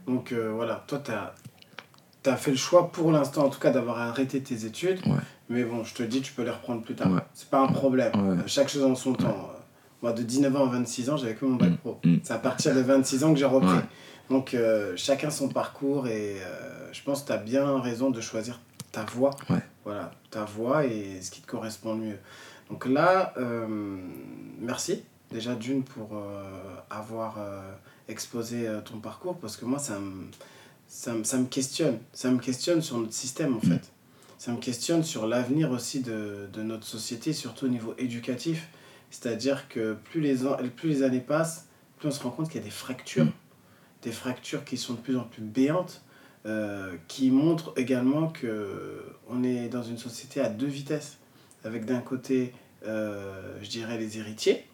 Donc 0.08 0.34
voilà, 0.34 0.84
toi, 0.88 1.02
tu 1.04 1.12
as, 2.30 2.36
fait 2.38 2.52
le 2.52 2.58
choix 2.58 2.92
pour 2.92 3.12
l'instant, 3.12 3.46
en 3.46 3.50
tout 3.50 3.60
cas, 3.60 3.72
d'avoir 3.72 4.00
arrêté 4.00 4.42
tes 4.42 4.66
études. 4.66 5.00
Ouais. 5.06 5.16
Mais 5.50 5.64
bon, 5.64 5.84
je 5.86 5.94
te 5.94 6.04
dis, 6.04 6.22
tu 6.22 6.34
peux 6.34 6.44
les 6.44 6.50
reprendre 6.52 6.82
plus 6.82 6.96
tard. 6.96 7.12
Ouais. 7.12 7.22
C'est 7.34 7.50
pas 7.50 7.62
un 7.62 7.68
problème. 7.68 8.14
Ouais. 8.16 8.38
Chaque 8.48 8.70
chose 8.70 8.84
en 8.84 8.96
son 8.96 9.14
temps. 9.14 9.50
Moi, 10.02 10.12
de 10.14 10.22
19 10.22 10.56
ans 10.56 10.68
à 10.68 10.72
26 10.72 11.10
ans, 11.10 11.18
j'avais 11.18 11.36
que 11.36 11.44
mon 11.46 11.56
bac 11.56 11.72
Mm. 11.72 11.78
pro. 11.78 12.00
Mm. 12.04 12.16
C'est 12.24 12.34
à 12.34 12.38
partir 12.38 12.74
de 12.76 12.82
26 12.82 13.24
ans 13.24 13.34
que 13.34 13.40
j'ai 13.40 13.46
repris. 13.46 13.80
Donc, 14.30 14.54
euh, 14.54 14.94
chacun 14.98 15.30
son 15.30 15.48
parcours 15.50 16.08
et 16.08 16.42
euh, 16.42 16.92
je 16.92 17.02
pense 17.04 17.22
que 17.22 17.28
tu 17.28 17.34
as 17.34 17.38
bien 17.38 17.80
raison 17.80 18.10
de 18.10 18.20
choisir 18.22 18.60
ta. 18.92 19.06
Ouais. 19.18 19.30
Voilà, 19.86 20.12
ta 20.32 20.44
voie 20.44 20.86
et 20.86 21.22
ce 21.22 21.32
qui 21.32 21.42
te 21.42 21.48
correspond 21.48 21.96
le 21.96 22.02
mieux. 22.02 22.20
Donc 22.70 22.86
là, 22.86 23.34
euh, 23.38 23.66
merci 24.60 25.04
déjà 25.32 25.56
d'une 25.56 25.84
pour 25.84 26.10
avoir 26.90 27.38
exposé 28.10 28.68
ton 28.86 29.00
parcours 29.00 29.38
parce 29.38 29.56
que 29.56 29.66
moi, 29.66 29.80
ça 29.80 30.00
me, 30.00 30.26
ça, 30.88 31.14
me, 31.14 31.24
ça 31.24 31.38
me 31.38 31.46
questionne. 31.46 32.00
Ça 32.12 32.30
me 32.32 32.40
questionne 32.40 32.82
sur 32.82 32.98
notre 32.98 33.14
système 33.14 33.56
en 33.56 33.62
fait. 33.62 33.92
Ça 34.38 34.52
me 34.52 34.58
questionne 34.58 35.04
sur 35.04 35.26
l'avenir 35.26 35.72
aussi 35.72 36.02
de, 36.02 36.48
de 36.52 36.62
notre 36.62 36.86
société, 36.86 37.34
surtout 37.34 37.66
au 37.66 37.70
niveau 37.70 37.94
éducatif. 37.98 38.68
C'est-à-dire 39.10 39.68
que 39.70 39.94
plus 39.94 40.20
les, 40.22 40.46
an- 40.46 40.58
plus 40.76 40.90
les 40.90 41.04
années 41.04 41.22
passent, 41.22 41.68
plus 41.98 42.10
on 42.10 42.12
se 42.12 42.22
rend 42.22 42.30
compte 42.32 42.48
qu'il 42.50 42.60
y 42.60 42.64
a 42.64 42.66
des 42.66 42.70
fractures. 42.70 43.26
Mm. 43.26 43.32
Des 44.04 44.12
fractures 44.12 44.64
qui 44.64 44.78
sont 44.78 44.94
de 44.94 45.00
plus 45.00 45.18
en 45.18 45.24
plus 45.24 45.42
béantes, 45.42 46.02
euh, 46.46 46.96
qui 47.08 47.32
montrent 47.32 47.74
également 47.78 48.28
que 48.30 49.04
on 49.30 49.44
est 49.44 49.68
dans 49.70 49.84
une 49.84 49.98
société 49.98 50.40
à 50.40 50.50
deux 50.50 50.68
vitesses. 50.68 51.18
Avec 51.64 51.86
d'un 51.86 52.00
côté, 52.00 52.54
euh, 52.86 53.58
je 53.62 53.70
dirais, 53.70 53.98
les 53.98 54.18
héritiers, 54.20 54.66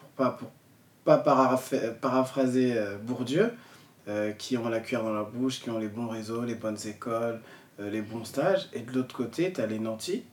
pour 0.00 0.08
pas, 0.10 0.30
pour 0.30 0.50
pas 1.04 1.18
paraph- 1.18 1.94
paraphraser 2.00 2.76
euh, 2.76 2.96
Bourdieu, 2.98 3.52
euh, 4.08 4.32
qui 4.32 4.56
ont 4.56 4.68
la 4.68 4.80
cuillère 4.80 5.04
dans 5.04 5.12
la 5.14 5.22
bouche, 5.24 5.60
qui 5.60 5.70
ont 5.70 5.78
les 5.78 5.88
bons 5.88 6.08
réseaux, 6.08 6.44
les 6.44 6.54
bonnes 6.54 6.78
écoles, 6.86 7.40
les 7.78 8.02
bons 8.02 8.24
stages. 8.24 8.68
Et 8.72 8.80
de 8.80 8.90
l'autre 8.92 9.14
côté, 9.14 9.52
tu 9.52 9.60
as 9.60 9.66
les 9.66 9.78
nantis, 9.78 10.24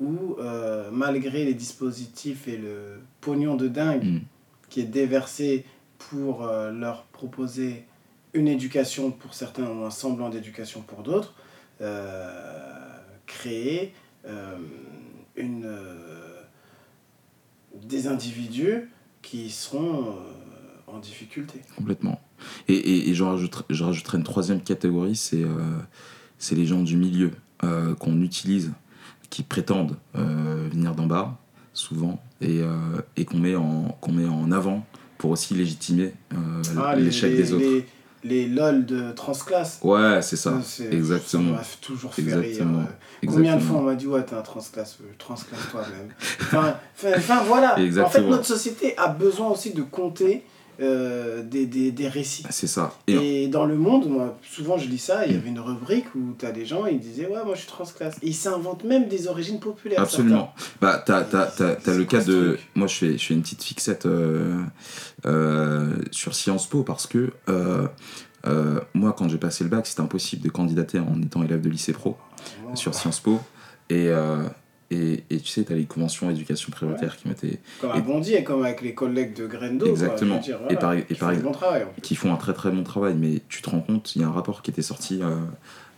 où 0.00 0.36
malgré 0.90 1.44
les 1.44 1.54
dispositifs 1.54 2.48
et 2.48 2.56
le 2.56 3.00
pognon 3.20 3.54
de 3.56 3.68
dingue 3.68 4.04
Mm. 4.04 4.20
qui 4.68 4.80
est 4.80 4.84
déversé 4.84 5.64
pour 5.98 6.44
euh, 6.44 6.70
leur 6.72 7.04
proposer 7.04 7.84
une 8.34 8.48
éducation 8.48 9.10
pour 9.10 9.34
certains 9.34 9.68
ou 9.68 9.84
un 9.84 9.90
semblant 9.90 10.28
d'éducation 10.30 10.82
pour 10.82 11.02
d'autres, 11.02 11.34
euh, 11.80 12.30
créer 13.26 13.94
euh, 14.26 14.56
une, 15.36 15.68
des 17.74 18.06
individus 18.06 18.90
qui 19.22 19.50
seront 19.50 20.16
en 20.86 20.98
difficulté. 20.98 21.60
Complètement. 21.76 22.20
Et, 22.68 22.74
et, 22.74 23.10
et 23.10 23.14
je, 23.14 23.24
rajouterai, 23.24 23.64
je 23.70 23.84
rajouterai 23.84 24.18
une 24.18 24.24
troisième 24.24 24.62
catégorie, 24.62 25.16
c'est 25.16 25.44
c'est 26.38 26.54
les 26.54 26.66
gens 26.66 26.82
du 26.82 26.96
milieu 26.96 27.32
qu'on 27.98 28.20
utilise, 28.22 28.72
qui 29.30 29.42
prétendent 29.42 29.96
venir 30.14 30.94
d'en 30.94 31.06
bas, 31.06 31.36
souvent, 31.72 32.22
et, 32.40 32.60
et 33.16 33.24
qu'on 33.24 33.38
met, 33.38 33.56
en- 33.56 33.88
qu'on 34.00 34.12
met 34.12 34.26
en 34.26 34.50
avant 34.52 34.86
pour 35.18 35.30
aussi 35.32 35.54
légitimer 35.54 36.14
euh, 36.32 36.36
Ah, 36.82 36.96
l'échec 36.96 37.36
des 37.36 37.52
autres. 37.52 37.64
Les, 37.64 37.86
les 38.24 38.48
LOL 38.48 38.84
de 38.86 39.12
transclasse. 39.12 39.78
Ouais, 39.82 40.20
c'est 40.22 40.36
ça. 40.36 40.54
exactement. 40.90 41.52
Ça 41.56 41.58
m'a 41.60 41.64
toujours 41.80 42.14
fait 42.14 42.22
Exactement. 42.22 42.78
rire. 42.80 42.88
euh. 43.24 43.26
Combien 43.26 43.56
de 43.56 43.60
fois 43.60 43.78
on 43.78 43.82
m'a 43.82 43.94
dit 43.94 44.06
ouais 44.06 44.24
t'es 44.24 44.34
un 44.34 44.42
transclasse, 44.42 44.98
euh, 45.02 45.04
transclasse 45.18 45.60
toi-même. 45.70 46.12
enfin, 47.16 47.42
voilà. 47.46 47.76
En 48.04 48.08
fait 48.10 48.22
notre 48.22 48.46
société 48.46 48.96
a 48.96 49.08
besoin 49.08 49.48
aussi 49.48 49.72
de 49.72 49.82
compter 49.82 50.44
euh, 50.80 51.42
des, 51.42 51.66
des, 51.66 51.90
des 51.90 52.08
récits. 52.08 52.44
C'est 52.50 52.66
ça. 52.68 52.94
Et 53.08 53.48
dans 53.48 53.66
le 53.66 53.76
monde, 53.76 54.08
moi 54.08 54.38
souvent 54.42 54.78
je 54.78 54.88
lis 54.88 54.98
ça, 54.98 55.26
il 55.26 55.32
y 55.32 55.36
avait 55.36 55.48
une 55.48 55.58
rubrique 55.58 56.14
où 56.14 56.34
t'as 56.38 56.52
des 56.52 56.64
gens 56.66 56.86
ils 56.86 57.00
disaient 57.00 57.26
ouais 57.26 57.44
moi 57.44 57.54
je 57.54 57.60
suis 57.60 57.68
transclasse. 57.68 58.16
Et 58.22 58.28
ils 58.28 58.34
s'inventent 58.34 58.84
même 58.84 59.08
des 59.08 59.26
origines 59.26 59.58
populaires. 59.58 60.00
Absolument. 60.00 60.52
Bah, 60.80 61.02
t'as, 61.04 61.24
t'as, 61.24 61.46
t'as, 61.46 61.74
t'as 61.74 61.94
le 61.94 62.04
cas 62.04 62.22
de. 62.22 62.58
Moi, 62.74 62.86
je 62.86 62.94
fais, 62.94 63.18
je 63.18 63.26
fais 63.26 63.34
une 63.34 63.42
petite 63.42 63.62
fixette 63.62 64.06
euh, 64.06 64.62
euh, 65.26 65.96
sur 66.12 66.34
Sciences 66.34 66.68
Po 66.68 66.82
parce 66.84 67.06
que 67.06 67.32
moi, 68.94 69.12
quand 69.16 69.28
j'ai 69.28 69.38
passé 69.38 69.64
le 69.64 69.70
bac, 69.70 69.86
c'était 69.86 70.00
impossible 70.00 70.42
de 70.42 70.48
candidater 70.48 70.98
en 71.00 71.20
étant 71.20 71.42
élève 71.42 71.60
de 71.60 71.68
lycée 71.68 71.92
pro 71.92 72.16
certains. 72.36 72.76
sur 72.76 72.94
Sciences 72.94 73.20
Po. 73.20 73.40
Et, 73.90 74.10
et, 74.90 75.24
et 75.30 75.38
tu 75.40 75.48
sais, 75.48 75.64
t'as 75.64 75.74
les 75.74 75.84
conventions 75.84 76.30
éducation 76.30 76.70
prioritaire 76.70 77.16
qui 77.16 77.28
m'étaient. 77.28 77.58
Comme 77.80 77.90
à 77.90 78.00
Bondy 78.00 78.34
et 78.34 78.42
comme 78.44 78.64
avec 78.64 78.80
les 78.82 78.94
collègues 78.94 79.34
de 79.34 79.46
Grendo. 79.46 79.86
Exactement. 79.86 80.40
Et 80.70 80.76
pareil- 80.76 81.00
et 81.02 81.04
qui 81.06 81.14
font 81.14 81.20
pareil- 81.26 81.36
du 81.38 81.42
bon 81.44 81.52
travail. 81.52 81.82
en 81.84 81.92
fait. 81.94 82.00
qui 82.00 82.14
font 82.14 82.32
un 82.32 82.36
très 82.36 82.54
très 82.54 82.70
bon 82.70 82.82
travail, 82.84 83.14
mais 83.14 83.42
tu 83.48 83.60
te 83.62 83.68
rends 83.70 83.80
compte, 83.80 84.16
il 84.16 84.22
y 84.22 84.24
a 84.24 84.28
un 84.28 84.32
rapport 84.32 84.62
qui 84.62 84.70
était 84.70 84.82
sorti 84.82 85.20
euh, 85.22 85.36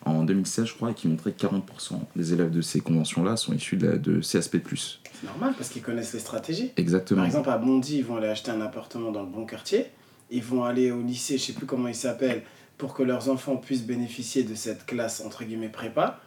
en 0.04 0.24
2016, 0.24 0.66
je 0.66 0.74
crois, 0.74 0.90
et 0.90 0.94
qui 0.94 1.06
montrait 1.08 1.32
que 1.32 1.38
40% 1.46 2.00
des 2.16 2.32
élèves 2.32 2.50
de 2.50 2.60
ces 2.62 2.80
conventions-là 2.80 3.36
sont 3.36 3.52
issus 3.52 3.76
de, 3.76 3.86
la- 3.86 3.96
de 3.96 4.20
CSP. 4.20 4.56
C'est 4.74 5.26
normal 5.26 5.54
parce 5.56 5.68
qu'ils 5.68 5.82
connaissent 5.82 6.12
les 6.14 6.18
stratégies. 6.20 6.72
Exactement. 6.76 7.18
Par 7.20 7.26
exemple, 7.26 7.50
à 7.50 7.58
Bondy, 7.58 7.98
ils 7.98 8.04
vont 8.04 8.16
aller 8.16 8.28
acheter 8.28 8.50
un 8.50 8.60
appartement 8.60 9.12
dans 9.12 9.22
le 9.22 9.28
bon 9.28 9.44
quartier. 9.44 9.86
Ils 10.32 10.42
vont 10.42 10.64
aller 10.64 10.90
au 10.90 11.02
lycée, 11.02 11.38
je 11.38 11.42
sais 11.44 11.52
plus 11.52 11.66
comment 11.66 11.88
il 11.88 11.94
s'appelle, 11.94 12.42
pour 12.78 12.94
que 12.94 13.02
leurs 13.02 13.28
enfants 13.28 13.56
puissent 13.56 13.84
bénéficier 13.84 14.42
de 14.42 14.54
cette 14.54 14.86
classe 14.86 15.20
entre 15.24 15.44
guillemets 15.44 15.68
prépa. 15.68 16.20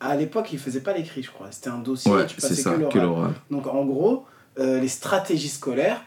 À 0.00 0.16
l'époque, 0.16 0.52
ils 0.52 0.58
faisaient 0.58 0.80
pas 0.82 0.92
l'écrit, 0.92 1.22
je 1.22 1.30
crois. 1.30 1.48
C'était 1.50 1.70
un 1.70 1.78
dossier, 1.78 2.10
ouais, 2.12 2.26
tu 2.26 2.36
passais 2.36 2.54
ça, 2.54 2.74
que 2.74 2.98
l'oral. 2.98 3.32
Donc 3.50 3.66
en 3.66 3.84
gros, 3.84 4.26
euh, 4.58 4.80
les 4.80 4.88
stratégies 4.88 5.48
scolaires, 5.48 6.02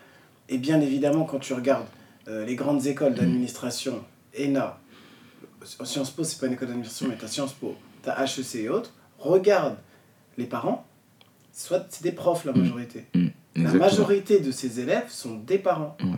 et 0.49 0.57
bien 0.57 0.79
évidemment 0.81 1.23
quand 1.25 1.39
tu 1.39 1.53
regardes 1.53 1.85
euh, 2.27 2.45
les 2.45 2.55
grandes 2.55 2.85
écoles 2.85 3.13
d'administration, 3.15 4.03
ENA, 4.39 4.77
Sciences 5.83 6.11
Po, 6.11 6.23
c'est 6.23 6.39
pas 6.39 6.47
une 6.47 6.53
école 6.53 6.67
d'administration, 6.69 7.07
mais 7.09 7.17
tu 7.17 7.25
as 7.25 7.27
Sciences 7.27 7.53
Po, 7.53 7.75
tu 8.03 8.09
as 8.09 8.23
HEC 8.23 8.55
et 8.55 8.69
autres, 8.69 8.93
regarde 9.19 9.75
les 10.37 10.45
parents, 10.45 10.85
soit 11.53 11.85
c'est 11.89 12.03
des 12.03 12.11
profs 12.11 12.45
la 12.45 12.51
Mm. 12.53 12.59
majorité. 12.59 13.05
Mm, 13.15 13.27
La 13.55 13.73
majorité 13.73 14.39
de 14.39 14.51
ces 14.51 14.79
élèves 14.79 15.09
sont 15.09 15.35
des 15.37 15.57
parents. 15.57 15.97
Ouais. 16.01 16.09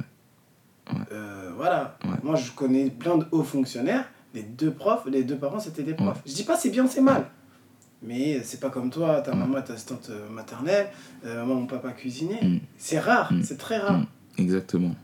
Ouais. 0.93 0.99
Euh, 1.13 1.51
voilà. 1.55 1.97
Moi, 2.23 2.35
je 2.35 2.51
connais 2.51 2.89
plein 2.89 3.17
de 3.17 3.25
hauts 3.31 3.43
fonctionnaires. 3.43 4.09
Les 4.33 4.43
deux 4.43 4.71
profs, 4.71 5.05
les 5.05 5.23
deux 5.23 5.37
parents, 5.37 5.59
c'était 5.59 5.83
des 5.83 5.93
profs. 5.93 6.17
Ouais. 6.17 6.21
Je 6.25 6.33
dis 6.33 6.43
pas 6.43 6.57
c'est 6.57 6.69
bien, 6.69 6.85
c'est 6.87 6.99
mal. 7.01 7.25
Mais 8.01 8.41
c'est 8.43 8.59
pas 8.59 8.69
comme 8.69 8.89
toi, 8.89 9.21
ta 9.21 9.31
Ouais. 9.31 9.37
maman 9.37 9.57
est 9.57 9.69
assistante 9.69 10.09
euh, 10.09 10.29
maternelle, 10.29 10.87
euh, 11.25 11.43
moi, 11.45 11.55
mon 11.55 11.65
papa 11.65 11.91
cuisinier. 11.91 12.39
Mm. 12.41 12.59
C'est 12.77 12.99
rare, 12.99 13.31
Mm. 13.33 13.41
c'est 13.43 13.57
très 13.57 13.77
rare. 13.77 13.99
Mm. 13.99 14.05
Exactement. 14.37 14.95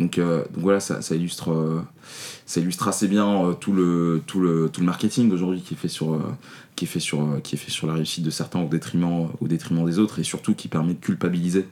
Donc, 0.00 0.18
euh, 0.18 0.38
donc 0.52 0.62
voilà, 0.64 0.80
ça, 0.80 1.02
ça 1.02 1.14
illustre, 1.14 1.52
euh, 1.52 1.82
ça 2.46 2.60
illustre 2.60 2.88
assez 2.88 3.06
bien 3.06 3.44
euh, 3.46 3.52
tout, 3.52 3.72
le, 3.72 4.20
tout, 4.26 4.40
le, 4.40 4.68
tout 4.72 4.80
le 4.80 4.86
marketing 4.86 5.28
d'aujourd'hui 5.28 5.60
qui 5.62 5.74
est 5.74 5.76
fait 5.76 5.86
sur, 5.86 6.20
qui 6.74 6.84
est 6.84 6.88
fait 6.88 6.98
sur, 6.98 7.40
qui 7.44 7.54
est 7.54 7.58
fait 7.58 7.70
sur 7.70 7.86
la 7.86 7.94
réussite 7.94 8.24
de 8.24 8.30
certains 8.30 8.58
au 8.60 8.68
détriment, 8.68 9.28
au 9.40 9.46
détriment 9.46 9.86
des 9.86 10.00
autres 10.00 10.18
et 10.18 10.24
surtout 10.24 10.54
qui 10.56 10.66
permet 10.66 10.94
de 10.94 10.98
culpabiliser 10.98 11.68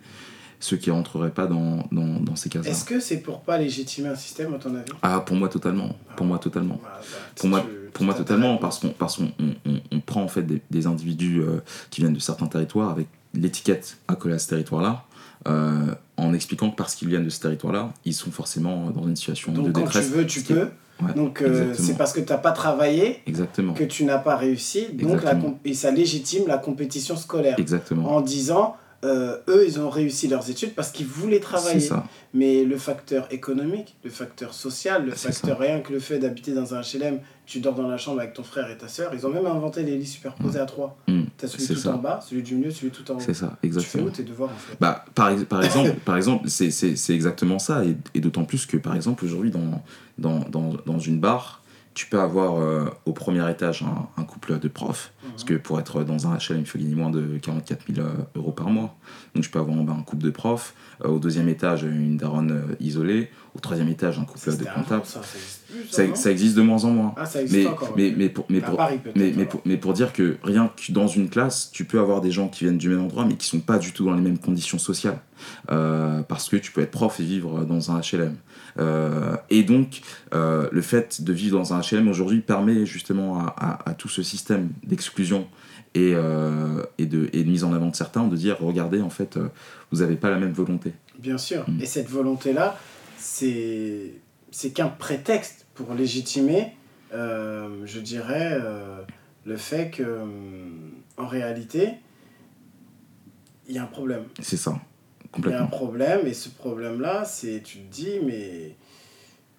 ceux 0.61 0.77
qui 0.77 0.93
rentreraient 0.93 1.33
pas 1.33 1.47
dans, 1.49 1.89
dans, 1.91 2.21
dans 2.21 2.37
ces 2.37 2.49
cases-là. 2.49 2.71
Est-ce 2.71 2.85
que 2.85 3.01
c'est 3.01 3.17
pour 3.23 3.41
pas 3.41 3.59
légitimer 3.59 4.11
un 4.11 4.15
système, 4.15 4.55
à 4.55 4.59
ton 4.59 4.73
avis? 4.77 4.93
Ah, 5.03 5.19
pour 5.21 5.35
moi 5.35 5.49
totalement. 5.49 5.97
Pour 6.17 6.27
moi 6.27 6.39
totalement. 6.39 6.79
Voilà, 6.81 6.99
bah, 6.99 7.19
Pour 7.35 7.49
moi- 7.49 7.61
tu- 7.63 7.80
pour 7.93 8.05
moi 8.05 8.15
totalement, 8.15 8.57
parce 8.59 8.79
qu'on 8.79 8.89
parce 8.91 9.17
qu'on 9.17 9.31
on, 9.67 9.81
on 9.93 10.01
prend 10.01 10.23
en 10.23 10.29
fait 10.29 10.43
des, 10.43 10.61
des 10.71 10.87
individus 10.87 11.41
euh, 11.41 11.61
qui 11.91 12.01
viennent 12.01 12.15
de 12.15 12.19
certains 12.21 12.47
territoires 12.47 12.91
avec 12.91 13.07
l'étiquette 13.35 13.99
coller 14.19 14.35
à 14.35 14.39
ce 14.39 14.49
territoire-là, 14.49 15.05
euh, 15.49 15.95
en 16.17 16.33
expliquant 16.35 16.71
que 16.71 16.77
parce 16.77 16.95
qu'ils 16.95 17.09
viennent 17.09 17.25
de 17.25 17.31
ce 17.31 17.41
territoire-là, 17.41 17.93
ils 18.05 18.15
sont 18.15 18.31
forcément 18.31 18.91
dans 18.91 19.07
une 19.07 19.17
situation 19.17 19.53
Donc 19.53 19.67
de 19.69 19.73
quand 19.73 19.81
détresse. 19.81 20.07
tu 20.09 20.13
veux, 20.17 20.27
tu 20.27 20.41
Ce 20.41 20.45
qui- 20.45 20.53
peux. 20.55 20.69
Ouais, 21.03 21.15
Donc 21.15 21.41
euh, 21.41 21.73
c'est 21.75 21.97
parce 21.97 22.13
que 22.13 22.21
tu 22.21 22.31
n'as 22.31 22.37
pas 22.39 22.53
travaillé 22.53 23.23
Exactement. 23.27 23.73
que 23.73 23.85
tu 23.85 24.05
n'as 24.05 24.19
pas 24.19 24.37
réussi. 24.37 24.89
Donc 24.93 25.23
la 25.23 25.35
et 25.65 25.73
ça 25.73 25.91
légitime 25.91 26.43
la 26.47 26.59
compétition 26.59 27.17
scolaire. 27.17 27.55
Exactement. 27.59 28.15
En 28.15 28.21
disant, 28.21 28.77
euh, 29.05 29.39
eux, 29.49 29.65
ils 29.67 29.81
ont 29.81 29.89
réussi 29.89 30.29
leurs 30.29 30.51
études 30.51 30.75
parce 30.75 30.91
qu'ils 30.91 31.07
voulaient 31.07 31.41
travailler. 31.41 31.81
ça. 31.81 32.05
Mais 32.35 32.65
le 32.65 32.77
facteur 32.77 33.27
économique, 33.33 33.97
le 34.05 34.11
facteur 34.11 34.53
social, 34.55 35.05
le 35.07 35.13
facteur 35.13 35.59
rien 35.59 35.81
que 35.81 35.93
le 35.93 36.01
fait 36.01 36.19
d'habiter 36.19 36.53
dans 36.53 36.75
un 36.75 36.81
HLM, 36.83 37.19
tu 37.47 37.61
dors 37.61 37.75
dans 37.75 37.89
la 37.89 37.97
chambre 37.97 38.21
avec 38.21 38.35
ton 38.35 38.45
frère 38.45 38.71
et 38.71 38.77
ta 38.79 38.87
soeur, 38.89 39.13
ils 39.15 39.27
ont 39.27 39.31
même 39.31 39.47
inventé 39.47 39.83
les 39.83 39.97
lits 39.97 40.07
superposés 40.07 40.61
à 40.61 40.67
trois. 40.67 40.97
Mm. 41.09 41.23
Tu 41.39 41.45
as 41.45 41.49
celui 41.49 41.67
tout 41.67 41.75
ça. 41.77 41.95
en 41.95 41.99
bas, 41.99 42.21
celui 42.29 42.43
du 42.43 42.55
milieu, 42.55 42.71
celui 42.71 42.91
tout 42.93 43.11
en 43.11 43.17
haut. 43.17 43.21
C'est 43.21 43.35
ça, 43.35 43.47
Tu 43.49 43.57
fais 43.63 43.67
exactement. 43.67 44.05
où 44.05 44.11
tes 44.11 44.23
devoirs 44.23 44.51
en 44.51 44.59
fait 44.59 44.77
Bah, 44.79 45.05
par, 45.15 45.31
ex- 45.31 45.45
par 45.45 45.63
exemple, 45.65 45.93
par 46.05 46.17
exemple 46.17 46.49
c'est, 46.49 46.69
exactement 47.11 47.59
ça, 47.59 47.85
et, 47.85 47.97
et 48.15 48.21
d'autant 48.21 48.45
plus 48.45 48.67
que, 48.67 48.77
par 48.77 48.95
exemple, 48.95 49.25
aujourd'hui, 49.25 49.51
dans, 49.51 49.83
dans, 50.19 50.39
dans, 50.51 50.75
dans 50.87 50.99
une 51.01 51.19
barre, 51.19 51.60
tu 51.95 52.07
peux 52.07 52.21
avoir 52.21 52.61
euh, 52.61 52.87
au 53.05 53.13
premier 53.13 53.49
étage 53.51 53.83
un, 53.83 54.09
un 54.21 54.25
couple 54.25 54.59
de 54.59 54.69
profs, 54.69 55.13
parce 55.31 55.45
que 55.45 55.55
pour 55.55 55.81
être 55.81 56.05
dans 56.05 56.27
un 56.27 56.37
HLM, 56.37 56.61
il 56.61 56.67
faut 56.67 56.79
gagner 56.79 56.95
moins 56.95 57.11
de 57.11 57.39
44 57.39 57.93
000 57.93 58.07
euh, 58.07 58.13
euros 58.37 58.53
par 58.53 58.71
mois. 58.71 58.97
Donc, 59.35 59.45
je 59.45 59.51
peux 59.51 59.59
avoir 59.59 59.77
en 59.77 59.83
bas 59.83 59.95
un 59.99 60.03
couple 60.03 60.25
de 60.25 60.31
profs, 60.31 60.75
au 61.05 61.19
deuxième 61.19 61.49
étage, 61.49 61.83
une 61.85 62.17
daronne 62.17 62.51
euh, 62.53 62.75
isolée, 62.81 63.31
au 63.55 63.59
troisième 63.61 63.89
étage, 63.89 64.19
un 64.19 64.25
couple 64.25 64.57
de 64.57 64.65
comptables. 64.65 65.05
ça, 65.05 65.21
ça 65.23 65.37
existe 65.39 65.63
plus, 65.69 65.87
ça, 65.91 65.97
Ça, 65.97 66.07
non 66.09 66.15
ça 66.15 66.31
existe 66.31 66.57
de 66.57 66.63
moins 66.63 66.85
en 66.85 66.91
moins. 66.91 67.15
Ah, 67.17 67.27
ça 67.27 67.43
existe 67.43 67.59
Mais, 67.65 67.67
encore. 67.67 67.95
mais, 67.97 68.15
mais, 68.17 68.29
pour, 68.29 68.47
mais, 68.49 68.61
pour, 68.61 68.77
Paris 68.77 69.01
mais, 69.17 69.31
pour, 69.45 69.61
mais 69.65 69.77
pour 69.77 69.93
dire 69.93 70.13
que 70.13 70.37
rien 70.43 70.71
que 70.77 70.93
dans 70.93 71.07
une 71.09 71.29
classe, 71.29 71.71
tu 71.73 71.85
peux 71.85 71.99
avoir 72.01 72.21
des 72.21 72.31
gens 72.31 72.49
qui 72.49 72.65
viennent 72.65 72.79
du 72.79 72.89
même 72.89 73.01
endroit, 73.03 73.25
mais 73.25 73.35
qui 73.37 73.47
sont 73.47 73.61
pas 73.61 73.79
du 73.79 73.93
tout 73.93 74.05
dans 74.05 74.15
les 74.15 74.21
mêmes 74.23 74.39
conditions 74.39 74.79
sociales. 74.79 75.21
Euh, 75.71 76.23
parce 76.23 76.49
que 76.49 76.57
tu 76.57 76.71
peux 76.71 76.81
être 76.83 76.91
prof 76.91 77.19
et 77.19 77.23
vivre 77.25 77.65
dans 77.65 77.91
un 77.91 78.01
HLM. 78.01 78.37
Euh, 78.79 79.37
et 79.49 79.63
donc, 79.63 80.03
euh, 80.35 80.69
le 80.71 80.83
fait 80.83 81.23
de 81.23 81.33
vivre 81.33 81.59
dans 81.59 81.73
un 81.75 81.81
HLM 81.81 82.09
aujourd'hui 82.09 82.41
permet 82.41 82.85
justement 82.87 83.39
à, 83.41 83.55
à- 83.57 83.91
à 83.91 83.95
tout 83.95 84.09
ce 84.09 84.23
système 84.23 84.69
d'exclusion 84.87 85.47
et, 85.95 86.13
euh, 86.15 86.83
et, 86.99 87.07
de, 87.07 87.29
et 87.33 87.43
de 87.45 87.51
mise 87.51 87.65
en 87.65 87.73
avant 87.73 87.89
de 87.89 87.97
certains 87.97 88.27
de 88.27 88.37
dire 88.37 88.57
regardez, 88.61 89.01
en 89.01 89.11
fait, 89.11 89.37
euh, 89.37 89.49
vous 89.91 89.99
n'avez 90.01 90.17
pas 90.17 90.31
la 90.31 90.39
même 90.39 90.53
volonté. 90.53 90.93
Bien 91.19 91.37
sûr. 91.39 91.69
Mm. 91.69 91.81
Et 91.81 91.87
cette 91.87 92.09
volonté-là, 92.09 92.77
c'est 93.19 94.13
c'est 94.53 94.71
qu'un 94.71 94.89
prétexte 94.89 95.67
pour 95.75 95.95
légitimer, 95.95 96.75
euh, 97.15 97.69
je 97.85 98.01
dirais, 98.01 98.59
euh, 98.61 99.01
le 99.45 99.57
fait 99.57 99.91
que, 99.91 100.19
en 101.17 101.27
réalité, 101.27 101.91
il 103.69 103.75
y 103.75 103.79
a 103.79 103.83
un 103.83 103.87
problème. 103.87 104.25
C'est 104.41 104.57
ça, 104.57 104.73
Il 104.73 104.75
y 104.75 104.77
a 104.77 104.79
un 104.79 105.31
complètement. 105.31 105.67
problème, 105.69 106.27
et 106.27 106.35
ce 106.35 106.49
problème-là, 106.49 107.25
c'est, 107.25 107.63
tu 107.63 107.79
te 107.79 107.93
dis, 107.93 108.15
mais 108.25 108.75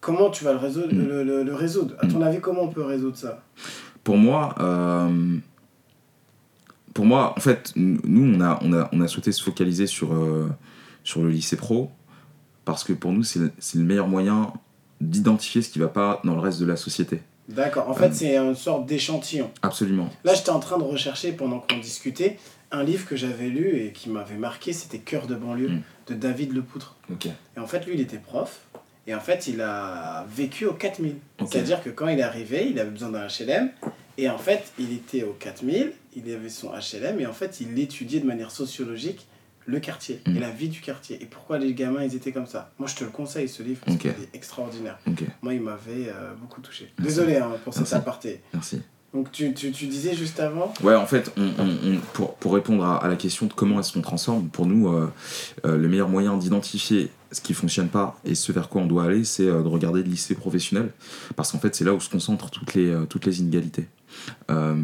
comment 0.02 0.30
tu 0.30 0.44
vas 0.44 0.52
le 0.52 0.60
résoudre, 0.60 0.94
Mm. 0.94 1.08
le, 1.08 1.24
le- 1.24 1.44
le 1.44 1.54
résoudre? 1.56 1.96
À 2.00 2.08
ton 2.08 2.22
avis, 2.22 2.40
comment 2.42 2.64
on 2.64 2.68
peut 2.70 2.84
résoudre 2.84 3.16
ça? 3.18 3.44
Pour 4.04 4.18
moi, 4.18 4.56
pour 6.94 7.06
moi, 7.06 7.34
en 7.38 7.40
fait, 7.40 7.72
nous, 7.76 8.36
on 8.36 8.42
a, 8.42 8.60
on 8.62 8.74
a, 8.74 8.90
on 8.92 9.02
a 9.02 9.08
souhaité 9.08 9.32
se 9.32 9.42
focaliser 9.44 9.88
sur, 9.88 10.14
euh, 10.14 10.50
sur 11.04 11.22
le 11.22 11.30
lycée 11.30 11.56
pro 11.58 11.90
parce 12.66 12.84
que 12.84 12.94
pour 12.94 13.12
nous, 13.12 13.24
c'est 13.24 13.40
le, 13.40 13.52
le 13.76 13.84
meilleur 13.84 14.08
moyen 14.08 14.54
d'identifier 15.00 15.62
ce 15.62 15.70
qui 15.70 15.80
ne 15.80 15.86
va 15.86 15.90
pas 15.90 16.22
dans 16.24 16.34
le 16.36 16.40
reste 16.42 16.60
de 16.60 16.66
la 16.66 16.76
société. 16.76 17.22
D'accord. 17.50 17.90
En 17.90 17.94
fait, 17.94 18.06
Euh. 18.08 18.14
c'est 18.14 18.38
une 18.38 18.56
sorte 18.56 18.86
d'échantillon. 18.86 19.50
Absolument. 19.62 20.10
Là, 20.24 20.34
j'étais 20.34 20.52
en 20.52 20.60
train 20.60 20.78
de 20.78 20.84
rechercher 20.84 21.32
pendant 21.32 21.60
qu'on 21.60 21.78
discutait 21.80 22.38
un 22.72 22.84
livre 22.84 23.06
que 23.08 23.16
j'avais 23.16 23.50
lu 23.50 23.78
et 23.82 23.92
qui 23.92 24.10
m'avait 24.10 24.38
marqué, 24.38 24.72
c'était 24.74 25.00
Cœur 25.00 25.28
de 25.28 25.36
banlieue 25.36 25.70
Mm. 25.70 25.82
de 26.10 26.14
David 26.16 26.54
Lepoutre. 26.54 26.96
Ok. 27.12 27.26
Et 27.26 27.60
en 27.60 27.68
fait, 27.68 27.86
lui, 27.86 27.96
il 27.96 28.02
était 28.02 28.18
prof. 28.20 28.60
Et 29.08 29.16
en 29.16 29.20
fait, 29.20 29.48
il 29.48 29.60
a 29.62 30.26
vécu 30.34 30.66
au 30.66 30.74
4000. 30.74 31.16
Ok. 31.42 31.48
C'est-à-dire 31.52 31.84
que 31.84 31.90
quand 31.90 32.08
il 32.08 32.20
est 32.20 32.24
arrivé, 32.24 32.68
il 32.70 32.80
avait 32.80 32.92
besoin 32.92 33.10
d'un 33.10 33.26
HLM. 33.28 33.70
Et 34.18 34.30
en 34.30 34.38
fait, 34.38 34.72
il 34.80 34.94
était 34.94 35.24
au 35.24 35.34
4000, 35.34 35.92
il 36.16 36.32
avait 36.34 36.50
son 36.50 36.70
HLM. 36.72 37.20
Et 37.20 37.26
en 37.26 37.34
fait, 37.34 37.60
il 37.62 37.78
étudiait 37.80 38.20
de 38.20 38.28
manière 38.28 38.52
sociologique 38.52 39.28
le 39.68 39.80
quartier 39.80 40.22
Mm. 40.28 40.38
et 40.38 40.40
la 40.40 40.50
vie 40.50 40.70
du 40.70 40.82
quartier. 40.82 41.22
Et 41.22 41.26
pourquoi 41.26 41.60
les 41.60 41.74
gamins, 41.74 42.04
ils 42.04 42.16
étaient 42.16 42.32
comme 42.32 42.48
ça? 42.48 42.72
Moi, 42.80 42.88
je 42.90 42.96
te 42.96 43.04
le 43.04 43.12
conseille, 43.12 43.48
ce 43.48 43.62
livre, 43.64 43.80
parce 43.86 43.98
qu'il 43.98 44.10
est 44.10 44.30
extraordinaire. 44.34 44.98
Moi, 45.42 45.54
il 45.54 45.62
m'avait 45.62 46.10
euh, 46.10 46.34
beaucoup 46.40 46.62
touché. 46.62 46.92
Merci. 46.98 47.16
Désolé 47.16 47.38
hein, 47.38 47.52
pour 47.64 47.74
cet 47.74 47.92
aparté. 47.94 48.42
Merci. 48.54 48.82
Donc, 49.14 49.30
tu, 49.32 49.54
tu, 49.54 49.72
tu 49.72 49.88
disais 49.88 50.16
juste 50.16 50.40
avant 50.40 50.74
Ouais, 50.82 50.96
en 50.96 51.06
fait, 51.06 51.32
on, 51.38 51.44
on- 51.60 51.78
on- 51.96 52.00
pour, 52.14 52.36
pour 52.36 52.54
répondre 52.54 52.84
à, 52.86 52.98
à 53.04 53.08
la 53.10 53.16
question 53.18 53.46
de 53.46 53.54
comment 53.54 53.80
est-ce 53.80 53.92
qu'on 53.94 54.02
transforme, 54.02 54.48
pour 54.48 54.66
nous, 54.66 54.88
euh, 54.88 55.12
euh, 55.66 55.78
le 55.78 55.88
meilleur 55.90 56.08
moyen 56.10 56.38
d'identifier 56.38 57.12
ce 57.32 57.40
qui 57.42 57.54
fonctionne 57.54 57.88
pas 57.90 58.20
et 58.26 58.36
ce 58.36 58.52
vers 58.54 58.68
quoi 58.70 58.82
on 58.82 58.86
doit 58.88 59.04
aller, 59.06 59.24
c'est 59.26 59.46
de 59.46 59.52
regarder 59.52 60.02
le 60.02 60.10
lycée 60.10 60.34
professionnel, 60.36 60.92
parce 61.36 61.52
qu'en 61.52 61.60
fait, 61.60 61.76
c'est 61.76 61.84
là 61.84 61.94
où 61.94 62.00
se 62.00 62.10
concentrent 62.10 62.50
toutes 62.50 62.74
les, 62.74 62.94
toutes 63.10 63.26
les 63.26 63.40
inégalités. 63.42 63.88
Euh, 64.50 64.76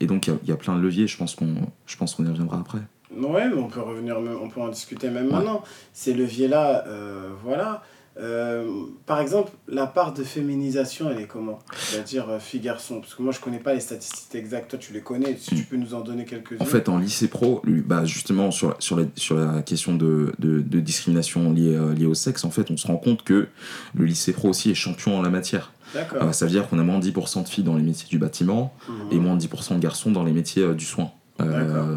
et 0.00 0.06
donc, 0.06 0.26
il 0.26 0.34
y 0.44 0.48
y, 0.48 0.52
a 0.52 0.56
plein 0.56 0.76
de 0.76 0.80
leviers, 0.82 1.06
je 1.06 1.16
pense 1.16 1.34
qu'on 1.34 1.54
je 1.86 1.96
pense 1.96 2.14
qu'on 2.14 2.24
y 2.24 2.28
reviendra 2.28 2.58
après. 2.60 2.78
Ouais, 3.16 3.48
mais 3.48 3.56
on 3.56 3.68
peut 3.68 3.80
revenir, 3.80 4.16
on 4.18 4.48
peut 4.48 4.60
en 4.60 4.68
discuter 4.68 5.08
même 5.10 5.26
Ouais. 5.26 5.32
maintenant. 5.32 5.62
Ces 5.92 6.14
leviers-là, 6.14 6.84
euh, 6.88 7.30
voilà. 7.44 7.82
Euh, 8.16 8.64
par 9.06 9.20
exemple, 9.20 9.50
la 9.66 9.88
part 9.88 10.14
de 10.14 10.22
féminisation, 10.22 11.10
elle 11.10 11.20
est 11.20 11.26
comment? 11.26 11.58
C'est-à-dire 11.76 12.28
euh, 12.28 12.38
fille-garçon 12.38 13.00
Parce 13.00 13.16
que 13.16 13.22
moi, 13.22 13.32
je 13.32 13.40
connais 13.40 13.58
pas 13.58 13.74
les 13.74 13.80
statistiques 13.80 14.36
exactes. 14.36 14.70
Toi, 14.70 14.78
tu 14.78 14.92
les 14.92 15.00
connais. 15.00 15.36
Si 15.36 15.56
tu 15.56 15.64
peux 15.64 15.76
nous 15.76 15.94
en 15.94 16.00
donner 16.00 16.24
quelques-unes. 16.24 16.58
Mm. 16.58 16.62
En 16.62 16.66
fait, 16.66 16.88
en 16.88 16.98
lycée 16.98 17.26
pro, 17.26 17.60
bah, 17.64 18.04
justement, 18.04 18.52
sur, 18.52 18.68
la- 18.70 18.76
sur, 18.78 18.96
la, 18.96 19.04
sur 19.16 19.34
la 19.36 19.62
question 19.62 19.96
de, 19.96 20.32
de, 20.38 20.60
de 20.60 20.80
discrimination 20.80 21.52
liée, 21.52 21.76
liée 21.96 22.06
au 22.06 22.14
sexe, 22.14 22.44
en 22.44 22.50
fait, 22.50 22.70
on 22.70 22.76
se 22.76 22.86
rend 22.86 22.98
compte 22.98 23.24
que 23.24 23.48
le 23.94 24.04
lycée 24.04 24.32
pro 24.32 24.50
aussi 24.50 24.70
est 24.70 24.74
champion 24.74 25.18
en 25.18 25.22
la 25.22 25.30
matière. 25.30 25.72
Euh, 26.22 26.32
ça 26.32 26.44
veut 26.46 26.50
dire 26.50 26.68
qu'on 26.68 26.78
a 26.78 26.82
moins 26.82 26.98
de 26.98 27.04
10% 27.04 27.42
de 27.42 27.48
filles 27.48 27.64
dans 27.64 27.76
les 27.76 27.82
métiers 27.82 28.08
du 28.08 28.18
bâtiment, 28.18 28.74
Mhm. 28.88 28.94
et 29.12 29.18
moins 29.20 29.34
de 29.34 29.40
10% 29.40 29.74
de 29.76 29.80
garçons 29.80 30.10
dans 30.10 30.24
les 30.24 30.32
métiers 30.32 30.62
euh, 30.62 30.74
du 30.74 30.84
soin. 30.84 31.10
Euh, 31.40 31.96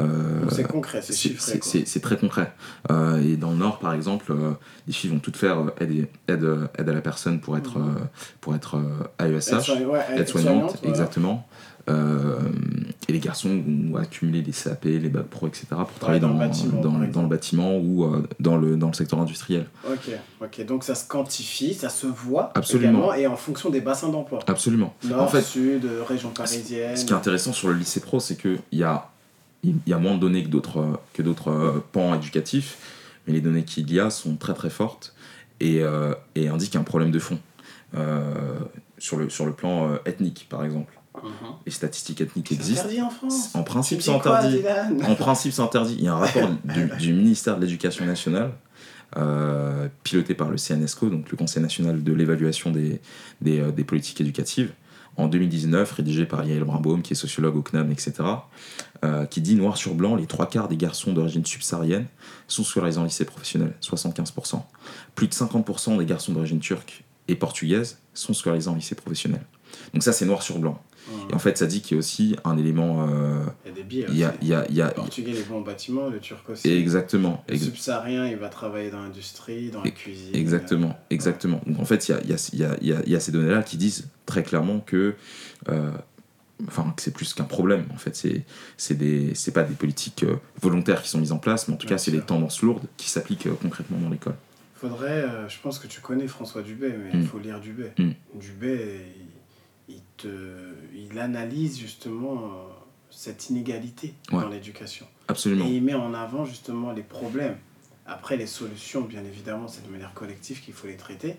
euh, 0.00 0.44
c'est 0.50 0.62
concret, 0.62 1.02
c'est 1.02 1.12
chiffré. 1.16 1.58
c'est 1.84 2.00
très 2.00 2.16
concret. 2.16 2.52
Euh, 2.90 3.20
et 3.20 3.36
dans 3.36 3.50
le 3.50 3.56
Nord, 3.56 3.80
par 3.80 3.94
exemple, 3.94 4.32
les 4.86 4.92
filles 4.92 5.10
vont 5.10 5.18
toutes 5.18 5.36
faire 5.36 5.58
aide, 5.80 5.90
et- 5.90 6.08
aide, 6.28 6.46
aide 6.78 6.88
à 6.88 6.92
la 6.92 7.00
personne 7.00 7.40
pour 7.40 7.56
être, 7.56 7.78
Mhm. 7.80 7.96
euh, 7.96 8.00
pour 8.40 8.54
être 8.54 8.76
AESH, 9.18 9.52
Aide-soignante, 9.52 9.88
ouais, 9.92 10.20
aide-soignante, 10.20 10.76
voilà. 10.82 10.96
Euh, 11.88 12.38
et 13.08 13.12
les 13.12 13.18
garçons 13.18 13.62
vont 13.66 13.96
accumuler 13.96 14.42
des 14.42 14.52
CAP, 14.52 14.84
les 14.84 15.08
bacs 15.08 15.26
pro, 15.26 15.48
etc. 15.48 15.66
pour 15.70 15.98
travailler 15.98 16.20
dans 16.20 16.28
dans, 16.28 16.34
le 16.34 16.40
bâtiment, 16.40 16.80
dans, 16.80 16.82
par 16.82 16.92
dans 16.92 17.04
exemple. 17.04 17.24
le 17.24 17.28
bâtiment 17.30 17.76
ou 17.78 18.04
euh, 18.04 18.28
dans, 18.38 18.56
le, 18.56 18.76
dans 18.76 18.88
le 18.88 18.92
secteur 18.92 19.18
industriel. 19.20 19.66
Ok, 19.88 20.10
ok. 20.42 20.66
Donc, 20.66 20.84
ça 20.84 20.94
se 20.94 21.06
quantifie, 21.08 21.74
ça 21.74 21.88
se 21.88 22.06
voit. 22.06 22.52
Absolument. 22.54 23.14
et 23.14 23.26
en 23.26 23.36
fonction 23.36 23.70
des 23.70 23.80
bassins 23.80 24.10
d'emploi. 24.10 24.40
Absolument. 24.46 24.94
Nord, 25.04 25.22
en 25.22 25.28
fait, 25.28 25.42
sud, 25.42 25.84
euh, 25.84 26.02
région 26.04 26.30
parisienne. 26.30 26.96
Ce 26.96 27.04
qui 27.04 27.12
est 27.12 27.16
intéressant 27.16 27.52
sur 27.52 27.68
le 27.68 27.74
lycée 27.74 28.00
pro, 28.00 28.20
c'est 28.20 28.36
qu'il 28.36 28.60
y 28.72 28.82
a, 28.82 29.08
il 29.64 29.76
y 29.86 29.92
a 29.92 29.98
moins 29.98 30.14
de 30.14 30.20
données 30.20 30.44
que 30.44 30.48
d'autres, 30.48 31.00
que 31.14 31.22
d'autres 31.22 31.82
pans 31.92 32.14
éducatifs, 32.14 32.78
mais 33.26 33.32
les 33.32 33.40
données 33.40 33.64
qu'il 33.64 33.92
y 33.92 33.98
a 33.98 34.10
sont 34.10 34.36
très 34.36 34.54
très 34.54 34.70
fortes 34.70 35.14
et, 35.60 35.82
euh, 35.82 36.14
et 36.34 36.48
indiquent 36.48 36.76
un 36.76 36.82
problème 36.82 37.10
de 37.10 37.18
fond. 37.18 37.38
Euh, 37.96 38.60
sur, 38.98 39.16
le, 39.16 39.28
sur 39.30 39.46
le 39.46 39.52
plan 39.52 39.96
ethnique, 40.04 40.46
par 40.48 40.64
exemple. 40.64 40.99
Mhm. 41.16 41.30
Les 41.66 41.72
statistiques 41.72 42.20
ethniques 42.20 42.48
C'est 42.48 42.54
existent. 42.54 42.82
interdit 42.82 43.02
en 43.02 43.10
France. 43.10 43.50
En 43.54 43.62
principe, 43.62 44.00
c'est 44.02 44.12
interdit. 44.14 44.62
En 45.06 45.14
principe, 45.14 45.52
c'est 45.52 45.62
interdit. 45.62 45.96
Il 45.98 46.04
y 46.04 46.08
a 46.08 46.14
un 46.14 46.18
rapport 46.18 46.48
du, 46.64 46.90
du 46.98 47.12
ministère 47.12 47.56
de 47.56 47.62
l'Éducation 47.62 48.04
nationale, 48.06 48.52
euh, 49.16 49.88
piloté 50.04 50.34
par 50.34 50.50
le 50.50 50.56
CNSCO, 50.56 51.10
donc 51.10 51.30
le 51.30 51.36
Conseil 51.36 51.62
national 51.62 52.02
de 52.04 52.12
l'évaluation 52.12 52.70
des, 52.70 53.00
des, 53.40 53.58
euh, 53.60 53.72
des 53.72 53.82
politiques 53.84 54.20
éducatives, 54.20 54.72
en 55.16 55.26
2019, 55.26 55.90
rédigé 55.92 56.24
par 56.24 56.44
Yael 56.44 56.62
Brimbaum, 56.64 57.02
qui 57.02 57.12
est 57.12 57.16
sociologue 57.16 57.56
au 57.56 57.62
CNAM, 57.62 57.90
etc., 57.90 58.12
euh, 59.04 59.26
qui 59.26 59.40
dit 59.40 59.56
noir 59.56 59.76
sur 59.76 59.94
blanc, 59.94 60.14
les 60.14 60.26
trois 60.26 60.46
quarts 60.48 60.68
des 60.68 60.76
garçons 60.76 61.12
d'origine 61.12 61.44
subsaharienne 61.44 62.06
sont 62.46 62.62
scolarisés 62.62 62.98
en 63.00 63.04
lycée 63.04 63.24
professionnel, 63.24 63.74
75%. 63.82 64.62
Plus 65.16 65.26
de 65.26 65.32
50% 65.34 65.98
des 65.98 66.06
garçons 66.06 66.32
d'origine 66.32 66.60
turque 66.60 67.02
et 67.26 67.34
portugaise 67.34 67.98
sont 68.14 68.32
scolarisés 68.32 68.68
en 68.68 68.76
lycée 68.76 68.94
professionnel. 68.94 69.42
Donc 69.92 70.02
ça, 70.02 70.12
c'est 70.12 70.24
noir 70.26 70.42
sur 70.42 70.58
blanc. 70.58 70.80
Et 71.30 71.34
en 71.34 71.38
fait, 71.38 71.58
ça 71.58 71.66
dit 71.66 71.80
qu'il 71.80 71.96
y 71.96 71.98
a 71.98 72.00
aussi 72.00 72.36
un 72.44 72.56
élément... 72.56 73.08
euh, 73.08 73.42
Il 73.64 73.68
y 73.68 73.72
a 73.72 73.74
des 73.74 73.82
biais. 73.82 74.06
il 74.08 74.16
y 74.18 74.24
a, 74.24 74.28
aussi. 74.28 74.38
il 74.42 74.48
y 74.48 74.54
a, 74.54 74.66
il 74.68 74.74
y 74.76 74.82
a- 74.82 74.88
Le 74.88 74.94
portugais, 74.94 75.30
il 75.32 75.36
est 75.38 75.48
bon 75.48 75.60
au 75.60 75.64
bâtiment, 75.64 76.08
le 76.08 76.20
turc 76.20 76.48
aussi. 76.50 76.68
Exactement. 76.70 77.44
Le 77.48 77.56
subsaharien, 77.56 78.26
il 78.28 78.36
va 78.36 78.48
travailler 78.48 78.90
dans 78.90 79.00
l'industrie, 79.02 79.70
dans 79.70 79.82
la 79.82 79.90
cuisine. 79.90 80.34
Exactement, 80.34 80.90
Euh, 80.90 81.06
exactement. 81.14 81.60
Donc 81.66 81.80
en 81.80 81.84
fait, 81.84 82.08
il 82.08 82.12
y 82.12 82.14
a, 82.14 82.20
il 82.22 82.30
y, 82.30 82.32
a, 82.64 82.76
il 82.80 82.88
y, 82.88 82.92
a, 82.92 83.02
il 83.06 83.12
y 83.12 83.16
a- 83.16 83.20
ces 83.20 83.32
données-là 83.32 83.62
qui 83.62 83.76
disent 83.76 84.08
très 84.26 84.42
clairement 84.42 84.80
que, 84.80 85.14
euh, 85.68 85.90
enfin, 86.68 86.92
que 86.96 87.02
c'est 87.02 87.12
plus 87.14 87.34
qu'un 87.34 87.44
problème. 87.44 87.84
En 87.92 87.96
fait, 87.98 88.14
c'est 88.14 88.44
c'est 88.76 88.94
des 88.96 89.34
c'est 89.34 89.52
pas 89.52 89.62
des 89.64 89.74
politiques 89.74 90.22
euh, 90.24 90.36
volontaires 90.60 91.02
qui 91.02 91.08
sont 91.08 91.18
mises 91.18 91.32
en 91.32 91.38
place, 91.38 91.66
mais 91.68 91.74
en 91.74 91.76
tout 91.76 91.86
Bien 91.86 91.96
cas, 91.96 92.02
c'est 92.02 92.10
des 92.12 92.20
tendances 92.20 92.62
lourdes 92.62 92.86
qui 92.96 93.08
s'appliquent 93.10 93.46
euh, 93.46 93.54
concrètement 93.60 93.98
dans 93.98 94.10
l'école. 94.10 94.34
Faudrait, 94.74 95.24
euh, 95.24 95.48
je 95.48 95.58
pense 95.62 95.78
que 95.78 95.86
tu 95.86 96.00
connais 96.00 96.26
François 96.26 96.62
Dubé, 96.62 96.88
mais 96.88 97.10
il 97.12 97.20
Mm. 97.20 97.24
faut 97.26 97.38
lire 97.38 97.60
Dubé. 97.60 97.90
Mm. 97.98 98.10
Dubé, 98.36 99.00
il, 99.16 99.26
te, 100.16 100.28
il 100.94 101.18
analyse 101.18 101.78
justement 101.78 102.34
euh, 102.34 102.48
cette 103.10 103.50
inégalité 103.50 104.14
Ouais. 104.32 104.40
dans 104.42 104.48
l'éducation. 104.48 105.06
Absolument. 105.28 105.66
Et 105.66 105.70
il 105.76 105.82
met 105.82 105.94
en 105.94 106.14
avant 106.14 106.44
justement 106.44 106.92
les 106.92 107.02
problèmes. 107.02 107.56
Après, 108.06 108.36
les 108.36 108.46
solutions, 108.46 109.02
bien 109.02 109.24
évidemment, 109.24 109.68
c'est 109.68 109.86
de 109.86 109.90
manière 109.92 110.12
collective 110.14 110.60
qu'il 110.62 110.74
faut 110.74 110.86
les 110.88 110.96
traiter. 110.96 111.36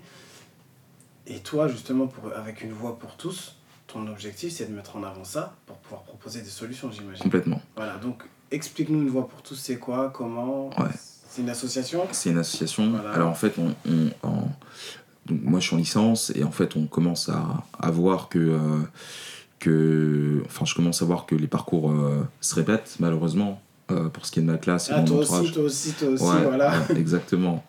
Et 1.27 1.39
toi, 1.39 1.67
justement, 1.67 2.07
pour, 2.07 2.31
avec 2.33 2.61
une 2.61 2.71
voix 2.71 2.97
pour 2.97 3.15
tous, 3.17 3.57
ton 3.87 4.07
objectif, 4.07 4.53
c'est 4.53 4.65
de 4.69 4.73
mettre 4.73 4.95
en 4.95 5.03
avant 5.03 5.23
ça 5.25 5.55
pour 5.65 5.77
pouvoir 5.77 6.03
proposer 6.03 6.41
des 6.41 6.49
solutions, 6.49 6.91
j'imagine. 6.91 7.21
Complètement. 7.23 7.61
Voilà, 7.75 7.97
donc 7.97 8.23
explique-nous 8.51 9.01
une 9.01 9.09
voix 9.09 9.27
pour 9.27 9.41
tous, 9.41 9.55
c'est 9.55 9.77
quoi, 9.77 10.11
comment? 10.11 10.69
Ouais. 10.79 10.89
C'est 11.29 11.41
une 11.41 11.49
association? 11.49 12.07
C'est 12.11 12.31
une 12.31 12.37
association. 12.39 12.89
Voilà. 12.89 13.11
Alors 13.11 13.29
en 13.29 13.35
fait, 13.35 13.53
on, 13.57 13.73
donc 15.31 15.41
moi 15.43 15.59
je 15.59 15.65
suis 15.67 15.75
en 15.75 15.79
licence 15.79 16.31
et 16.35 16.43
en 16.43 16.51
fait 16.51 16.75
on 16.75 16.85
commence 16.85 17.29
à, 17.29 17.63
à 17.79 17.89
voir 17.91 18.29
que, 18.29 18.39
euh, 18.39 18.79
que. 19.59 20.41
Enfin, 20.45 20.65
je 20.65 20.75
commence 20.75 21.01
à 21.01 21.05
voir 21.05 21.25
que 21.25 21.35
les 21.35 21.47
parcours 21.47 21.91
euh, 21.91 22.21
se 22.41 22.55
répètent 22.55 22.95
malheureusement 22.99 23.61
euh, 23.91 24.09
pour 24.09 24.25
ce 24.25 24.31
qui 24.31 24.39
est 24.39 24.43
de 24.43 24.47
ma 24.47 24.57
classe 24.57 24.89
et 24.89 24.93
Ah, 24.95 25.01
de 25.01 25.09
mon 25.09 25.17
toi 25.17 25.23
entourage. 25.37 25.43
aussi, 25.43 25.51
toi 25.53 25.63
aussi, 25.63 25.91
toi 25.93 26.07
aussi, 26.09 26.23
Ouais, 26.23 26.43
voilà. 26.43 26.71
ouais, 26.89 26.97
exactement. 26.99 27.63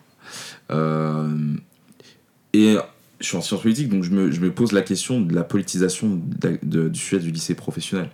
Et 2.53 2.75
je 3.19 3.25
suis 3.27 3.37
en 3.37 3.41
sciences 3.41 3.61
politiques, 3.61 3.89
donc 3.89 4.03
je 4.03 4.11
me, 4.11 4.31
je 4.31 4.39
me 4.41 4.51
pose 4.51 4.71
la 4.73 4.81
question 4.81 5.21
de 5.21 5.33
la 5.33 5.43
politisation 5.43 6.09
de- 6.23 6.59
de- 6.61 6.89
du 6.89 6.99
sujet 6.99 7.19
du 7.19 7.31
lycée 7.31 7.55
professionnel. 7.55 8.09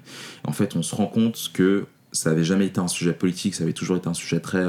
En 0.46 0.52
fait, 0.52 0.76
on 0.76 0.82
se 0.84 0.96
rend 0.96 1.08
compte 1.08 1.50
que 1.54 1.86
ça 2.12 2.30
n'avait 2.30 2.44
jamais 2.44 2.68
été 2.68 2.80
un 2.80 2.88
sujet 2.88 3.14
politique, 3.14 3.56
ça 3.56 3.64
avait 3.64 3.74
toujours 3.74 3.98
été 3.98 4.08
un 4.08 4.14
sujet 4.14 4.40
très 4.40 4.64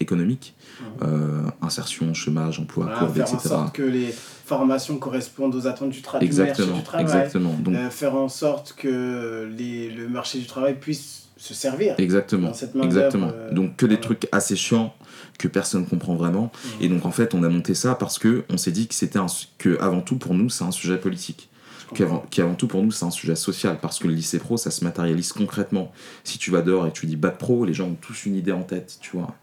économique. 0.00 0.54
Euh, 1.02 1.42
insertion, 1.62 2.12
chômage, 2.14 2.58
emploi, 2.60 2.84
Voilà, 2.84 2.98
courbe, 3.00 3.14
faire 3.14 3.24
en 3.30 3.34
etc. 3.34 3.48
sorte 3.48 3.74
que 3.74 3.82
les 3.82 4.12
formations 4.44 4.98
correspondent 4.98 5.54
aux 5.54 5.66
attentes 5.66 5.90
du, 5.90 6.00
tra- 6.00 6.18
du 6.18 6.26
marché 6.26 6.26
Exactement, 6.26 6.76
du 6.76 6.82
travail. 6.82 7.04
exactement. 7.04 7.54
Donc, 7.58 7.74
Euh, 7.74 7.90
faire 7.90 8.14
en 8.14 8.28
sorte 8.28 8.74
que 8.76 9.48
les, 9.56 9.90
le 9.90 10.08
marché 10.08 10.38
du 10.38 10.46
travail 10.46 10.74
puisse 10.78 11.28
se 11.36 11.54
servir. 11.54 11.94
exactement, 11.98 12.48
dans 12.48 12.54
cette 12.54 12.74
main-d'œuvre, 12.74 12.96
exactement. 12.96 13.30
euh, 13.34 13.52
donc 13.52 13.76
que 13.76 13.86
des 13.86 14.00
trucs 14.00 14.26
assez 14.32 14.56
chiants 14.56 14.94
que 15.38 15.48
personne 15.48 15.86
comprend 15.86 16.14
vraiment. 16.16 16.50
Mhm. 16.64 16.70
Et 16.84 16.88
donc 16.88 17.04
en 17.04 17.10
fait, 17.10 17.34
on 17.34 17.42
a 17.42 17.48
monté 17.48 17.74
ça 17.74 17.94
parce 17.94 18.18
que 18.18 18.44
on 18.48 18.56
s'est 18.56 18.70
dit 18.72 18.88
que 18.88 18.94
c'était 18.94 19.18
que 19.58 19.78
avant 19.80 20.00
tout 20.00 20.16
pour 20.16 20.34
nous, 20.34 20.48
c'est 20.50 20.64
un 20.64 20.70
sujet 20.70 20.96
politique. 20.98 21.48
Je 21.92 21.96
Qu'avant 21.96 22.14
comprends. 22.16 22.28
qu'avant 22.30 22.54
tout 22.54 22.66
pour 22.66 22.82
nous, 22.82 22.90
c'est 22.90 23.04
un 23.04 23.10
sujet 23.10 23.36
social 23.36 23.78
parce 23.80 23.98
que 23.98 24.08
le 24.08 24.14
lycée 24.14 24.38
pro, 24.38 24.56
ça 24.56 24.70
se 24.70 24.82
matérialise 24.84 25.32
concrètement. 25.32 25.92
Si 26.24 26.38
tu 26.38 26.50
vas 26.50 26.62
dehors 26.62 26.86
et 26.86 26.92
tu 26.92 27.06
dis 27.06 27.16
bac 27.16 27.38
pro, 27.38 27.64
les 27.64 27.74
gens 27.74 27.86
ont 27.86 27.94
tous 28.00 28.26
une 28.26 28.34
idée 28.36 28.52
en 28.52 28.62
tête, 28.62 28.98
tu 29.00 29.10
vois. 29.16 29.34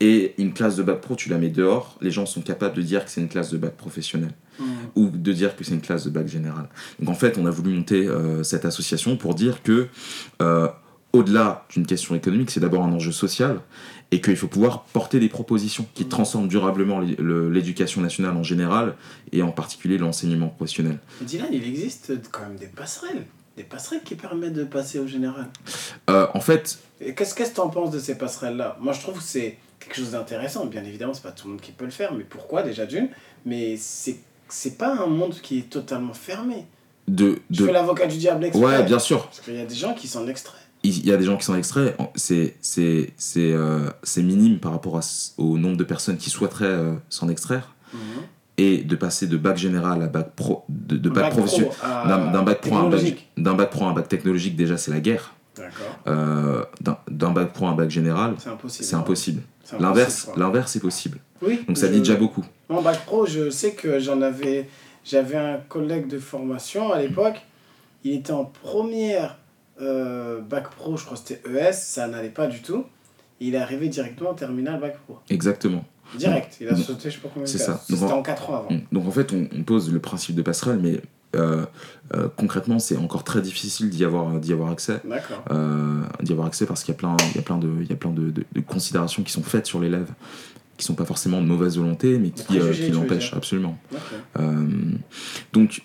Et 0.00 0.34
une 0.38 0.52
classe 0.52 0.76
de 0.76 0.82
bac 0.82 1.00
pro, 1.00 1.14
tu 1.14 1.28
la 1.28 1.38
mets 1.38 1.48
dehors, 1.48 1.96
les 2.00 2.10
gens 2.10 2.26
sont 2.26 2.40
capables 2.42 2.74
de 2.76 2.82
dire 2.82 3.04
que 3.04 3.10
c'est 3.10 3.20
une 3.20 3.28
classe 3.28 3.50
de 3.50 3.56
bac 3.58 3.76
professionnel 3.76 4.32
Mhm. 4.58 4.66
ou 4.96 5.08
de 5.08 5.32
dire 5.32 5.56
que 5.56 5.64
c'est 5.64 5.74
une 5.74 5.80
classe 5.80 6.04
de 6.04 6.10
bac 6.10 6.26
général. 6.28 6.68
Donc 7.00 7.08
en 7.08 7.14
fait, 7.14 7.38
on 7.38 7.46
a 7.46 7.50
voulu 7.50 7.70
monter 7.72 8.06
euh, 8.06 8.42
cette 8.42 8.64
association 8.66 9.16
pour 9.16 9.34
dire 9.34 9.62
que, 9.62 9.88
euh, 10.42 10.68
au-delà 11.12 11.66
d'une 11.70 11.86
question 11.86 12.14
économique, 12.14 12.50
c'est 12.50 12.60
d'abord 12.60 12.84
un 12.84 12.92
enjeu 12.92 13.12
social 13.12 13.60
et 14.10 14.20
qu'il 14.20 14.36
faut 14.36 14.46
pouvoir 14.48 14.84
porter 14.92 15.20
des 15.20 15.28
propositions 15.28 15.86
qui 15.94 16.04
Mhm. 16.04 16.08
transforment 16.10 16.48
durablement 16.48 17.00
l'é- 17.00 17.16
le- 17.18 17.50
l'éducation 17.50 18.00
nationale 18.00 18.36
en 18.36 18.42
général 18.42 18.94
et 19.32 19.42
en 19.42 19.50
particulier 19.50 19.98
l'enseignement 19.98 20.48
professionnel. 20.48 20.98
Dylan, 21.22 21.48
il 21.52 21.66
existe 21.66 22.12
quand 22.30 22.40
même 22.42 22.56
des 22.56 22.66
passerelles. 22.66 23.24
Des 23.56 23.64
passerelles 23.64 24.02
qui 24.02 24.14
permettent 24.14 24.54
de 24.54 24.64
passer 24.64 24.98
au 24.98 25.06
général. 25.06 25.48
Euh, 26.08 26.26
en 26.32 26.40
fait, 26.40 26.78
qu'est-ce 27.16 27.34
que 27.34 27.42
tu 27.42 27.60
en 27.60 27.68
penses 27.68 27.90
de 27.90 27.98
ces 27.98 28.16
passerelles-là? 28.16 28.78
Moi, 28.80 28.94
je 28.94 29.00
trouve 29.00 29.18
que 29.18 29.22
c'est 29.22 29.58
quelque 29.78 29.96
chose 29.96 30.12
d'intéressant. 30.12 30.64
Bien 30.66 30.82
évidemment, 30.84 31.12
c'est 31.12 31.22
pas 31.22 31.32
tout 31.32 31.46
le 31.48 31.52
monde 31.54 31.60
qui 31.60 31.72
peut 31.72 31.84
le 31.84 31.90
faire. 31.90 32.14
Mais 32.14 32.24
pourquoi, 32.24 32.62
déjà 32.62 32.86
d'une? 32.86 33.08
Mais 33.44 33.76
c'est 33.78 34.78
pas 34.78 34.94
un 34.94 35.06
monde 35.06 35.34
qui 35.42 35.58
est 35.58 35.68
totalement 35.70 36.14
fermé. 36.14 36.64
de... 37.08 37.40
Je 37.50 37.60
de... 37.62 37.66
fais 37.66 37.72
l'avocat 37.72 38.06
du 38.06 38.16
diable 38.16 38.44
exprès. 38.44 38.64
Ouais, 38.64 38.82
bien 38.84 38.98
sûr. 38.98 39.24
Parce 39.26 39.40
qu'il 39.40 39.54
y 39.56 39.60
a 39.60 39.66
des 39.66 39.74
gens 39.74 39.92
qui 39.92 40.06
s'en 40.08 40.26
extraient. 40.28 40.56
Il 40.84 41.06
y 41.06 41.12
a 41.12 41.16
des 41.16 41.24
gens 41.24 41.36
qui 41.36 41.44
sont 41.44 41.54
extraits, 41.54 41.96
c'est 42.16 42.56
c'est 42.60 43.12
c'est 43.16 43.52
euh, 43.52 43.88
c'est 44.02 44.22
minime 44.22 44.58
par 44.58 44.72
rapport 44.72 44.96
à 44.98 45.00
au 45.38 45.56
nombre 45.58 45.76
de 45.76 45.84
personnes 45.84 46.16
qui 46.16 46.28
souhaiteraient 46.30 46.64
euh, 46.66 46.94
s'en 47.08 47.28
extraire 47.28 47.74
Mhm. 47.94 48.00
et 48.58 48.78
de 48.78 48.96
passer 48.96 49.26
de 49.26 49.36
bac 49.36 49.56
général 49.58 50.02
à 50.02 50.06
bac 50.06 50.30
pro 50.34 50.64
de, 50.68 50.96
de 50.96 51.08
bac, 51.10 51.24
Bac 51.24 51.30
pro 51.32 51.40
professionnel 51.42 51.70
d'un 52.08 52.32
d'un 52.32 52.42
bac 52.42 52.60
pro 52.62 52.74
à 52.74 52.78
un 52.78 52.82
bac 52.88 52.90
technologique. 53.00 53.28
d'un 53.36 53.54
bac 53.54 53.70
pro 53.70 53.84
à 53.84 53.88
un 53.88 53.92
bac 53.92 54.08
technologique 54.08 54.56
déjà 54.56 54.76
c'est 54.76 54.90
la 54.90 55.00
guerre. 55.00 55.34
Euh, 56.08 56.64
d'un 56.80 56.96
d'un 57.10 57.30
bac 57.30 57.52
pro 57.52 57.66
à 57.66 57.70
un 57.70 57.74
bac 57.74 57.90
général 57.90 58.34
C'est 58.68 58.94
impossible. 58.96 59.42
l'inverse 59.78 60.28
l'inverse 60.36 60.74
est 60.76 60.80
possible 60.80 61.18
Oui. 61.42 61.60
donc 61.68 61.76
ça 61.78 61.86
je- 61.88 61.92
dit 61.92 61.98
déjà 62.00 62.16
beaucoup 62.16 62.44
Mon 62.68 62.82
bac 62.82 63.04
pro, 63.04 63.26
je 63.26 63.50
sais 63.50 63.72
que 63.72 63.98
j'en 64.00 64.20
avais. 64.22 64.68
J'avais 65.04 65.36
un 65.36 65.58
collègue 65.68 66.08
de 66.08 66.18
formation 66.18 66.92
à 66.92 67.02
l'époque. 67.02 67.36
Il 68.04 68.14
était 68.14 68.32
en 68.32 68.44
première 68.46 69.36
euh, 69.82 70.40
bac 70.40 70.70
pro, 70.70 70.96
je 70.96 71.04
crois 71.04 71.16
que 71.18 71.22
c'était 71.26 71.42
ES, 71.50 71.72
ça 71.72 72.06
n'allait 72.08 72.28
pas 72.30 72.46
du 72.46 72.62
tout. 72.62 72.84
Il 73.40 73.54
est 73.54 73.58
arrivé 73.58 73.88
directement 73.88 74.30
en 74.30 74.34
terminal 74.34 74.80
bac 74.80 74.96
pro. 75.04 75.18
exactement 75.28 75.84
Direct, 76.16 76.58
il 76.60 76.68
a 76.68 76.76
sauté, 76.76 77.08
je 77.10 77.14
sais 77.16 77.20
pas 77.20 77.28
combien 77.32 77.44
de 77.44 77.48
c'est 77.48 77.58
ça. 77.58 77.82
C'était 77.88 78.04
en- 78.04 78.18
en 78.18 78.22
4 78.22 78.50
ans 78.50 78.56
avant. 78.56 78.80
donc 78.92 79.06
en 79.08 79.10
fait 79.10 79.32
on, 79.32 79.48
on 79.56 79.62
pose 79.62 79.90
le 79.92 79.98
principe 79.98 80.36
de 80.36 80.42
passerelle 80.42 80.78
mais 80.82 81.00
euh, 81.34 81.64
euh, 82.14 82.28
concrètement 82.36 82.78
c'est 82.78 82.98
encore 82.98 83.24
très 83.24 83.40
difficile 83.40 83.88
d'y 83.88 84.04
avoir 84.04 84.38
d'y 84.38 84.52
avoir 84.52 84.70
accès 84.70 85.00
D'accord. 85.06 85.42
euh, 85.50 86.02
d'y 86.22 86.32
avoir 86.32 86.46
accès 86.48 86.66
parce 86.66 86.84
qu'il 86.84 86.92
y 86.92 86.96
a 86.96 86.98
plein, 86.98 87.16
il 87.30 87.36
y 87.36 87.38
a 87.38 87.42
plein, 87.42 87.56
de, 87.56 87.70
il 87.80 87.88
y 87.88 87.92
a 87.92 87.96
plein 87.96 88.10
de, 88.10 88.30
de- 88.30 88.44
de 88.52 88.60
considérations 88.60 89.22
qui 89.22 89.32
sont 89.32 89.42
faites 89.42 89.66
sur 89.66 89.80
l'élève, 89.80 90.10
qui 90.76 90.84
sont 90.84 90.94
pas 90.94 91.06
forcément 91.06 91.40
de 91.40 91.46
mauvaise 91.46 91.78
volonté, 91.78 92.18
mais 92.18 92.28
qui, 92.30 92.60
euh, 92.60 92.74
l'empêchent 92.92 93.32
absolument. 93.32 93.78
Euh, 94.38 94.66
donc, 95.54 95.82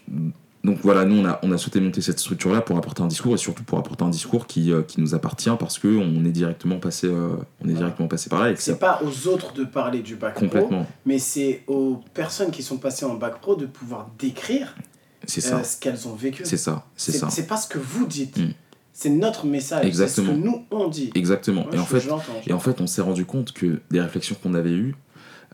donc 0.67 0.79
voilà, 0.83 1.05
nous 1.05 1.21
on 1.21 1.25
a, 1.25 1.39
on 1.43 1.51
a 1.53 1.57
souhaité 1.57 1.79
monter 1.79 2.01
cette 2.01 2.19
structure-là 2.19 2.59
pour 2.59 2.77
apporter 2.77 3.01
un 3.01 3.07
discours 3.07 3.33
et 3.33 3.37
surtout 3.37 3.63
pour 3.63 3.79
apporter 3.79 4.03
un 4.03 4.09
discours 4.09 4.47
qui, 4.47 4.73
euh, 4.73 4.81
qui 4.81 4.99
nous 4.99 5.15
appartient 5.15 5.49
parce 5.57 5.79
que 5.79 5.87
on 5.87 6.25
est 6.25 6.31
directement 6.31 6.77
passé, 6.77 7.07
euh, 7.07 7.37
on 7.63 7.69
est 7.69 7.73
directement 7.73 8.09
passé 8.09 8.29
par 8.29 8.41
là 8.43 8.53
C'est 8.57 8.73
c'est 8.73 8.79
pas 8.79 9.01
aux 9.01 9.29
autres 9.29 9.53
de 9.53 9.63
parler 9.63 10.01
du 10.01 10.17
bac 10.17 10.45
pro, 10.45 10.69
mais 11.05 11.19
c'est 11.19 11.63
aux 11.67 12.01
personnes 12.13 12.51
qui 12.51 12.63
sont 12.63 12.77
passées 12.77 13.05
en 13.05 13.13
bac 13.13 13.39
pro 13.39 13.55
de 13.55 13.65
pouvoir 13.65 14.09
décrire 14.19 14.75
euh, 14.77 15.41
ça, 15.41 15.63
ce 15.63 15.79
qu'elles 15.79 16.05
ont 16.05 16.15
vécu. 16.15 16.43
c'est 16.45 16.57
ça, 16.57 16.85
c'est 16.97 17.13
ça, 17.13 17.29
C'est 17.29 17.47
pas 17.47 17.57
ce 17.57 17.69
que 17.69 17.79
vous 17.79 18.05
dites. 18.05 18.37
Mm. 18.37 18.49
C'est 18.91 19.09
notre 19.09 19.45
message. 19.45 19.85
Exactement. 19.85 20.27
C'est 20.27 20.33
ce 20.33 20.37
que 20.37 20.43
nous 20.43 20.65
on 20.69 20.89
dit. 20.89 21.11
exactement. 21.15 21.63
Moi, 21.63 21.75
et 21.75 21.79
en 21.79 21.85
fait, 21.85 22.03
Et 22.47 22.51
en 22.51 22.59
fait, 22.59 22.81
on 22.81 22.87
s'est 22.87 23.01
rendu 23.01 23.25
compte 23.25 23.53
que 23.53 23.79
des 23.89 24.01
réflexions 24.01 24.35
qu'on 24.43 24.53
avait 24.53 24.71
eues, 24.73 24.95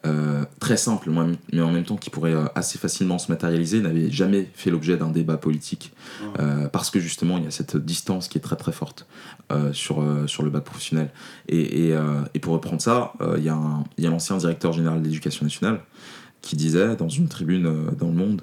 euh, 0.05 0.43
très 0.59 0.75
simples, 0.77 1.09
mais 1.09 1.61
en- 1.61 1.71
même 1.71 1.83
temps 1.83 1.95
qui 1.97 2.09
pourraient 2.09 2.33
euh, 2.33 2.45
assez 2.55 2.77
facilement 2.77 3.17
se 3.19 3.31
matérialiser, 3.31 3.81
n'avaient 3.81 4.11
jamais 4.11 4.49
fait 4.53 4.69
l'objet 4.69 4.97
d'un 4.97 5.09
débat 5.09 5.37
politique. 5.37 5.93
Euh, 6.39 6.67
parce 6.67 6.89
que 6.89 6.99
justement, 6.99 7.37
il 7.37 7.45
y 7.45 7.47
a 7.47 7.51
cette 7.51 7.77
distance 7.77 8.27
qui 8.27 8.37
est 8.37 8.41
très 8.41 8.55
très 8.57 8.71
forte 8.71 9.07
euh, 9.51 9.71
sur, 9.73 10.03
sur 10.27 10.43
le 10.43 10.49
bac 10.49 10.63
professionnel. 10.63 11.09
Et, 11.47 11.87
et, 11.89 11.97
et 12.33 12.39
pour 12.39 12.53
reprendre 12.53 12.81
ça, 12.81 13.13
il 13.37 13.43
y 13.43 13.49
a 13.49 13.55
a 13.55 14.09
l'ancien 14.09 14.37
directeur 14.37 14.73
général 14.73 14.99
de 15.01 15.05
l'éducation 15.05 15.45
nationale 15.45 15.79
qui 16.41 16.55
disait 16.55 16.95
dans 16.95 17.09
une 17.09 17.27
tribune 17.29 17.63
dans 17.97 18.07
le 18.07 18.13
monde 18.13 18.41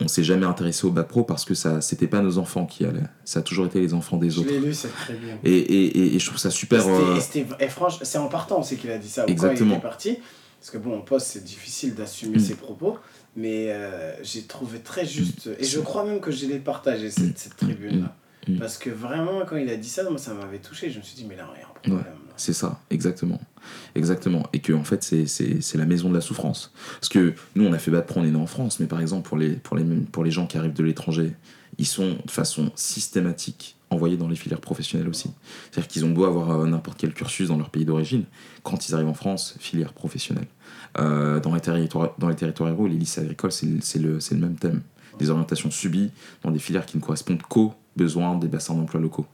on 0.00 0.08
s'est 0.08 0.24
jamais 0.24 0.46
intéressé 0.46 0.84
au 0.84 0.90
bac 0.90 1.06
pro 1.06 1.22
parce 1.22 1.44
que 1.44 1.54
ça 1.54 1.80
c'était 1.80 2.08
pas 2.08 2.20
nos 2.22 2.36
enfants 2.38 2.66
qui 2.66 2.84
allaient 2.84 3.06
ça 3.24 3.38
a 3.38 3.42
toujours 3.42 3.66
été 3.66 3.80
les 3.80 3.94
enfants 3.94 4.16
des 4.16 4.30
Je 4.30 4.40
autres 4.40 4.52
lu 4.52 4.74
cette 4.74 4.94
tribune. 4.96 5.36
et, 5.44 5.56
et, 5.56 5.84
et, 5.98 6.16
et 6.16 6.18
je 6.18 6.26
trouve 6.26 6.38
ça 6.38 6.50
super 6.50 6.84
Et 6.86 6.90
euh, 6.90 7.46
et 7.60 7.68
franchement, 7.68 8.00
c'est 8.02 8.18
en 8.18 8.26
partant 8.26 8.58
aussi 8.60 8.76
qu'il 8.76 8.90
a 8.90 8.98
dit 8.98 9.08
ça. 9.08 9.24
il 9.28 9.32
Exactement. 9.32 9.78
parti. 9.78 10.18
Parce 10.62 10.70
que 10.70 10.78
bon, 10.78 10.96
en 10.96 11.00
poste, 11.00 11.26
c'est 11.26 11.42
difficile 11.42 11.96
d'assumer 11.96 12.36
Mm. 12.36 12.40
ses 12.40 12.54
propos. 12.54 12.96
Mais 13.34 13.72
euh, 13.72 14.14
j'ai 14.22 14.42
trouvé 14.42 14.78
très 14.78 15.04
juste. 15.04 15.50
Et 15.58 15.64
je 15.64 15.80
crois 15.80 16.04
même 16.04 16.20
que 16.20 16.30
je 16.30 16.46
l'ai 16.46 16.60
partagé, 16.60 17.10
cette, 17.10 17.24
Mm. 17.24 17.32
cette 17.34 17.56
tribune-là. 17.56 18.14
Mm. 18.46 18.58
Parce 18.58 18.78
que 18.78 18.88
vraiment, 18.90 19.44
quand 19.44 19.56
il 19.56 19.68
a 19.70 19.76
dit 19.76 19.88
ça, 19.88 20.04
moi, 20.08 20.18
ça 20.18 20.34
m'avait 20.34 20.58
touché. 20.60 20.88
Je 20.88 20.98
me 20.98 21.02
suis 21.02 21.16
dit, 21.16 21.24
mais 21.28 21.34
là, 21.34 21.48
il 21.56 21.60
y 21.60 21.64
a 21.64 21.66
un 21.66 21.72
problème. 21.72 22.04
là. 22.28 22.32
C'est 22.36 22.52
ça, 22.52 22.78
exactement. 22.90 23.40
Exactement. 23.96 24.46
Et 24.52 24.60
que 24.60 24.72
en 24.72 24.84
fait, 24.84 25.02
c'est- 25.02 25.74
la 25.74 25.84
maison 25.86 26.08
de 26.10 26.14
la 26.14 26.20
souffrance. 26.20 26.72
Parce 26.94 27.08
que 27.08 27.34
nous, 27.56 27.66
on 27.66 27.72
a 27.72 27.78
fait 27.78 27.90
bac 27.90 28.06
pro, 28.06 28.20
on 28.20 28.24
est 28.24 28.30
né 28.30 28.36
en 28.38 28.46
France, 28.46 28.78
mais 28.78 28.86
par 28.86 29.00
exemple, 29.00 29.28
pour 29.28 29.36
les, 29.38 29.50
pour 29.56 29.76
les, 29.76 29.84
pour 29.84 30.22
les 30.24 30.30
gens 30.30 30.46
qui 30.46 30.58
arrivent 30.58 30.72
de 30.72 30.82
l'étranger, 30.84 31.32
ils 31.78 31.86
sont 31.86 32.16
de 32.24 32.30
façon 32.30 32.70
systématique 32.74 33.76
envoyés 33.92 34.16
dans 34.16 34.28
les 34.28 34.36
filières 34.36 34.60
professionnelles 34.60 35.08
aussi. 35.08 35.30
C'est-à-dire 35.70 35.88
qu'ils 35.88 36.04
ont 36.04 36.10
beau 36.10 36.24
avoir 36.24 36.50
euh, 36.50 36.66
n'importe 36.66 36.98
quel 36.98 37.12
cursus 37.14 37.48
dans 37.48 37.56
leur 37.58 37.70
pays 37.70 37.84
d'origine, 37.84 38.24
quand 38.62 38.88
ils 38.88 38.94
arrivent 38.94 39.08
en 39.08 39.14
France, 39.14 39.54
filière 39.60 39.92
professionnelle. 39.92 40.46
Euh, 40.98 41.40
dans, 41.40 41.54
les 41.54 41.60
territoires, 41.60 42.10
dans 42.18 42.28
les 42.28 42.34
territoires 42.36 42.68
ruraux, 42.70 42.86
les 42.86 42.96
lycées 42.96 43.20
agricoles, 43.20 43.52
c'est 43.52 43.98
le, 43.98 44.18
même 44.32 44.56
thème. 44.56 44.82
Des 45.18 45.30
orientations 45.30 45.70
subies 45.70 46.10
dans 46.42 46.50
des 46.50 46.58
filières 46.58 46.86
qui 46.86 46.96
ne 46.96 47.02
correspondent 47.02 47.42
qu'aux 47.42 47.74
besoins 47.96 48.36
des 48.38 48.48
bassins 48.48 48.74
d'emploi 48.74 49.00
locaux. 49.00 49.26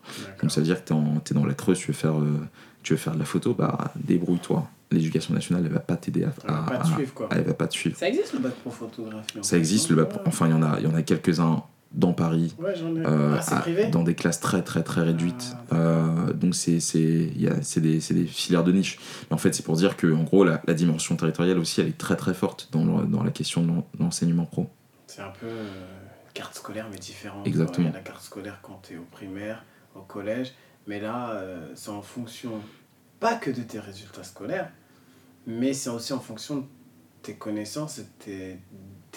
Donc 0.43 0.51
ça 0.51 0.61
veut 0.61 0.67
dire 0.67 0.85
que 0.85 0.89
tu 0.93 1.33
es, 1.33 1.35
dans 1.35 1.47
la 1.47 1.55
Creuse, 1.55 1.79
tu 1.79 1.89
veux 1.89 1.93
faire, 1.93 2.19
euh, 2.19 2.41
tu 2.83 2.93
veux 2.93 2.99
faire 2.99 3.15
de 3.15 3.19
la 3.21 3.25
photo, 3.25 3.55
bah 3.55 3.93
débrouille-toi. 3.97 4.69
L'éducation 4.91 5.35
nationale, 5.35 5.65
elle 5.67 5.73
va 5.73 5.81
pas 5.81 5.97
t'aider 5.97 6.25
à, 6.25 6.33
On 6.49 6.53
va 6.53 6.59
à- 6.59 6.63
pas 6.63 6.75
à- 6.77 6.79
te 6.79 6.87
suivre, 6.89 7.15
quoi. 7.15 7.29
elle 7.31 7.43
va 7.43 7.55
pas 7.55 7.67
te 7.69 7.75
suivre. 7.75 7.97
Ça 7.97 8.09
existe 8.09 8.33
le 8.33 8.39
bac 8.41 8.55
pro 8.55 8.71
photographie 8.71 9.39
Ça 9.43 9.59
existe, 9.59 9.91
le 9.91 9.97
bac- 9.97 10.19
enfin 10.27 10.47
il 10.47 10.51
y 10.51 10.55
en 10.55 10.63
a, 10.63 10.79
il 10.81 10.85
y 10.85 10.89
en 10.89 10.95
a 10.95 11.03
quelques-uns 11.03 11.63
dans 11.93 12.13
Paris, 12.13 12.55
Ouais, 12.59 12.75
j'en 12.77 12.95
ai. 12.97 13.01
euh, 13.07 13.39
ah, 13.49 13.65
à- 13.65 13.87
dans 13.91 14.03
des 14.03 14.15
classes 14.15 14.41
très 14.41 14.63
très 14.63 14.83
très 14.83 15.01
réduites. 15.03 15.55
Ah, 15.71 15.75
Euh, 15.77 16.33
donc 16.35 16.55
c'est 16.55 16.79
des, 16.95 17.31
des 18.01 18.27
filières 18.27 18.65
de 18.65 18.73
niche. 18.73 18.99
Mais 19.31 19.35
en 19.35 19.39
fait 19.39 19.55
c'est 19.55 19.63
pour 19.65 19.77
dire 19.77 19.97
que 19.97 20.13
en 20.13 20.23
gros 20.23 20.45
la, 20.45 20.61
la 20.67 20.75
dimension 20.75 21.17
territoriale 21.17 21.59
aussi 21.59 21.81
elle 21.81 21.89
est 21.89 21.99
très 21.99 22.17
très 22.17 22.35
forte 22.35 22.69
dans, 22.73 22.85
le- 22.85 23.07
dans 23.07 23.23
la 23.23 23.31
question 23.31 23.63
de 23.63 23.69
l'en- 23.69 23.87
l'enseignement 23.99 24.45
pro. 24.45 24.69
C'est 25.07 25.23
un 25.23 25.33
peu 25.41 25.47
euh, 25.47 25.65
carte 26.35 26.55
scolaire, 26.55 26.89
mais 26.93 26.99
différente. 26.99 27.47
Exactement. 27.47 27.89
Il 27.89 27.91
y 27.91 27.95
a 27.95 27.99
la 27.99 28.05
carte 28.05 28.23
scolaire 28.23 28.59
quand 28.63 28.81
tu 28.87 28.95
es 28.95 28.97
au 28.99 29.07
primaire, 29.11 29.65
au 29.95 30.01
collège, 30.03 30.53
mais 30.87 31.01
là, 31.01 31.31
euh, 31.33 31.73
c'est 31.75 31.91
en 31.91 32.03
fonction 32.03 32.61
pas 33.19 33.35
que 33.35 33.51
de 33.51 33.63
tes 33.63 33.81
résultats 33.81 34.23
scolaires, 34.25 34.71
mais 35.47 35.73
c'est 35.73 35.91
aussi 35.91 36.13
en 36.13 36.21
fonction 36.21 36.59
de 36.59 36.65
tes 37.23 37.35
connaissances, 37.35 38.01
tes, 38.19 38.61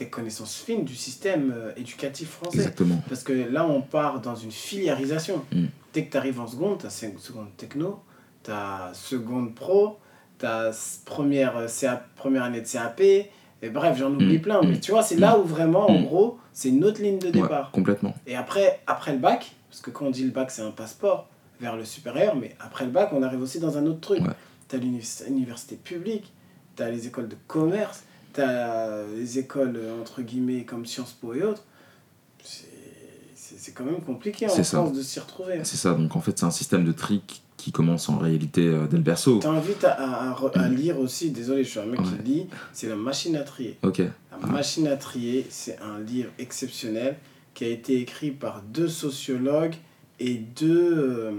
tes 0.01 0.09
connaissances 0.09 0.55
fines 0.55 0.83
du 0.83 0.95
système 0.95 1.53
euh, 1.55 1.71
éducatif 1.77 2.29
français. 2.31 2.57
Exactement. 2.57 3.03
Parce 3.07 3.21
que 3.21 3.33
là, 3.33 3.67
on 3.67 3.81
part 3.81 4.19
dans 4.19 4.33
une 4.35 4.49
filiarisation. 4.51 5.45
Mm. 5.53 5.65
Dès 5.93 6.05
que 6.05 6.11
tu 6.11 6.17
arrives 6.17 6.39
en 6.39 6.47
seconde, 6.47 6.79
tu 6.79 6.87
as 6.87 6.89
seconde 6.89 7.55
techno, 7.55 7.99
tu 8.43 8.49
as 8.49 8.89
seconde 8.95 9.53
pro, 9.53 9.99
tu 10.39 10.47
as 10.47 10.71
première, 11.05 11.55
euh, 11.57 11.67
CA, 11.67 12.03
première 12.15 12.43
année 12.43 12.61
de 12.61 12.67
CAP, 12.67 12.99
et 13.01 13.69
bref, 13.71 13.95
j'en 13.99 14.11
oublie 14.11 14.39
Mm. 14.39 14.41
plein. 14.41 14.61
Mais 14.63 14.77
Mm. 14.77 14.79
tu 14.79 14.89
vois, 14.91 15.03
c'est 15.03 15.17
là 15.17 15.37
où 15.37 15.43
vraiment, 15.43 15.87
en 15.87 16.01
gros, 16.01 16.39
c'est 16.51 16.69
une 16.69 16.83
autre 16.83 16.99
ligne 16.99 17.19
de 17.19 17.27
Ouais, 17.27 17.31
départ. 17.43 17.69
complètement. 17.71 18.15
Et 18.25 18.35
après, 18.35 18.81
après 18.87 19.11
le 19.11 19.19
bac, 19.19 19.51
parce 19.69 19.81
que 19.81 19.91
quand 19.91 20.05
on 20.07 20.09
dit 20.09 20.23
le 20.23 20.31
bac, 20.31 20.49
c'est 20.49 20.63
un 20.63 20.71
passeport 20.71 21.27
vers 21.59 21.75
le 21.77 21.85
supérieur, 21.85 22.35
mais 22.35 22.55
après 22.59 22.85
le 22.85 22.91
bac, 22.91 23.09
on 23.13 23.21
arrive 23.21 23.41
aussi 23.41 23.59
dans 23.59 23.77
un 23.77 23.85
autre 23.85 23.99
truc. 24.01 24.21
Ouais. 24.21 24.33
Tu 24.67 24.77
as 24.77 24.79
l'université 24.79 25.75
publique, 25.75 26.33
tu 26.75 26.81
as 26.81 26.89
les 26.89 27.05
écoles 27.05 27.27
de 27.27 27.37
commerce, 27.47 28.03
tu 28.33 28.41
as 28.41 29.03
les 29.15 29.39
écoles, 29.39 29.73
euh, 29.77 30.01
entre 30.01 30.21
guillemets, 30.21 30.63
comme 30.63 30.85
Sciences 30.85 31.13
Po 31.13 31.33
et 31.33 31.43
autres. 31.43 31.63
C'est- 32.43 33.73
quand 33.75 33.85
même 33.85 34.01
compliqué 34.01 34.47
en. 34.47 34.49
France 34.63 34.93
de 34.93 35.01
s'y 35.01 35.19
retrouver. 35.19 35.59
C'est 35.63 35.77
ça, 35.77 35.93
donc 35.93 36.15
en 36.15 36.21
fait, 36.21 36.37
c'est 36.39 36.45
un 36.45 36.51
système 36.51 36.83
de 36.83 36.91
trick 36.91 37.41
qui 37.57 37.71
commence 37.71 38.09
en 38.09 38.17
réalité 38.17 38.65
euh, 38.67 38.87
dès 38.89 38.97
le 38.97 39.03
berceau. 39.03 39.37
T'invite 39.39 39.83
à, 39.83 40.31
à, 40.31 40.35
à 40.55 40.67
lire 40.69 40.99
aussi, 40.99 41.29
désolé, 41.29 41.63
je 41.63 41.69
suis 41.69 41.79
un 41.79 41.85
mec 41.85 41.99
Ouais. 41.99 42.05
qui 42.23 42.23
lit, 42.31 42.47
c'est 42.73 42.87
La 42.89 42.95
machine 42.95 43.35
à 43.35 43.43
trier. 43.43 43.77
Ok, 43.83 43.99
La 43.99 44.09
Ah. 44.41 44.47
machine 44.47 44.87
à 44.87 44.97
trier, 44.97 45.45
c'est 45.49 45.77
un 45.79 45.99
livre 45.99 46.31
exceptionnel 46.39 47.17
qui 47.53 47.65
a 47.65 47.67
été 47.67 47.99
écrit 48.01 48.31
par 48.31 48.63
deux 48.63 48.87
sociologues 48.87 49.75
et 50.19 50.35
deux, 50.35 50.93
euh, 50.97 51.31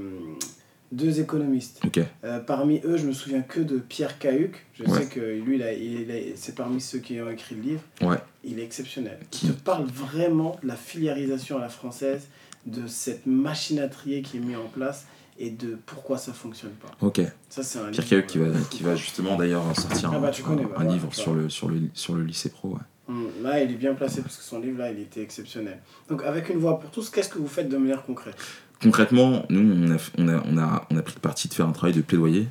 deux 0.93 1.21
économistes. 1.21 1.81
Euh, 2.25 2.39
parmi 2.41 2.81
eux, 2.85 2.97
je 2.97 3.07
me 3.07 3.13
souviens 3.13 3.43
que 3.43 3.61
de 3.61 3.79
Pierre 3.79 4.19
Cahuc. 4.19 4.65
Je 4.75 4.85
Ouais. 4.85 5.01
sais 5.01 5.07
que 5.07 5.21
lui, 5.21 5.57
il 5.57 5.63
a- 5.63 5.73
il 5.73 6.11
a- 6.11 6.37
c'est 6.37 6.55
parmi 6.55 6.81
ceux 6.81 6.99
qui 6.99 7.21
ont 7.21 7.31
écrit 7.31 7.55
le 7.57 7.63
livre. 7.63 7.81
Ouais. 8.03 8.19
Il 8.45 8.59
est 8.59 8.65
exceptionnel. 8.65 9.19
Qui- 9.31 9.47
Il 9.47 9.55
te 9.55 9.61
parle 9.63 9.87
vraiment 9.87 10.59
de 10.63 10.69
la 10.69 10.77
filiarisation 10.77 11.59
à 11.59 11.61
la 11.61 11.69
française, 11.69 12.29
de 12.67 12.87
cette 12.87 13.27
machine 13.27 13.81
à 13.81 13.89
trier 13.89 14.23
qui 14.23 14.37
est 14.37 14.41
mise 14.41 14.57
en 14.57 14.69
place 14.69 15.07
et 15.39 15.51
de 15.51 15.79
pourquoi 15.87 16.19
ça 16.19 16.33
fonctionne 16.33 16.73
pas. 16.73 16.91
ok. 17.01 17.21
Ça, 17.49 17.63
c'est 17.63 17.79
un 17.79 17.91
Pierre 17.91 18.03
livre, 18.03 18.09
Cahuc 18.11 18.27
qui 18.27 18.39
va, 18.39 18.45
euh, 18.47 18.55
qui 18.71 18.83
va 18.83 18.95
justement 18.97 19.37
d'ailleurs 19.37 19.65
sortir 19.79 20.11
Ah 20.13 20.17
un, 20.17 20.21
bah, 20.21 20.31
connais, 20.45 20.65
bah, 20.65 20.75
un 20.77 20.85
livre 20.85 21.13
sur 21.15 21.35
le, 21.35 21.49
sur, 21.49 21.69
le, 21.69 21.81
sur 21.95 22.15
le 22.15 22.23
lycée 22.25 22.51
pro. 22.51 22.69
ouais. 22.75 22.81
Hum, 23.09 23.29
Là, 23.43 23.61
il 23.63 23.71
est 23.73 23.75
bien 23.77 23.95
placé 23.95 24.23
parce 24.23 24.37
que 24.37 24.45
son 24.45 24.61
livre, 24.61 24.79
là, 24.79 24.93
il 24.93 25.01
était 25.01 25.23
exceptionnel. 25.23 25.79
Donc, 26.09 26.23
avec 26.23 26.49
une 26.51 26.59
voix 26.59 26.79
pour 26.79 26.91
tous, 26.91 27.11
qu'est-ce 27.11 27.29
que 27.29 27.39
vous 27.39 27.49
faites 27.49 27.69
de 27.69 27.77
manière 27.77 28.05
concrète? 28.05 28.37
Concrètement, 28.83 29.45
nous, 29.49 29.61
on 29.87 29.91
a, 29.93 29.97
on, 30.19 30.29
a, 30.29 30.43
on, 30.51 30.59
a, 30.59 30.87
on 30.91 30.97
a 30.97 31.03
pris 31.03 31.15
le 31.15 31.21
parti 31.21 31.49
de 31.49 31.55
faire 31.55 31.69
un 31.69 31.73
travail 31.73 31.95
de 31.95 32.01
plaidoyer. 32.03 32.49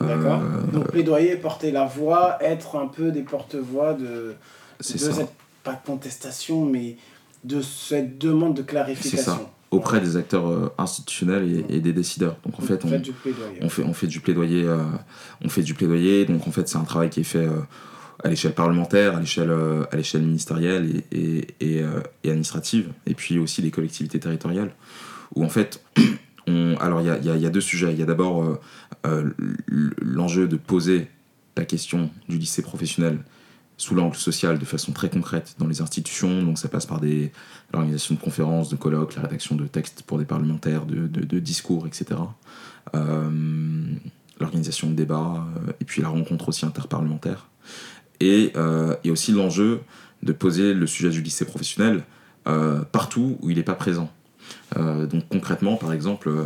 D'accord 0.00 0.42
Euh, 0.42 0.72
Donc, 0.72 0.90
plaidoyer, 0.90 1.36
porter 1.36 1.70
la 1.70 1.84
voix, 1.84 2.38
être 2.40 2.76
un 2.76 2.86
peu 2.88 3.10
des 3.10 3.22
porte-voix 3.22 3.94
de, 3.94 4.04
de 4.04 4.34
ça. 4.80 5.12
cette, 5.12 5.30
pas 5.64 5.72
de 5.72 5.84
contestation, 5.86 6.64
mais 6.64 6.96
de 7.44 7.60
cette 7.62 8.18
demande 8.18 8.56
de 8.56 8.62
clarification. 8.62 9.48
Auprès 9.70 10.00
des 10.00 10.16
acteurs 10.16 10.48
euh, 10.48 10.72
institutionnels 10.78 11.64
et, 11.68 11.76
et 11.76 11.80
des 11.80 11.92
décideurs. 11.92 12.36
Donc 12.44 12.58
en 12.58 12.62
fait, 12.62 12.84
on, 12.84 12.88
Faites 12.88 13.02
du 13.02 13.12
plaidoyer. 13.12 13.58
on 13.60 13.68
fait, 13.68 13.82
on 13.82 13.92
fait 13.92 14.06
du 14.06 14.20
plaidoyer. 14.20 14.64
euh, 14.64 14.78
on 15.44 15.48
fait 15.50 15.62
du 15.62 15.74
plaidoyer. 15.74 16.24
Donc 16.24 16.46
en 16.48 16.50
fait, 16.52 16.66
c'est 16.68 16.78
un 16.78 16.84
travail 16.84 17.10
qui 17.10 17.20
est 17.20 17.24
fait 17.24 17.46
euh, 17.46 17.60
à 18.24 18.28
l'échelle 18.30 18.54
parlementaire, 18.54 19.14
à 19.16 19.20
l'échelle 19.20 19.50
euh, 19.50 19.84
à 19.92 19.96
l'échelle 19.96 20.22
ministérielle 20.22 21.02
et, 21.12 21.46
et, 21.60 21.82
euh, 21.82 22.00
administrative, 22.24 22.88
et 23.06 23.14
puis 23.14 23.38
aussi 23.38 23.60
les 23.62 23.70
collectivités 23.70 24.18
territoriales, 24.18 24.70
où 25.34 25.44
en 25.44 25.48
fait, 25.48 25.82
alors 26.80 27.00
il 27.00 27.06
y 27.06 27.46
a, 27.46 27.50
deux 27.50 27.60
sujets. 27.60 27.92
Il 27.92 27.98
y 27.98 28.02
a 28.02 28.06
d'abord 28.06 28.42
euh, 28.42 28.60
euh, 29.06 29.30
l'enjeu 30.00 30.48
de 30.48 30.56
poser 30.56 31.08
la 31.56 31.64
question 31.64 32.10
du 32.28 32.38
lycée 32.38 32.62
professionnel 32.62 33.18
sous 33.76 33.94
l'angle 33.94 34.16
social 34.16 34.58
de 34.58 34.64
façon 34.64 34.92
très 34.92 35.08
concrète 35.08 35.54
dans 35.58 35.66
les 35.66 35.80
institutions. 35.80 36.42
Donc 36.42 36.58
ça 36.58 36.68
passe 36.68 36.86
par 36.86 37.00
des 37.00 37.32
l'organisation 37.72 38.14
de 38.14 38.20
conférences, 38.20 38.70
de 38.70 38.76
colloques, 38.76 39.14
la 39.14 39.22
rédaction 39.22 39.54
de 39.54 39.66
textes 39.66 40.02
pour 40.02 40.18
des 40.18 40.24
parlementaires, 40.24 40.84
de, 40.86 41.38
discours, 41.38 41.86
etc. 41.86 42.20
Euh, 42.94 43.30
l'organisation 44.40 44.88
de 44.88 44.94
débats, 44.94 45.44
et 45.80 45.84
puis 45.84 46.02
la 46.02 46.08
rencontre 46.08 46.48
aussi 46.48 46.64
interparlementaire. 46.64 47.48
Et, 48.20 48.52
aussi 49.10 49.32
l'enjeu 49.32 49.80
de 50.22 50.32
poser 50.32 50.74
le 50.74 50.86
sujet 50.86 51.10
du 51.10 51.22
lycée 51.22 51.44
professionnel 51.44 52.04
partout 52.90 53.36
où 53.42 53.50
il 53.50 53.58
n'est 53.58 53.62
pas 53.62 53.74
présent. 53.74 54.10
Euh, 54.78 55.06
donc 55.06 55.24
concrètement, 55.28 55.76
par 55.76 55.92
exemple, 55.92 56.28
euh, 56.28 56.44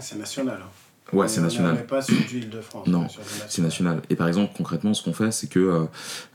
C'est 0.00 0.18
national. 0.18 0.58
hein. 0.62 1.16
ouais, 1.16 1.28
c'est 1.28 1.40
On- 1.40 1.44
national. 1.44 1.78
On 1.82 1.86
pas 1.86 2.02
sur 2.02 2.14
du 2.28 2.38
Île-de-France. 2.38 2.86
Non, 2.86 3.00
on 3.00 3.06
est 3.06 3.08
sur 3.10 3.22
du 3.22 3.28
C'est 3.48 3.62
national. 3.62 4.02
Et 4.10 4.16
par 4.16 4.28
exemple, 4.28 4.52
concrètement, 4.56 4.94
ce 4.94 5.02
qu'on 5.02 5.12
fait, 5.12 5.30
c'est 5.32 5.48
que 5.48 5.58
euh, 5.58 5.84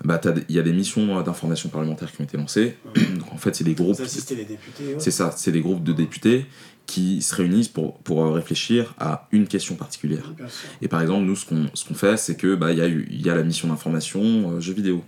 bah, 0.03 0.19
il 0.49 0.55
y 0.55 0.59
a 0.59 0.63
des 0.63 0.73
missions 0.73 1.21
d'information 1.21 1.69
parlementaire 1.69 2.11
qui 2.11 2.21
ont 2.21 2.25
été 2.25 2.37
lancées. 2.37 2.75
Donc 2.95 3.31
en 3.33 3.37
fait, 3.37 3.55
c'est 3.55 3.63
des 3.63 3.73
groupes. 3.73 3.95
Vous 3.97 4.01
assistez 4.03 4.35
les 4.35 4.45
députés. 4.45 4.93
ouais. 4.93 4.99
C'est 4.99 5.11
ça, 5.11 5.31
c'est 5.35 5.51
des 5.51 5.61
groupes 5.61 5.83
de 5.83 5.93
députés 5.93 6.45
qui 6.85 7.21
se 7.21 7.35
réunissent 7.35 7.67
pour, 7.67 7.97
pour 7.99 8.33
réfléchir 8.33 8.95
à 8.97 9.27
une 9.33 9.45
question 9.47 9.75
particulière. 9.75 10.31
Et 10.81 10.87
par 10.87 11.01
exemple, 11.01 11.25
nous, 11.25 11.35
ce 11.35 11.45
qu'on 11.45 11.67
ce 11.73 11.83
qu'on 11.83 11.95
fait, 11.95 12.15
c'est 12.17 12.35
que 12.37 12.55
bah, 12.55 12.71
y, 12.71 12.79
a 12.81 12.87
eu- 12.87 13.07
y 13.11 13.29
a 13.29 13.35
la 13.35 13.43
mission 13.43 13.67
d'information 13.67 14.51
euh, 14.53 14.59
jeux 14.61 14.73
vidéo. 14.73 15.03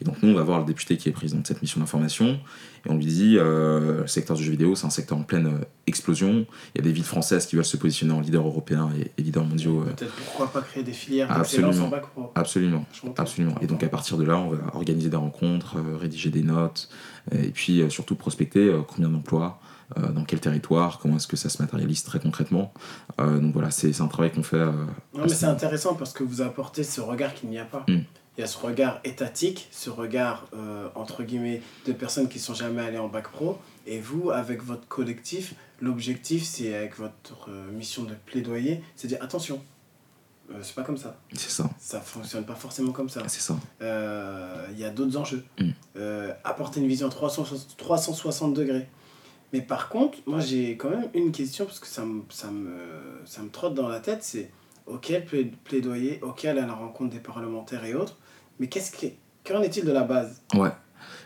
Et 0.00 0.04
donc 0.04 0.22
nous, 0.22 0.30
on 0.30 0.34
va 0.34 0.42
voir 0.42 0.58
le 0.60 0.64
député 0.64 0.96
qui 0.96 1.08
est 1.08 1.12
président 1.12 1.40
de 1.40 1.46
cette 1.46 1.62
mission 1.62 1.80
d'information, 1.80 2.38
et 2.84 2.90
on 2.90 2.96
lui 2.96 3.06
dit, 3.06 3.36
euh, 3.38 4.02
le 4.02 4.06
secteur 4.06 4.36
du 4.36 4.44
jeu 4.44 4.50
vidéo, 4.52 4.74
c'est 4.74 4.86
un 4.86 4.90
secteur 4.90 5.16
en 5.18 5.22
pleine 5.22 5.46
euh, 5.46 5.64
explosion. 5.86 6.46
Il 6.74 6.78
y 6.78 6.80
a 6.80 6.82
des 6.82 6.92
villes 6.92 7.04
françaises 7.04 7.46
qui 7.46 7.56
veulent 7.56 7.64
se 7.64 7.76
positionner 7.76 8.12
en 8.12 8.20
leader 8.20 8.46
européen 8.46 8.90
et, 8.98 9.10
et 9.18 9.22
leader 9.22 9.44
mondiaux. 9.44 9.82
euh, 9.82 9.92
Peut-être 9.92 10.12
pourquoi 10.14 10.52
pas 10.52 10.60
créer 10.62 10.82
des 10.82 10.92
filières 10.92 11.30
Absolument. 11.30 11.84
en 11.84 11.88
bac 11.88 12.04
absolument. 12.34 12.84
Absolument. 13.16 13.54
Et 13.60 13.66
donc 13.66 13.82
à 13.82 13.88
partir 13.88 14.16
de 14.18 14.24
là, 14.24 14.36
on 14.38 14.50
va 14.50 14.58
organiser 14.74 15.08
des 15.10 15.16
rencontres, 15.16 15.76
rédiger 16.00 16.30
des 16.30 16.42
notes, 16.42 16.88
et 17.32 17.48
puis 17.50 17.82
surtout 17.90 18.14
prospecter 18.16 18.72
combien 18.88 19.08
d'emplois, 19.08 19.60
euh, 19.98 20.10
dans 20.12 20.24
quel 20.24 20.40
territoire, 20.40 20.98
comment 20.98 21.16
est-ce 21.16 21.28
que 21.28 21.36
ça 21.36 21.48
se 21.48 21.62
matérialise 21.62 22.02
très 22.02 22.18
concrètement. 22.18 22.72
Euh, 23.20 23.38
donc 23.38 23.52
voilà, 23.52 23.70
c'est 23.70 24.00
un 24.00 24.08
travail 24.08 24.32
qu'on 24.32 24.42
fait. 24.42 24.56
euh, 24.56 24.72
Non, 25.14 25.22
mais 25.22 25.28
c'est 25.28 25.46
intéressant 25.46 25.94
parce 25.94 26.12
que 26.12 26.24
vous 26.24 26.40
apportez 26.42 26.82
ce 26.82 27.00
regard 27.00 27.34
qu'il 27.34 27.50
n'y 27.50 27.58
a 27.58 27.64
pas. 27.64 27.84
Mm. 27.88 28.00
Il 28.36 28.42
y 28.42 28.44
a 28.44 28.46
ce 28.46 28.58
regard 28.58 29.00
étatique, 29.04 29.68
ce 29.70 29.88
regard, 29.88 30.46
euh, 30.54 30.88
entre 30.94 31.22
guillemets, 31.22 31.62
de 31.86 31.92
personnes 31.92 32.28
qui 32.28 32.38
sont 32.38 32.54
jamais 32.54 32.82
allées 32.82 32.98
en 32.98 33.08
bac 33.08 33.30
pro. 33.30 33.58
Et 33.86 33.98
vous, 33.98 34.30
avec 34.30 34.62
votre 34.62 34.86
collectif, 34.88 35.54
l'objectif, 35.80 36.44
c'est 36.44 36.74
avec 36.74 36.96
votre 36.98 37.48
euh, 37.48 37.70
mission 37.72 38.02
de 38.02 38.14
plaidoyer, 38.26 38.82
c'est 38.94 39.08
de 39.08 39.14
dire 39.14 39.24
attention, 39.24 39.60
euh, 40.50 40.58
c'est 40.62 40.74
pas 40.74 40.82
comme 40.82 40.96
ça. 40.96 41.16
c'est 41.32 41.50
ça, 41.50 41.68
Ça 41.78 42.00
fonctionne 42.00 42.44
pas 42.44 42.54
forcément 42.54 42.92
comme 42.92 43.08
ça. 43.08 43.22
c'est 43.28 43.40
ça. 43.40 43.56
Euh, 43.82 44.66
Il 44.72 44.78
y 44.78 44.84
a 44.84 44.90
d'autres 44.90 45.16
enjeux. 45.16 45.44
Mm. 45.58 45.70
Euh, 45.96 46.32
apporter 46.44 46.80
une 46.80 46.88
vision 46.88 47.08
360, 47.08 47.76
360 47.76 48.54
degrés. 48.54 48.88
Mais 49.52 49.60
par 49.60 49.88
contre, 49.88 50.18
moi 50.26 50.40
j'ai 50.40 50.76
quand 50.76 50.90
même 50.90 51.08
une 51.14 51.32
question 51.32 51.64
parce 51.64 51.80
que 51.80 51.86
ça 51.86 52.04
me, 52.04 52.22
ça 52.30 52.50
me, 52.50 52.76
ça 53.24 53.42
me 53.42 53.48
trotte 53.48 53.74
dans 53.74 53.88
la 53.88 54.00
tête, 54.00 54.22
c'est 54.22 54.50
ok 54.86 55.22
plaidoyer, 55.64 56.18
ok 56.22 56.44
aller 56.44 56.60
à 56.60 56.66
la 56.66 56.74
rencontre 56.74 57.10
des 57.10 57.20
parlementaires 57.20 57.84
et 57.84 57.94
autres, 57.94 58.16
mais 58.58 58.68
qu'est-ce 58.68 58.92
qui, 58.92 59.14
qu'en 59.44 59.62
est-il 59.62 59.84
de 59.84 59.92
la 59.92 60.02
base 60.02 60.42
Ouais. 60.54 60.70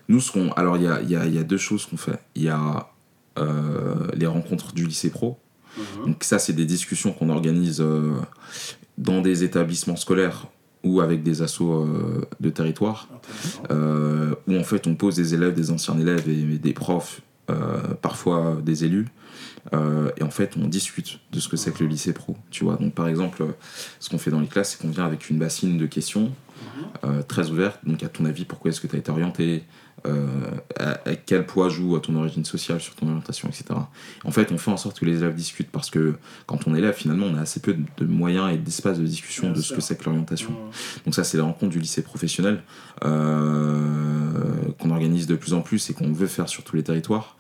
Nous, 0.08 0.20
ce 0.20 0.32
qu'on. 0.32 0.50
Alors, 0.52 0.76
il 0.76 0.84
y 0.84 0.86
a, 0.88 1.00
y, 1.02 1.16
a, 1.16 1.26
y 1.26 1.38
a 1.38 1.44
deux 1.44 1.58
choses 1.58 1.86
qu'on 1.86 1.96
fait. 1.96 2.18
Il 2.34 2.42
y 2.42 2.48
a 2.48 2.90
euh, 3.38 4.08
les 4.14 4.26
rencontres 4.26 4.72
du 4.72 4.86
lycée 4.86 5.10
pro. 5.10 5.38
Mhm. 5.76 6.06
Donc, 6.06 6.24
ça, 6.24 6.38
c'est 6.38 6.52
des 6.52 6.64
discussions 6.64 7.12
qu'on 7.12 7.28
organise 7.28 7.80
euh, 7.80 8.16
dans 8.98 9.20
des 9.20 9.44
établissements 9.44 9.96
scolaires 9.96 10.48
ou 10.82 11.00
avec 11.00 11.22
des 11.22 11.42
assos 11.42 11.84
euh, 11.84 12.26
de 12.40 12.50
territoire. 12.50 13.08
Euh, 13.70 14.34
où 14.46 14.56
en 14.56 14.64
fait 14.64 14.86
on 14.86 14.94
pose 14.94 15.16
des 15.16 15.34
élèves, 15.34 15.54
des 15.54 15.70
anciens 15.70 15.98
élèves 15.98 16.28
et, 16.28 16.40
et 16.40 16.58
des 16.58 16.72
profs, 16.72 17.20
euh, 17.50 17.78
parfois 18.00 18.58
des 18.62 18.84
élus, 18.84 19.08
et 20.16 20.22
en 20.22 20.30
fait 20.30 20.56
on 20.56 20.66
discute 20.66 21.20
de 21.32 21.38
ce 21.38 21.48
que 21.48 21.56
c'est 21.56 21.70
que 21.72 21.84
le 21.84 21.88
lycée 21.88 22.12
pro. 22.12 22.36
Tu 22.50 22.64
vois, 22.64 22.76
donc 22.76 22.94
par 22.94 23.08
exemple, 23.08 23.44
ce 23.98 24.08
qu'on 24.08 24.18
fait 24.18 24.30
dans 24.30 24.40
les 24.40 24.46
classes, 24.46 24.72
c'est 24.72 24.80
qu'on 24.80 24.90
vient 24.90 25.04
avec 25.04 25.28
une 25.30 25.38
bassine 25.38 25.76
de 25.76 25.86
questions. 25.86 26.32
Euh, 27.04 27.22
très 27.22 27.50
ouverte. 27.50 27.80
Donc 27.84 28.02
à 28.02 28.08
ton 28.08 28.24
avis, 28.24 28.44
pourquoi 28.44 28.70
est-ce 28.70 28.80
que 28.80 28.86
tu 28.86 28.96
as 28.96 28.98
été 28.98 29.10
orienté 29.10 29.64
euh, 30.06 30.26
à, 30.78 30.92
à 31.08 31.14
quel 31.14 31.44
poids 31.44 31.68
joue 31.68 31.98
ton 31.98 32.14
origine 32.16 32.44
sociale 32.44 32.80
sur 32.80 32.94
ton 32.94 33.06
orientation, 33.08 33.48
etc. 33.48 33.64
En 34.24 34.30
fait, 34.30 34.50
on 34.50 34.56
fait 34.56 34.70
en 34.70 34.78
sorte 34.78 34.98
que 34.98 35.04
les 35.04 35.18
élèves 35.18 35.34
discutent 35.34 35.70
parce 35.70 35.90
que 35.90 36.14
quand 36.46 36.66
on 36.66 36.74
est 36.74 36.78
élève, 36.78 36.94
finalement, 36.94 37.26
on 37.26 37.36
a 37.36 37.40
assez 37.42 37.60
peu 37.60 37.74
de, 37.74 37.82
de 37.98 38.06
moyens 38.06 38.50
et 38.52 38.56
d'espace 38.56 38.98
de 38.98 39.04
discussion 39.04 39.48
Bien 39.48 39.52
de 39.52 39.60
ce 39.60 39.74
que 39.74 39.80
c'est 39.80 39.96
que 39.96 40.04
l'orientation. 40.04 40.56
Donc 41.04 41.14
ça, 41.14 41.24
c'est 41.24 41.36
les 41.36 41.42
rencontres 41.42 41.72
du 41.72 41.80
lycée 41.80 42.02
professionnel 42.02 42.62
euh, 43.04 43.92
qu'on 44.78 44.90
organise 44.90 45.26
de 45.26 45.34
plus 45.34 45.52
en 45.52 45.60
plus 45.60 45.90
et 45.90 45.94
qu'on 45.94 46.12
veut 46.12 46.26
faire 46.26 46.48
sur 46.48 46.64
tous 46.64 46.76
les 46.76 46.82
territoires 46.82 47.36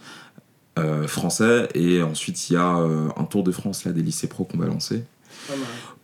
euh, 0.78 1.06
français. 1.08 1.68
Et 1.74 2.02
ensuite, 2.02 2.50
il 2.50 2.54
y 2.54 2.56
a 2.56 2.68
un 3.16 3.24
tour 3.24 3.42
de 3.42 3.52
France 3.52 3.84
là, 3.84 3.92
des 3.92 4.02
lycées 4.02 4.28
pro 4.28 4.44
qu'on 4.44 4.58
va 4.58 4.66
lancer. 4.66 5.04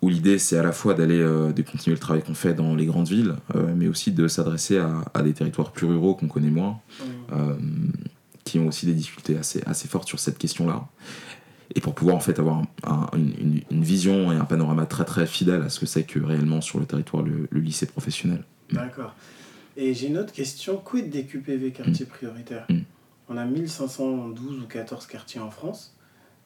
Où 0.06 0.08
l'idée, 0.08 0.38
c'est 0.38 0.56
à 0.56 0.62
la 0.62 0.72
fois 0.72 0.94
d'aller 0.94 1.18
euh, 1.20 1.52
de 1.52 1.62
continuer 1.62 1.94
le 1.94 2.00
travail 2.00 2.22
qu'on 2.22 2.34
fait 2.34 2.54
dans 2.54 2.74
les 2.76 2.86
grandes 2.86 3.08
villes, 3.08 3.34
euh, 3.54 3.74
mais 3.76 3.88
aussi 3.88 4.12
de 4.12 4.28
s'adresser 4.28 4.78
à, 4.78 5.02
à 5.14 5.22
des 5.22 5.32
territoires 5.34 5.72
plus 5.72 5.86
ruraux 5.86 6.14
qu'on 6.14 6.28
connaît 6.28 6.50
moins. 6.50 6.80
Mhm. 7.00 7.06
Euh, 7.38 7.54
qui 8.44 8.60
ont 8.60 8.68
aussi 8.68 8.86
des 8.86 8.94
difficultés 8.94 9.36
assez, 9.36 9.60
assez 9.66 9.88
fortes 9.88 10.06
sur 10.06 10.20
cette 10.20 10.38
question-là. 10.38 10.86
Et 11.74 11.80
pour 11.80 11.94
pouvoir 11.96 12.14
en 12.16 12.20
fait 12.20 12.38
avoir 12.38 12.62
un- 12.84 13.08
une, 13.16 13.60
une 13.72 13.82
vision 13.82 14.30
et 14.32 14.36
un 14.36 14.44
panorama 14.44 14.86
très 14.86 15.04
très 15.04 15.26
fidèle 15.26 15.62
à 15.62 15.68
ce 15.68 15.80
que 15.80 15.86
c'est 15.86 16.04
que 16.04 16.20
réellement 16.20 16.60
sur 16.60 16.78
le 16.78 16.86
territoire 16.86 17.24
le, 17.24 17.48
le 17.50 17.60
lycée 17.60 17.86
professionnel. 17.86 18.44
D'accord. 18.70 19.16
Et 19.76 19.94
j'ai 19.94 20.06
une 20.06 20.16
autre 20.18 20.32
question. 20.32 20.76
Quid 20.76 21.10
des 21.10 21.24
QPV 21.24 21.72
quartiers 21.72 22.06
prioritaires? 22.06 22.66
Mm. 22.70 22.78
On 23.28 23.36
a 23.36 23.44
1512 23.44 24.60
ou 24.62 24.66
14 24.68 25.06
quartiers 25.08 25.40
en 25.40 25.50
France. 25.50 25.95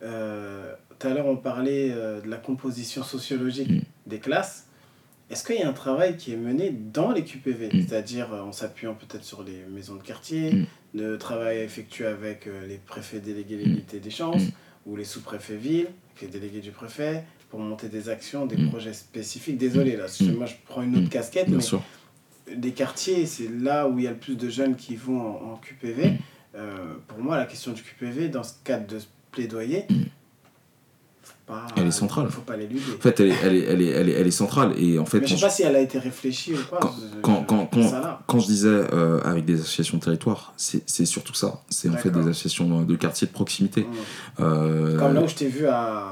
Euh, 0.03 0.73
Tout 0.99 1.07
à 1.07 1.15
l'heure, 1.15 1.27
on 1.27 1.37
parlait 1.37 1.91
euh, 1.93 2.21
de 2.21 2.29
la 2.29 2.37
composition 2.37 3.03
sociologique 3.03 3.71
Mm. 3.71 3.81
des 4.07 4.19
classes. 4.19 4.67
Est-ce 5.31 5.45
qu'il 5.45 5.57
y 5.57 5.63
a 5.63 5.69
un 5.69 5.73
travail 5.73 6.17
qui 6.19 6.33
est 6.33 6.37
mené 6.37 6.71
dans 6.71 7.11
les 7.13 7.25
QPV 7.25 7.69
Mm. 7.69 7.87
C'est-à-dire 7.89 8.33
euh, 8.35 8.41
en 8.43 8.53
s'appuyant 8.53 8.95
peut-être 8.95 9.25
sur 9.25 9.43
les 9.43 9.65
maisons 9.71 9.95
de 9.97 10.03
quartier, 10.03 10.53
Mm. 10.53 10.67
de 10.99 11.17
travail 11.17 11.59
effectué 11.61 12.05
avec 12.07 12.49
les 12.69 12.77
préfets 12.79 13.21
délégués 13.21 13.57
l'égalité 13.57 13.99
des 14.01 14.11
chances 14.11 14.43
Mm. 14.43 14.51
ou 14.87 14.97
les 14.97 15.05
sous-préfets 15.05 15.57
villes, 15.57 15.89
les 16.21 16.29
délégués 16.29 16.61
du 16.61 16.71
préfet, 16.71 17.25
pour 17.49 17.61
monter 17.61 17.89
des 17.89 18.09
actions, 18.11 18.45
des 18.47 18.57
projets 18.69 18.93
spécifiques. 18.93 19.57
Désolé, 19.57 19.97
là, 19.97 20.07
moi 20.37 20.45
je 20.47 20.55
prends 20.67 20.83
une 20.83 20.97
autre 20.99 21.09
casquette, 21.09 21.47
Bien 21.49 21.57
mais 21.57 21.63
sûr. 21.63 21.83
des 22.55 22.73
quartiers, 22.73 23.25
c'est 23.27 23.49
là 23.49 23.89
où 23.89 23.99
il 23.99 24.05
y 24.05 24.07
a 24.07 24.11
le 24.11 24.17
plus 24.19 24.37
de 24.37 24.49
jeunes 24.51 24.77
qui 24.77 24.97
vont 24.97 25.19
en, 25.21 25.53
en 25.53 25.57
QPV. 25.57 26.13
Euh, 26.57 26.95
pour 27.09 27.19
moi, 27.21 27.37
la 27.39 27.47
question 27.47 27.73
du 27.73 27.83
QPV, 27.83 28.29
dans 28.29 28.43
ce 28.43 28.53
cadre 28.65 28.87
de 28.87 28.99
plaidoyer, 29.33 29.87
Mm. 29.89 29.95
pas, 31.47 31.67
Elle 31.77 31.87
est 31.89 31.91
centrale. 31.91 32.29
faut 32.31 32.41
pas 32.43 32.57
l'éluder. 32.57 32.81
En 32.97 33.01
fait, 33.01 33.19
elle 33.21 33.29
est, 33.33 33.37
elle 33.43 33.57
est, 33.57 33.61
elle 33.65 33.83
est, 33.83 33.87
elle 33.89 34.09
est, 34.09 34.13
elle 34.13 34.27
est 34.27 34.31
centrale. 34.31 34.73
Et 34.79 34.99
en 34.99 35.05
fait, 35.05 35.21
Mais 35.21 35.27
je 35.27 35.33
quand 35.35 35.39
sais 35.41 35.47
pas 35.47 35.51
si 35.51 35.63
elle 35.65 35.77
a 35.77 35.81
été 35.81 35.99
réfléchie 35.99 36.55
ou 36.55 36.59
pas. 36.71 36.79
Quand- 36.81 36.95
je- 36.97 37.21
quand- 37.21 37.45
quand- 37.45 37.71
quand- 38.27 38.39
je 38.41 38.47
disais 38.47 38.69
euh, 38.69 39.21
avec 39.25 39.45
des 39.45 39.55
associations 39.61 39.99
de 39.99 40.03
territoire, 40.03 40.53
c'est 40.57 41.05
surtout 41.07 41.35
ça. 41.35 41.61
C'est 41.69 41.89
en 41.89 41.97
fait 41.97 42.11
des 42.11 42.21
associations 42.21 42.83
de 42.83 42.97
quartier 42.97 43.27
de 43.27 43.33
proximité. 43.33 43.83
Mm. 43.83 44.43
Euh, 44.43 44.99
Comme 44.99 45.15
là 45.15 45.23
où 45.23 45.29
je 45.29 45.35
t'ai 45.35 45.49
vu 45.49 45.67
à... 45.67 46.05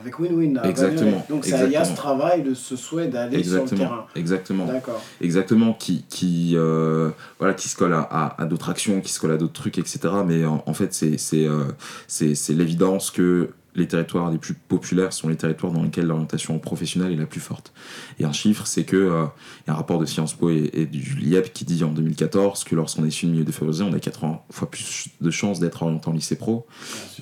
avec 0.00 0.18
Win-Win. 0.18 0.60
Exactement. 0.64 1.24
Donc 1.28 1.44
ça, 1.44 1.64
il 1.64 1.72
y 1.72 1.76
a 1.76 1.84
ce 1.84 1.94
travail, 1.94 2.42
de 2.42 2.54
ce 2.54 2.76
souhait 2.76 3.08
d'aller 3.08 3.42
sur 3.44 3.62
le 3.64 3.68
terrain. 3.68 4.06
exactement. 4.14 4.66
D'accord. 4.66 5.02
exactement 5.20 5.72
qui 5.72 6.04
qui 6.08 6.52
euh, 6.56 7.10
voilà 7.38 7.54
qui 7.54 7.68
se 7.68 7.76
colle 7.76 7.92
à, 7.92 8.00
à, 8.10 8.42
à 8.42 8.44
d'autres 8.46 8.70
actions 8.70 9.00
qui 9.00 9.12
se 9.12 9.20
colle 9.20 9.32
à 9.32 9.36
d'autres 9.36 9.52
trucs 9.52 9.78
etc 9.78 9.98
mais 10.26 10.44
en, 10.44 10.62
en 10.66 10.74
fait 10.74 10.92
c'est 10.94 11.18
c'est 11.18 11.46
euh, 11.46 11.64
c'est 12.06 12.34
c'est 12.34 12.52
l'évidence 12.54 13.10
que 13.10 13.50
les 13.80 13.88
territoires 13.88 14.30
les 14.30 14.38
plus 14.38 14.54
populaires 14.54 15.12
sont 15.12 15.28
les 15.28 15.36
territoires 15.36 15.72
dans 15.72 15.82
lesquels 15.82 16.06
l'orientation 16.06 16.58
professionnelle 16.58 17.12
est 17.12 17.16
la 17.16 17.26
plus 17.26 17.40
forte. 17.40 17.72
Et 18.18 18.24
un 18.24 18.32
chiffre, 18.32 18.66
c'est 18.66 18.84
que 18.84 18.96
euh, 18.96 19.24
il 19.66 19.68
y 19.68 19.70
a 19.70 19.72
un 19.72 19.76
rapport 19.76 19.98
de 19.98 20.06
Sciences 20.06 20.34
Po 20.34 20.50
et, 20.50 20.70
et 20.72 20.86
du 20.86 21.16
LIEP 21.16 21.52
qui 21.52 21.64
dit 21.64 21.82
en 21.84 21.90
2014 21.90 22.64
que 22.64 22.74
lorsqu'on 22.74 23.04
est 23.04 23.08
issu 23.08 23.26
de 23.26 23.32
milieu 23.32 23.44
défavorisé, 23.44 23.84
on 23.84 23.92
a 23.92 23.98
80 23.98 24.40
fois 24.50 24.70
plus 24.70 25.08
de 25.20 25.30
chances 25.30 25.60
d'être 25.60 25.82
orienté 25.82 26.08
en 26.08 26.12
lycée 26.12 26.36
pro 26.36 26.66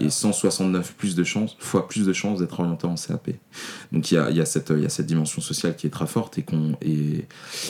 et 0.01 0.11
sûr. 0.11 0.29
169 0.29 0.95
plus 0.95 1.15
de 1.15 1.25
chances, 1.25 1.57
fois 1.59 1.89
plus 1.89 2.07
de 2.07 2.13
chances 2.13 2.39
d'être 2.41 2.59
orienté 2.59 2.87
en 2.87 2.95
CAP. 2.95 3.31
Donc 3.93 4.11
il 4.11 4.15
y 4.15 4.19
a, 4.19 4.31
il 4.31 4.37
y, 4.37 4.41
a 4.41 4.47
cette, 4.47 4.71
il 4.71 4.83
y 4.83 4.87
a 4.87 4.89
cette 4.89 5.07
dimension 5.07 5.41
sociale 5.41 5.77
qui 5.77 5.87
est 5.87 5.91
très 5.91 6.07
forte 6.07 6.39
et 6.39 6.43
qu'on 6.43 6.77
et, 6.83 7.27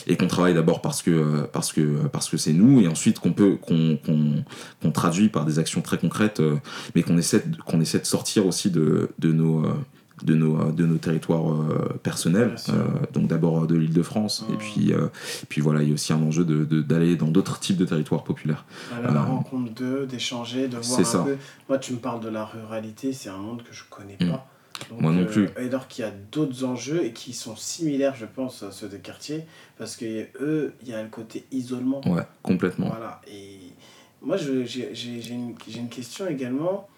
et 0.06 0.16
qu'on 0.16 0.26
travaille 0.26 0.54
d'abord 0.54 0.80
parce 0.80 1.02
que 1.02 1.46
parce 1.52 1.72
que 1.72 2.06
parce 2.08 2.28
que 2.28 2.36
c'est 2.36 2.52
nous 2.52 2.80
et 2.80 2.88
ensuite 2.88 3.18
qu'on 3.18 3.32
peut 3.32 3.56
qu'on 3.56 3.98
qu'on 4.04 4.44
qu'on 4.82 4.90
traduit 4.90 5.28
par 5.28 5.44
des 5.44 5.58
actions 5.58 5.80
très 5.80 5.98
concrètes, 5.98 6.40
euh, 6.40 6.56
mais 6.94 7.02
qu'on 7.02 7.18
essaie 7.18 7.44
qu'on 7.66 7.80
essaie 7.80 7.98
de 7.98 8.06
sortir 8.06 8.46
aussi 8.46 8.70
de 8.70 8.77
de 9.18 9.32
nos 9.32 9.64
euh, 9.64 9.74
de 10.24 10.34
nos, 10.34 10.60
euh, 10.60 10.72
de 10.72 10.84
nos 10.84 10.96
territoires 10.98 11.48
euh, 11.52 11.96
personnels, 12.02 12.56
euh, 12.70 12.72
donc 13.12 13.28
d'abord 13.28 13.68
de 13.68 13.76
l'île 13.76 13.92
de 13.92 14.02
France, 14.02 14.44
et 14.48 14.52
Mhm. 14.54 14.58
puis, 14.58 14.92
euh, 14.92 15.06
puis 15.48 15.60
voilà, 15.60 15.80
il 15.84 15.88
y 15.90 15.90
a 15.92 15.94
aussi 15.94 16.12
un 16.12 16.20
enjeu 16.20 16.44
d'aller 16.44 16.64
de, 16.66 16.82
d'aller 16.82 17.14
dans 17.16 17.28
d'autres 17.28 17.60
types 17.60 17.76
de 17.76 17.84
territoires 17.84 18.24
populaires. 18.24 18.64
Voilà, 18.90 19.12
la 19.12 19.20
Euh, 19.20 19.24
rencontre 19.26 19.72
d'eux, 19.74 20.06
d'échanger, 20.06 20.66
de 20.66 20.76
voir 20.76 20.98
un 21.00 21.04
ça. 21.04 21.22
peu. 21.22 21.36
Moi, 21.68 21.78
tu 21.78 21.92
me 21.92 21.98
parles 21.98 22.18
de 22.18 22.28
la 22.30 22.44
ruralité, 22.44 23.12
c'est 23.12 23.28
un 23.28 23.36
monde 23.36 23.62
que 23.62 23.72
je 23.72 23.84
connais 23.88 24.16
Mm. 24.20 24.30
pas. 24.32 24.48
Donc, 24.90 25.00
Moi 25.02 25.12
non 25.12 25.24
plus. 25.24 25.50
Et 25.56 25.66
alors 25.66 25.86
qu'il 25.86 26.04
y 26.04 26.08
a 26.08 26.12
d'autres 26.32 26.64
enjeux 26.64 27.04
et 27.04 27.12
qui 27.12 27.32
sont 27.32 27.54
similaires, 27.54 28.16
je 28.16 28.26
pense, 28.26 28.64
à 28.64 28.72
ceux 28.72 28.88
des 28.88 28.98
quartiers, 28.98 29.44
parce 29.78 29.94
que 29.94 30.04
eux, 30.40 30.72
il 30.82 30.88
y 30.88 30.94
a 30.94 31.02
le 31.02 31.08
côté 31.10 31.44
isolement. 31.52 32.00
Ouais, 32.08 32.22
complètement. 32.42 32.88
Voilà. 32.88 33.20
Et 33.30 33.58
moi, 34.20 34.36
j'ai 34.36 34.56
une, 35.32 35.54
j'ai 35.68 35.78
une 35.78 35.88
question 35.88 36.26
également 36.26 36.88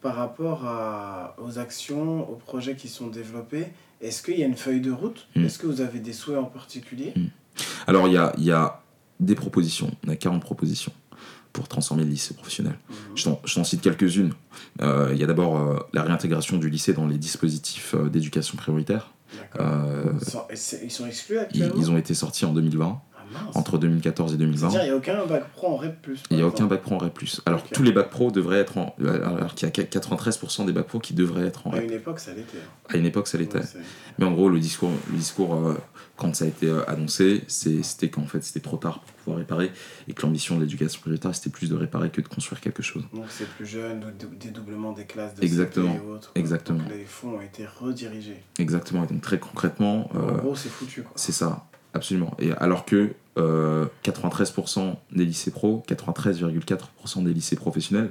par 0.00 0.14
rapport 0.16 0.64
à, 0.64 1.34
aux 1.42 1.58
actions, 1.58 2.30
aux 2.30 2.36
projets 2.36 2.76
qui 2.76 2.88
sont 2.88 3.08
développés. 3.08 3.66
Est-ce 4.00 4.22
qu'il 4.22 4.38
y 4.38 4.42
a 4.42 4.46
une 4.46 4.56
feuille 4.56 4.80
de 4.80 4.92
route? 4.92 5.26
Mm. 5.34 5.44
Est-ce 5.44 5.58
que 5.58 5.66
vous 5.66 5.80
avez 5.80 5.98
des 5.98 6.12
souhaits 6.12 6.38
en 6.38 6.44
particulier? 6.44 7.12
Alors, 7.86 8.06
il 8.06 8.14
y 8.14 8.16
a, 8.18 8.32
y 8.38 8.50
a 8.52 8.80
des 9.18 9.34
propositions, 9.34 9.90
on 10.06 10.10
a 10.10 10.16
40 10.16 10.40
propositions 10.40 10.92
pour 11.52 11.66
transformer 11.66 12.04
le 12.04 12.10
lycée 12.10 12.34
professionnel. 12.34 12.78
Mhm. 12.88 12.96
Je 13.16 13.24
t'en- 13.54 13.64
cite 13.64 13.80
quelques-unes. 13.80 14.32
Euh, 14.80 15.08
Il 15.12 15.18
y 15.18 15.24
a 15.24 15.26
d'abord 15.26 15.58
euh, 15.58 15.78
la 15.92 16.02
réintégration 16.04 16.58
du 16.58 16.70
lycée 16.70 16.92
dans 16.92 17.06
les 17.08 17.18
dispositifs 17.18 17.94
euh, 17.96 18.08
d'éducation 18.08 18.56
prioritaire. 18.56 19.10
Ils 19.58 20.24
sont- 20.24 20.44
Ils 20.50 21.06
exclus 21.08 21.34
ils, 21.34 21.38
actuellement? 21.38 21.74
ils 21.76 21.90
ont 21.90 21.96
été 21.96 22.14
sortis 22.14 22.44
en 22.44 22.52
2020, 22.52 23.00
Ah 23.00 23.07
mince. 23.32 23.56
entre 23.56 23.78
2014 23.78 24.34
et 24.34 24.36
2020. 24.36 24.58
C'est-à-dire, 24.70 24.80
il 24.82 24.86
n'y 24.88 24.92
a 24.92 24.96
aucun 24.96 25.26
bac 25.26 25.44
pro 25.52 25.68
en 25.68 25.76
REP+. 25.76 26.08
Il 26.30 26.36
n'y 26.36 26.42
a 26.42 26.46
aucun 26.46 26.66
bac 26.66 26.82
pro 26.82 26.94
en 26.94 26.98
REP+. 26.98 27.12
Alors 27.46 27.62
tous 27.62 27.82
les 27.82 27.92
bacs 27.92 28.10
pro 28.10 28.30
devraient 28.30 28.58
être 28.60 28.78
en... 28.78 28.94
Alors 29.04 29.54
qu'il 29.54 29.68
y 29.68 29.70
a 29.70 29.84
93% 29.84 30.66
des 30.66 30.72
bacs 30.72 30.86
pro 30.86 30.98
qui 30.98 31.14
devraient 31.14 31.46
être 31.46 31.66
en 31.66 31.70
À 31.70 31.76
REP. 31.76 31.84
une 31.84 31.92
époque, 31.92 32.20
ça 32.20 32.32
l'était. 32.32 32.58
hein. 32.58 32.88
À 32.92 32.96
une 32.96 33.06
époque, 33.06 33.28
ça 33.28 33.38
l'était. 33.38 33.58
Ouais, 33.58 33.64
Mais 34.18 34.24
en 34.24 34.32
gros, 34.32 34.48
le 34.48 34.58
discours, 34.60 34.90
le 35.10 35.16
discours 35.16 35.54
euh, 35.54 35.74
quand 36.16 36.34
ça 36.34 36.44
a 36.44 36.48
été 36.48 36.66
euh, 36.66 36.88
annoncé, 36.88 37.42
c'était 37.46 38.08
qu'en 38.08 38.26
fait, 38.26 38.42
c'était 38.42 38.60
trop 38.60 38.76
tard 38.76 39.00
pour 39.00 39.12
pouvoir 39.14 39.38
réparer 39.38 39.70
et 40.08 40.12
que 40.14 40.22
l'ambition 40.22 40.56
de 40.56 40.62
l'éducation 40.62 41.00
prioritaire, 41.00 41.34
c'était 41.34 41.50
plus 41.50 41.68
de 41.70 41.74
réparer 41.76 42.10
que 42.10 42.20
de 42.20 42.28
construire 42.28 42.60
quelque 42.60 42.82
chose. 42.82 43.04
Donc 43.14 43.26
c'est 43.28 43.46
plus 43.48 43.66
jeune, 43.66 44.02
ou 44.04 44.10
dé- 44.10 44.26
dédoublement 44.46 44.92
des 44.92 45.04
classes 45.04 45.34
de 45.34 45.42
Exactement. 45.44 45.94
Et 45.94 46.10
autres. 46.10 46.32
Exactement. 46.34 46.78
Donc 46.82 46.90
les 46.92 47.04
fonds 47.04 47.36
ont 47.36 47.40
été 47.40 47.64
redirigés. 47.66 48.42
Exactement. 48.58 49.04
Et 49.04 49.06
donc, 49.06 49.20
très 49.20 49.38
concrètement, 49.38 50.10
en 50.14 50.18
euh, 50.18 50.32
gros, 50.38 50.54
c'est 50.56 50.68
foutu. 50.70 51.04
C'est 51.14 51.32
ça, 51.32 51.66
absolument. 51.94 52.34
Et 52.38 52.52
alors 52.52 52.84
que 52.84 53.10
euh, 53.38 53.86
93% 54.04 54.94
des 55.12 55.24
lycées 55.24 55.50
pro, 55.50 55.84
93,4% 55.88 57.22
des 57.24 57.32
lycées 57.32 57.56
professionnels 57.56 58.10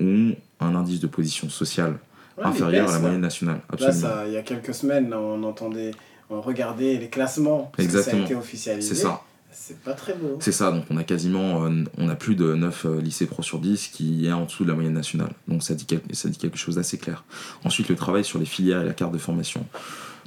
ont 0.00 0.34
un 0.60 0.74
indice 0.74 1.00
de 1.00 1.06
position 1.06 1.48
sociale 1.48 1.98
Ouais, 2.36 2.46
inférieur 2.46 2.88
à 2.88 2.92
la 2.94 2.98
moyenne 2.98 3.20
nationale. 3.20 3.56
Là, 3.58 3.62
Absolument. 3.74 4.00
ça, 4.00 4.26
il 4.26 4.32
y 4.32 4.36
a 4.36 4.42
quelques 4.42 4.74
semaines, 4.74 5.08
là, 5.08 5.20
on 5.20 5.40
entendait, 5.44 5.92
on 6.30 6.40
regardait 6.40 6.96
les 6.96 7.08
classements. 7.08 7.70
Parce 7.76 7.86
que 7.86 7.92
ça 7.92 7.98
a 7.98 8.00
Exactement. 8.00 8.24
été 8.24 8.34
officialisé. 8.34 8.88
C'est 8.94 9.00
ça. 9.02 9.22
C'est 9.52 9.78
pas 9.78 9.92
très 9.92 10.14
beau. 10.14 10.36
C'est 10.40 10.50
ça, 10.50 10.72
donc 10.72 10.82
on 10.90 10.96
a 10.96 11.04
quasiment, 11.04 11.64
euh, 11.64 11.84
on 11.96 12.08
a 12.08 12.16
plus 12.16 12.34
de 12.34 12.52
9 12.54 12.86
euh, 12.86 13.00
lycées 13.00 13.26
pro 13.26 13.44
sur 13.44 13.60
10 13.60 13.86
qui 13.86 14.26
est 14.26 14.32
en 14.32 14.46
dessous 14.46 14.64
de 14.64 14.68
la 14.70 14.74
moyenne 14.74 14.94
nationale. 14.94 15.30
Donc 15.46 15.62
ça 15.62 15.74
dit, 15.74 15.86
quel- 15.86 16.00
ça 16.12 16.28
dit 16.28 16.36
quelque 16.36 16.58
chose 16.58 16.74
d'assez 16.74 16.98
clair. 16.98 17.22
Ensuite, 17.62 17.88
le 17.88 17.94
travail 17.94 18.24
sur 18.24 18.40
les 18.40 18.46
filières 18.46 18.82
et 18.82 18.84
la 18.84 18.94
carte 18.94 19.12
de 19.12 19.18
formation. 19.18 19.64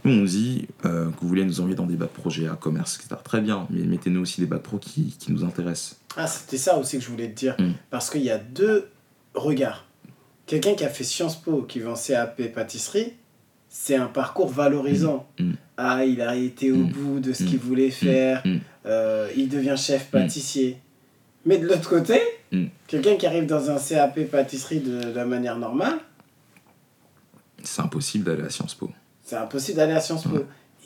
Nous, 0.07 0.21
on 0.21 0.23
dit 0.23 0.67
euh, 0.85 1.09
que 1.11 1.21
vous 1.21 1.27
voulez 1.27 1.43
nous 1.43 1.59
envoyer 1.59 1.75
dans 1.75 1.85
des 1.85 1.95
bacs 1.95 2.09
projets 2.09 2.47
à 2.47 2.55
commerce, 2.55 2.95
etc. 2.95 3.19
Très 3.23 3.41
bien, 3.41 3.67
mais 3.69 3.81
mettez-nous 3.83 4.21
aussi 4.21 4.39
des 4.41 4.47
bacs 4.47 4.63
pro 4.63 4.77
qui, 4.77 5.15
qui 5.19 5.31
nous 5.31 5.43
intéressent. 5.43 5.99
Ah, 6.15 6.27
c'était 6.27 6.57
ça 6.57 6.77
aussi 6.77 6.97
que 6.97 7.03
je 7.03 7.09
voulais 7.09 7.29
te 7.29 7.37
dire. 7.37 7.55
Mm. 7.59 7.71
Parce 7.89 8.09
qu'il 8.09 8.23
y 8.23 8.29
a 8.29 8.37
deux 8.37 8.89
regards. 9.33 9.85
Quelqu'un 10.45 10.75
qui 10.75 10.85
a 10.85 10.89
fait 10.89 11.03
Sciences 11.03 11.35
Po, 11.35 11.63
qui 11.63 11.79
va 11.79 11.91
en 11.91 11.95
CAP 11.95 12.53
pâtisserie, 12.53 13.13
c'est 13.69 13.95
un 13.95 14.07
parcours 14.07 14.47
valorisant. 14.49 15.27
Mm. 15.39 15.51
Ah, 15.75 16.05
il 16.05 16.21
a 16.21 16.35
été 16.35 16.71
au 16.71 16.83
bout 16.85 17.19
de 17.19 17.33
ce 17.33 17.43
qu'il 17.43 17.59
voulait 17.59 17.91
faire. 17.91 18.43
Euh, 18.85 19.29
il 19.35 19.49
devient 19.49 19.75
chef 19.77 20.09
pâtissier. 20.09 20.77
Mais 21.45 21.57
de 21.57 21.67
l'autre 21.67 21.89
côté, 21.89 22.19
quelqu'un 22.87 23.15
qui 23.15 23.27
arrive 23.27 23.45
dans 23.45 23.69
un 23.69 23.77
CAP 23.77 24.21
pâtisserie 24.31 24.79
de, 24.79 25.03
de 25.03 25.15
la 25.15 25.25
manière 25.25 25.57
normale, 25.57 25.99
C'est 27.61 27.81
impossible 27.81 28.23
d'aller 28.23 28.43
à 28.43 28.49
Sciences 28.49 28.75
Po. 28.75 28.89
C'est 29.27 29.35
impossible 29.35 29.77
d'aller 29.77 29.93
à 29.93 29.99
Sciences 29.99 30.23
Po. 30.23 30.37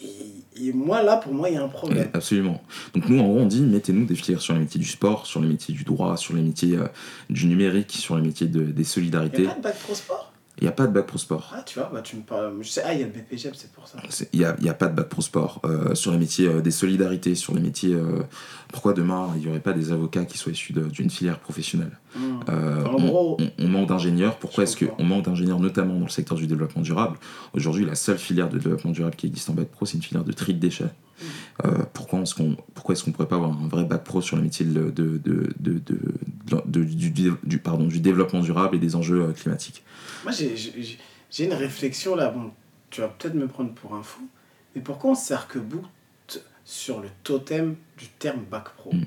Et, 0.03 0.67
et 0.67 0.73
moi, 0.73 1.03
là, 1.03 1.17
pour 1.17 1.31
moi, 1.33 1.47
il 1.49 1.53
y 1.53 1.57
a 1.57 1.63
un 1.63 1.67
problème. 1.67 2.09
Absolument. 2.13 2.59
Donc 2.95 3.07
nous, 3.07 3.19
en 3.19 3.23
gros, 3.27 3.37
on 3.39 3.45
dit, 3.45 3.61
mettez-nous 3.61 4.05
des 4.05 4.15
filières 4.15 4.41
sur 4.41 4.53
les 4.55 4.59
métiers 4.59 4.79
du 4.79 4.87
sport, 4.87 5.27
sur 5.27 5.39
les 5.41 5.47
métiers 5.47 5.75
du 5.75 5.83
droit, 5.83 6.17
sur 6.17 6.33
les 6.35 6.41
métiers 6.41 6.75
euh, 6.75 6.87
du 7.29 7.45
numérique, 7.45 7.91
sur 7.91 8.15
les 8.15 8.23
métiers 8.23 8.47
de- 8.47 8.63
des 8.63 8.71
Il 8.71 8.77
n'y 8.79 8.85
solidarités. 8.85 9.45
a 9.45 9.49
pas 9.51 9.55
de 9.57 9.61
bac 9.63 9.79
pro 9.79 9.93
sport? 9.93 10.30
Il 10.62 10.66
n'y 10.66 10.70
a 10.70 10.74
pas 10.74 10.86
de 10.86 10.93
bac 10.93 11.07
pro 11.07 11.18
sport. 11.18 11.51
Ah, 11.55 11.64
tu 11.66 11.80
vois, 11.80 11.89
bah, 11.91 12.01
tu 12.03 12.16
me 12.16 12.22
parles. 12.22 12.53
Je 12.62 12.70
sais, 12.70 12.84
ah, 12.86 12.93
il 12.93 12.99
y 12.99 13.03
a 13.03 13.07
le 13.07 13.12
BPGEP, 13.12 13.55
c'est 13.55 13.72
pour 13.72 13.88
ça. 13.88 13.97
C'est- 14.09 14.30
Il 14.32 14.39
n'y 14.41 14.45
a, 14.45 14.55
y 14.62 14.70
a 14.70 14.76
pas 14.76 14.86
de 14.88 14.95
bac 14.95 15.09
pro 15.09 15.24
sport. 15.24 15.59
Euh, 15.66 15.95
sur 15.95 16.12
les 16.12 16.20
métiers 16.20 16.47
euh, 16.47 16.62
des 16.62 16.70
solidarités, 16.70 17.34
sur 17.34 17.55
les 17.55 17.62
métiers. 17.62 17.95
euh, 17.95 18.22
pourquoi 18.72 18.93
demain, 18.93 19.30
il 19.38 19.41
n'y 19.41 19.47
aurait 19.49 19.59
pas 19.59 19.74
des 19.74 19.91
avocats 19.91 20.24
qui 20.24 20.38
soient 20.38 20.51
issus 20.51 20.72
d'une 20.74 21.09
filière 21.09 21.39
professionnelle? 21.39 21.97
Mm. 22.16 22.20
Euh, 22.49 22.86
En 22.86 22.93
on, 22.93 23.05
gros- 23.07 23.38
on- 23.41 23.49
on 23.66 23.68
manque 23.70 23.89
d'ingénieurs. 23.89 24.38
Pourquoi 24.38 24.66
est-ce 24.66 24.78
qu'on 24.86 25.03
manque 25.03 25.26
d'ingénieurs, 25.26 25.59
notamment 25.59 25.95
dans 25.95 26.05
le 26.05 26.09
secteur 26.12 26.38
du 26.38 26.45
développement 26.45 26.84
durable? 26.84 27.18
Aujourd'hui, 27.53 27.84
la 27.86 27.95
seule 27.95 28.20
filière 28.20 28.47
de 28.47 28.59
développement 28.59 28.91
durable 28.91 29.16
qui 29.16 29.26
existe 29.28 29.49
en 29.49 29.53
bac 29.53 29.68
pro, 29.68 29.88
c'est 29.88 29.97
une 29.97 30.03
filière 30.03 30.24
de 30.24 30.32
tri 30.32 30.53
de 30.53 30.59
déchets. 30.59 30.86
Mm. 31.22 31.67
Euh, 31.67 31.84
pourquoi 31.93 32.19
est-ce 32.22 32.34
qu'on 32.36 32.55
pourquoi 32.74 32.93
est-ce 32.93 33.03
qu'on 33.03 33.11
pourrait 33.11 33.28
pas 33.28 33.36
avoir 33.36 33.51
un 33.51 33.67
vrai 33.67 33.86
bac 33.86 34.03
pro 34.03 34.22
sur 34.22 34.36
les 34.38 34.43
métiers 34.43 34.65
de, 34.65 34.89
de, 34.89 35.17
de, 35.17 35.53
de- 35.59 36.84
du, 37.43 37.59
pardon, 37.59 37.86
du 37.86 37.99
développement 37.99 38.39
durable 38.41 38.76
et 38.76 38.80
des 38.80 38.95
enjeux 38.95 39.22
euh, 39.22 39.32
climatiques? 39.34 39.84
Moi, 40.24 40.32
j'ai- 40.32 41.45
une 41.45 41.53
réflexion 41.53 42.15
là. 42.15 42.30
Bon, 42.30 42.51
tu 42.89 43.01
vas 43.01 43.07
peut-être 43.07 43.36
me 43.36 43.47
prendre 43.47 43.74
pour 43.74 43.95
un 43.95 44.03
fou, 44.03 44.28
mais 44.76 44.82
pourquoi 44.82 45.11
on 45.11 45.15
s'arc-boute 45.15 46.43
sur 46.65 46.99
le 47.01 47.07
totem 47.24 47.76
du 47.97 48.07
terme 48.07 48.43
bac 48.49 48.69
pro? 48.76 48.93
Mm. 48.93 49.03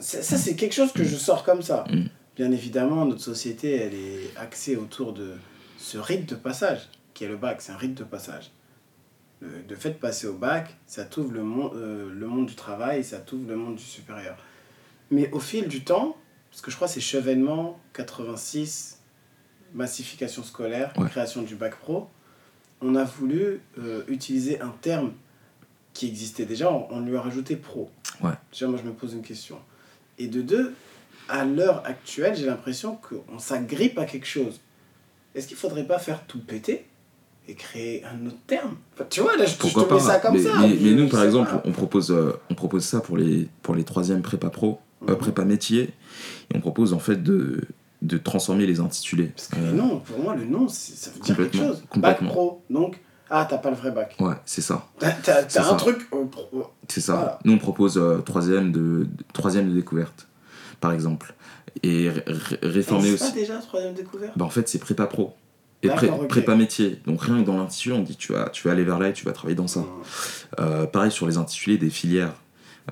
Ça, 0.00 0.22
ça, 0.22 0.36
c'est 0.36 0.56
quelque 0.56 0.72
chose 0.74 0.92
que 0.92 1.04
je 1.04 1.14
sors 1.16 1.44
comme 1.44 1.62
ça. 1.62 1.84
Mm. 1.90 2.04
bien 2.36 2.50
évidemment, 2.50 3.04
notre 3.04 3.20
société, 3.22 3.72
elle 3.76 3.94
est 3.94 4.30
axée 4.36 4.74
autour 4.76 5.12
de 5.12 5.34
ce 5.78 5.98
rite 5.98 6.28
de 6.28 6.34
passage, 6.34 6.88
qui 7.12 7.24
est 7.24 7.28
le 7.28 7.36
bac, 7.36 7.60
c'est 7.60 7.70
un 7.72 7.76
rite 7.76 7.94
de 7.94 8.04
passage. 8.04 8.50
Le, 9.44 9.62
de 9.62 9.74
fait 9.74 9.90
de 9.90 9.94
passer 9.96 10.26
au 10.26 10.34
bac, 10.34 10.74
ça 10.86 11.04
t'ouvre 11.04 11.32
le, 11.32 11.42
monde 11.42 11.72
euh, 11.74 12.10
le 12.12 12.26
monde 12.26 12.46
du 12.46 12.54
travail, 12.54 13.04
ça 13.04 13.18
t'ouvre 13.18 13.46
le 13.48 13.56
monde 13.56 13.76
du 13.76 13.82
supérieur. 13.82 14.36
Mais 15.10 15.30
au 15.32 15.40
fil 15.40 15.68
du 15.68 15.84
temps, 15.84 16.16
parce 16.50 16.62
que 16.62 16.70
je 16.70 16.76
crois 16.76 16.88
que 16.88 16.94
c'est 16.94 17.00
chevènement 17.00 17.78
86, 17.92 19.00
massification 19.74 20.42
scolaire, 20.42 20.92
Ouais. 20.96 21.08
création 21.08 21.42
du 21.42 21.56
bac 21.56 21.76
pro, 21.76 22.08
on 22.80 22.94
a 22.96 23.04
voulu 23.04 23.60
euh, 23.78 24.02
utiliser 24.08 24.60
un 24.60 24.74
terme 24.80 25.12
qui 25.92 26.06
existait 26.08 26.44
déjà, 26.46 26.72
on, 26.72 26.86
on 26.90 27.00
lui 27.00 27.16
a 27.16 27.20
rajouté 27.20 27.56
pro. 27.56 27.90
Ouais. 28.20 28.32
Déjà, 28.52 28.66
moi, 28.66 28.78
je 28.82 28.88
me 28.88 28.92
pose 28.94 29.12
une 29.14 29.22
question. 29.22 29.58
Et 30.18 30.26
de 30.28 30.42
deux, 30.42 30.74
à 31.28 31.44
l'heure 31.44 31.82
actuelle, 31.86 32.34
j'ai 32.36 32.46
l'impression 32.46 32.96
qu'on 32.96 33.38
s'agrippe 33.38 33.98
à 33.98 34.04
quelque 34.04 34.26
chose. 34.26 34.60
Est-ce 35.34 35.46
qu'il 35.48 35.56
faudrait 35.56 35.84
pas 35.86 35.98
faire 35.98 36.24
tout 36.26 36.40
péter? 36.40 36.86
Et 37.48 37.54
créer 37.54 38.02
un 38.04 38.26
autre 38.26 38.38
terme 38.46 38.76
Enfin, 38.94 39.04
Tu 39.10 39.20
vois, 39.20 39.36
là, 39.36 39.44
je, 39.44 39.52
je 39.52 39.56
Pourquoi 39.58 39.84
te 39.84 39.88
pas 39.88 39.94
mets 39.96 40.00
ça 40.00 40.18
comme 40.18 40.34
mais, 40.34 40.42
ça. 40.42 40.50
mais, 40.60 40.76
je 40.78 40.94
nous, 40.94 41.08
par 41.08 41.24
exemple, 41.24 41.50
pas. 41.50 41.62
on 41.64 41.72
propose, 41.72 42.10
euh, 42.10 42.32
on 42.50 42.54
propose 42.54 42.84
ça 42.84 43.00
pour 43.00 43.16
les, 43.16 43.48
pour 43.62 43.74
les 43.74 43.84
troisièmes 43.84 44.22
prépa 44.22 44.50
pro, 44.50 44.80
euh, 45.08 45.12
Mhm. 45.12 45.18
prépa 45.18 45.44
métier. 45.44 45.90
Et 46.52 46.56
on 46.56 46.60
propose 46.60 46.92
en 46.94 46.98
fait 46.98 47.22
de, 47.22 47.60
de 48.02 48.18
transformer 48.18 48.66
les 48.66 48.80
intitulés. 48.80 49.26
Parce 49.36 49.48
que 49.48 49.56
Euh, 49.56 49.70
les 49.72 49.76
noms, 49.76 50.00
pour 50.00 50.18
moi, 50.20 50.34
le 50.34 50.44
nom, 50.46 50.68
c'est- 50.68 50.96
ça 50.96 51.10
veut 51.10 51.20
dire 51.20 51.36
quelque 51.36 51.56
chose. 51.58 51.80
Bac 51.80 51.88
complètement. 51.90 52.28
pro, 52.30 52.62
donc, 52.70 52.98
ah, 53.30 53.46
t'as 53.48 53.58
pas 53.58 53.70
le 53.70 53.76
vrai 53.76 53.90
bac. 53.90 54.14
Ouais, 54.20 54.34
c'est 54.46 54.60
ça. 54.62 54.86
T'as 54.98 55.12
C'est 55.48 55.58
un 55.58 55.62
ça. 55.64 55.74
truc. 55.76 56.08
C'est 56.88 57.00
ça. 57.00 57.14
Voilà. 57.14 57.38
Nous, 57.44 57.52
on 57.52 57.58
propose 57.58 58.00
troisième, 58.24 58.72
de, 58.72 59.06
troisième 59.34 59.68
de 59.68 59.74
découverte, 59.74 60.28
par 60.80 60.92
exemple. 60.92 61.34
Et 61.82 62.08
ré- 62.08 62.22
ré- 62.26 62.58
réformer 62.62 63.08
C'est 63.08 63.14
aussi. 63.14 63.32
pas 63.32 63.38
déjà 63.38 63.58
troisième 63.58 63.94
découverte? 63.94 64.32
Bah, 64.36 64.44
en 64.44 64.50
fait, 64.50 64.68
c'est 64.68 64.78
prépa 64.78 65.06
pro. 65.06 65.34
Et 65.84 65.88
pré- 65.90 66.10
prépa 66.28 66.54
métier. 66.54 66.98
Donc 67.06 67.22
rien 67.22 67.40
que 67.40 67.46
dans 67.46 67.56
l'intitulé, 67.58 67.94
on 67.94 68.02
dit 68.02 68.16
tu 68.16 68.32
vas, 68.32 68.48
tu 68.50 68.66
vas 68.66 68.72
aller 68.72 68.84
vers 68.84 68.98
là 68.98 69.08
et 69.08 69.12
tu 69.12 69.24
vas 69.24 69.32
travailler 69.32 69.56
dans 69.56 69.66
ça. 69.66 69.80
Mmh. 69.80 69.86
Euh, 70.60 70.86
pareil 70.86 71.10
sur 71.10 71.26
les 71.26 71.36
intitulés 71.36 71.78
des 71.78 71.90
filières. 71.90 72.32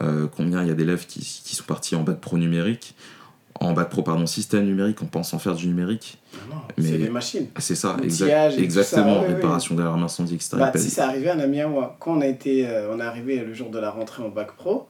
Euh, 0.03 0.27
combien 0.35 0.63
il 0.63 0.69
y 0.69 0.71
a 0.71 0.75
d'élèves 0.75 1.07
qui, 1.07 1.21
qui 1.21 1.55
sont 1.55 1.65
partis 1.65 1.95
en 1.97 2.03
bac 2.03 2.19
pro 2.19 2.39
numérique, 2.39 2.95
en 3.61 3.75
bac 3.75 3.91
pro 3.91 4.03
pardon 4.03 4.27
système 4.27 4.65
numérique 4.65 5.03
en 5.03 5.07
pensant 5.07 5.39
faire 5.39 5.55
du 5.55 5.67
numérique. 5.69 6.19
Non, 6.49 6.57
non, 6.57 6.63
Mais- 6.79 6.85
c'est 6.89 6.99
les 6.99 7.11
machines. 7.11 7.47
C'est 7.59 7.75
ça, 7.75 7.97
exact, 8.03 8.55
et 8.59 8.63
exactement. 8.63 9.21
ça, 9.23 9.29
réparation 9.29 9.75
d'alarme 9.75 10.03
incendie, 10.03 10.35
etc. 10.35 10.57
Bah, 10.59 10.73
si 10.77 10.89
ça 10.89 11.07
arrivait 11.09 11.29
à 11.29 11.35
un 11.35 11.41
ami 11.41 11.61
à 11.61 11.69
moi, 11.69 11.97
quand 12.01 12.17
on 12.17 12.21
a 12.23 12.27
été, 12.27 12.67
euh, 12.67 12.91
on 12.95 13.01
est 13.01 13.05
arrivé 13.05 13.37
le 13.45 13.53
jour 13.53 13.69
de 13.71 13.79
la 13.79 13.91
rentrée 13.91 14.23
en 14.23 14.31
bac 14.31 14.53
pro, 14.57 14.89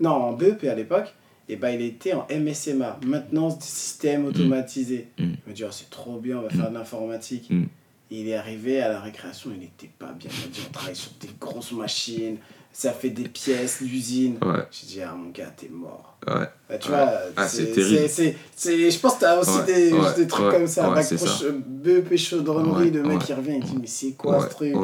non 0.00 0.10
en 0.10 0.32
BEP 0.32 0.64
à 0.64 0.74
l'époque, 0.74 1.14
et 1.48 1.56
bah 1.56 1.72
il 1.72 1.82
était 1.82 2.12
en 2.12 2.26
MSMA, 2.30 3.00
maintenance 3.04 3.58
du 3.58 3.66
système 3.66 4.24
automatisé. 4.26 5.08
Mm. 5.18 5.24
Il 5.24 5.50
me 5.50 5.52
dit 5.52 5.64
oh, 5.64 5.70
c'est 5.70 5.90
trop 5.90 6.18
bien, 6.18 6.38
on 6.38 6.42
va 6.42 6.50
faire 6.50 6.70
de 6.70 6.74
l'informatique. 6.74 7.50
Mm. 7.50 7.64
Il 8.12 8.28
est 8.28 8.34
arrivé 8.34 8.80
à 8.80 8.88
la 8.88 9.00
récréation, 9.00 9.50
il 9.54 9.60
n'était 9.60 9.90
pas 9.98 10.12
bien. 10.12 10.30
Il 10.32 10.40
m'a 10.40 10.52
dit 10.52 10.60
on 10.68 10.72
travaille 10.72 10.96
sur 10.96 11.12
des 11.20 11.30
grosses 11.40 11.72
machines, 11.72 12.38
ça 12.72 12.92
fait 12.92 13.10
des 13.10 13.28
pièces, 13.28 13.80
l'usine. 13.80 14.36
Ouais, 14.42 14.64
J'ai 14.70 14.86
dit 14.86 15.00
ah 15.02 15.14
mon 15.14 15.30
gars 15.30 15.52
t'es 15.56 15.68
mort. 15.68 16.16
ouais. 16.28 16.46
Bah, 16.68 16.78
tu 16.78 16.88
Ouais. 16.90 16.96
vois, 16.96 17.10
Ah, 17.36 17.48
c'est 17.48 17.72
terrible. 17.72 18.08
Je 18.08 18.98
pense 18.98 19.14
que 19.14 19.20
t'as 19.20 19.38
aussi 19.40 19.50
Ouais, 19.50 19.64
des, 19.66 19.90
des 20.16 20.26
trucs 20.28 20.50
comme 20.52 20.66
ça. 20.66 20.88
bac 20.90 21.04
pro, 21.06 21.26
ça. 21.26 21.44
BEP 21.66 22.16
chaudronnerie, 22.16 22.90
le 22.92 23.02
mec 23.02 23.20
il 23.28 23.34
revient, 23.34 23.54
il 23.58 23.64
dit 23.64 23.76
mais 23.80 23.86
c'est 23.86 24.12
quoi 24.12 24.40
ce 24.48 24.50
truc 24.54 24.74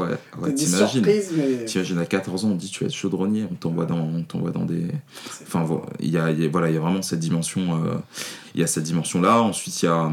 T'as 0.43 0.49
des 0.51 0.57
surprises, 0.66 1.32
mais. 1.37 1.64
T'imagines 1.64 1.99
à 1.99 2.07
14 2.07 2.45
ans, 2.45 2.49
on 2.51 2.55
dit 2.57 2.68
tu 2.70 2.80
vas 2.84 2.89
être 2.89 2.95
chaudronnier, 2.95 3.45
on 3.51 3.55
t'envoie 3.55 3.87
dans, 3.87 3.97
on 3.99 4.51
dans 4.51 4.64
des. 4.64 4.87
Enfin, 5.43 5.66
il 6.01 6.11
y 6.11 6.18
a, 6.18 6.30
y 6.30 6.45
a- 6.45 6.49
voilà, 6.49 6.68
il 6.68 6.74
y 6.74 6.78
a 6.78 6.80
vraiment 6.80 7.03
cette 7.03 7.20
dimension. 7.20 7.82
euh, 7.84 7.95
il 8.55 8.61
y 8.61 8.64
a 8.64 8.66
cette 8.66 8.84
dimension-là. 8.84 9.41
Ensuite, 9.43 9.82
il 9.82 9.87
y 9.87 9.89
a, 9.89 10.11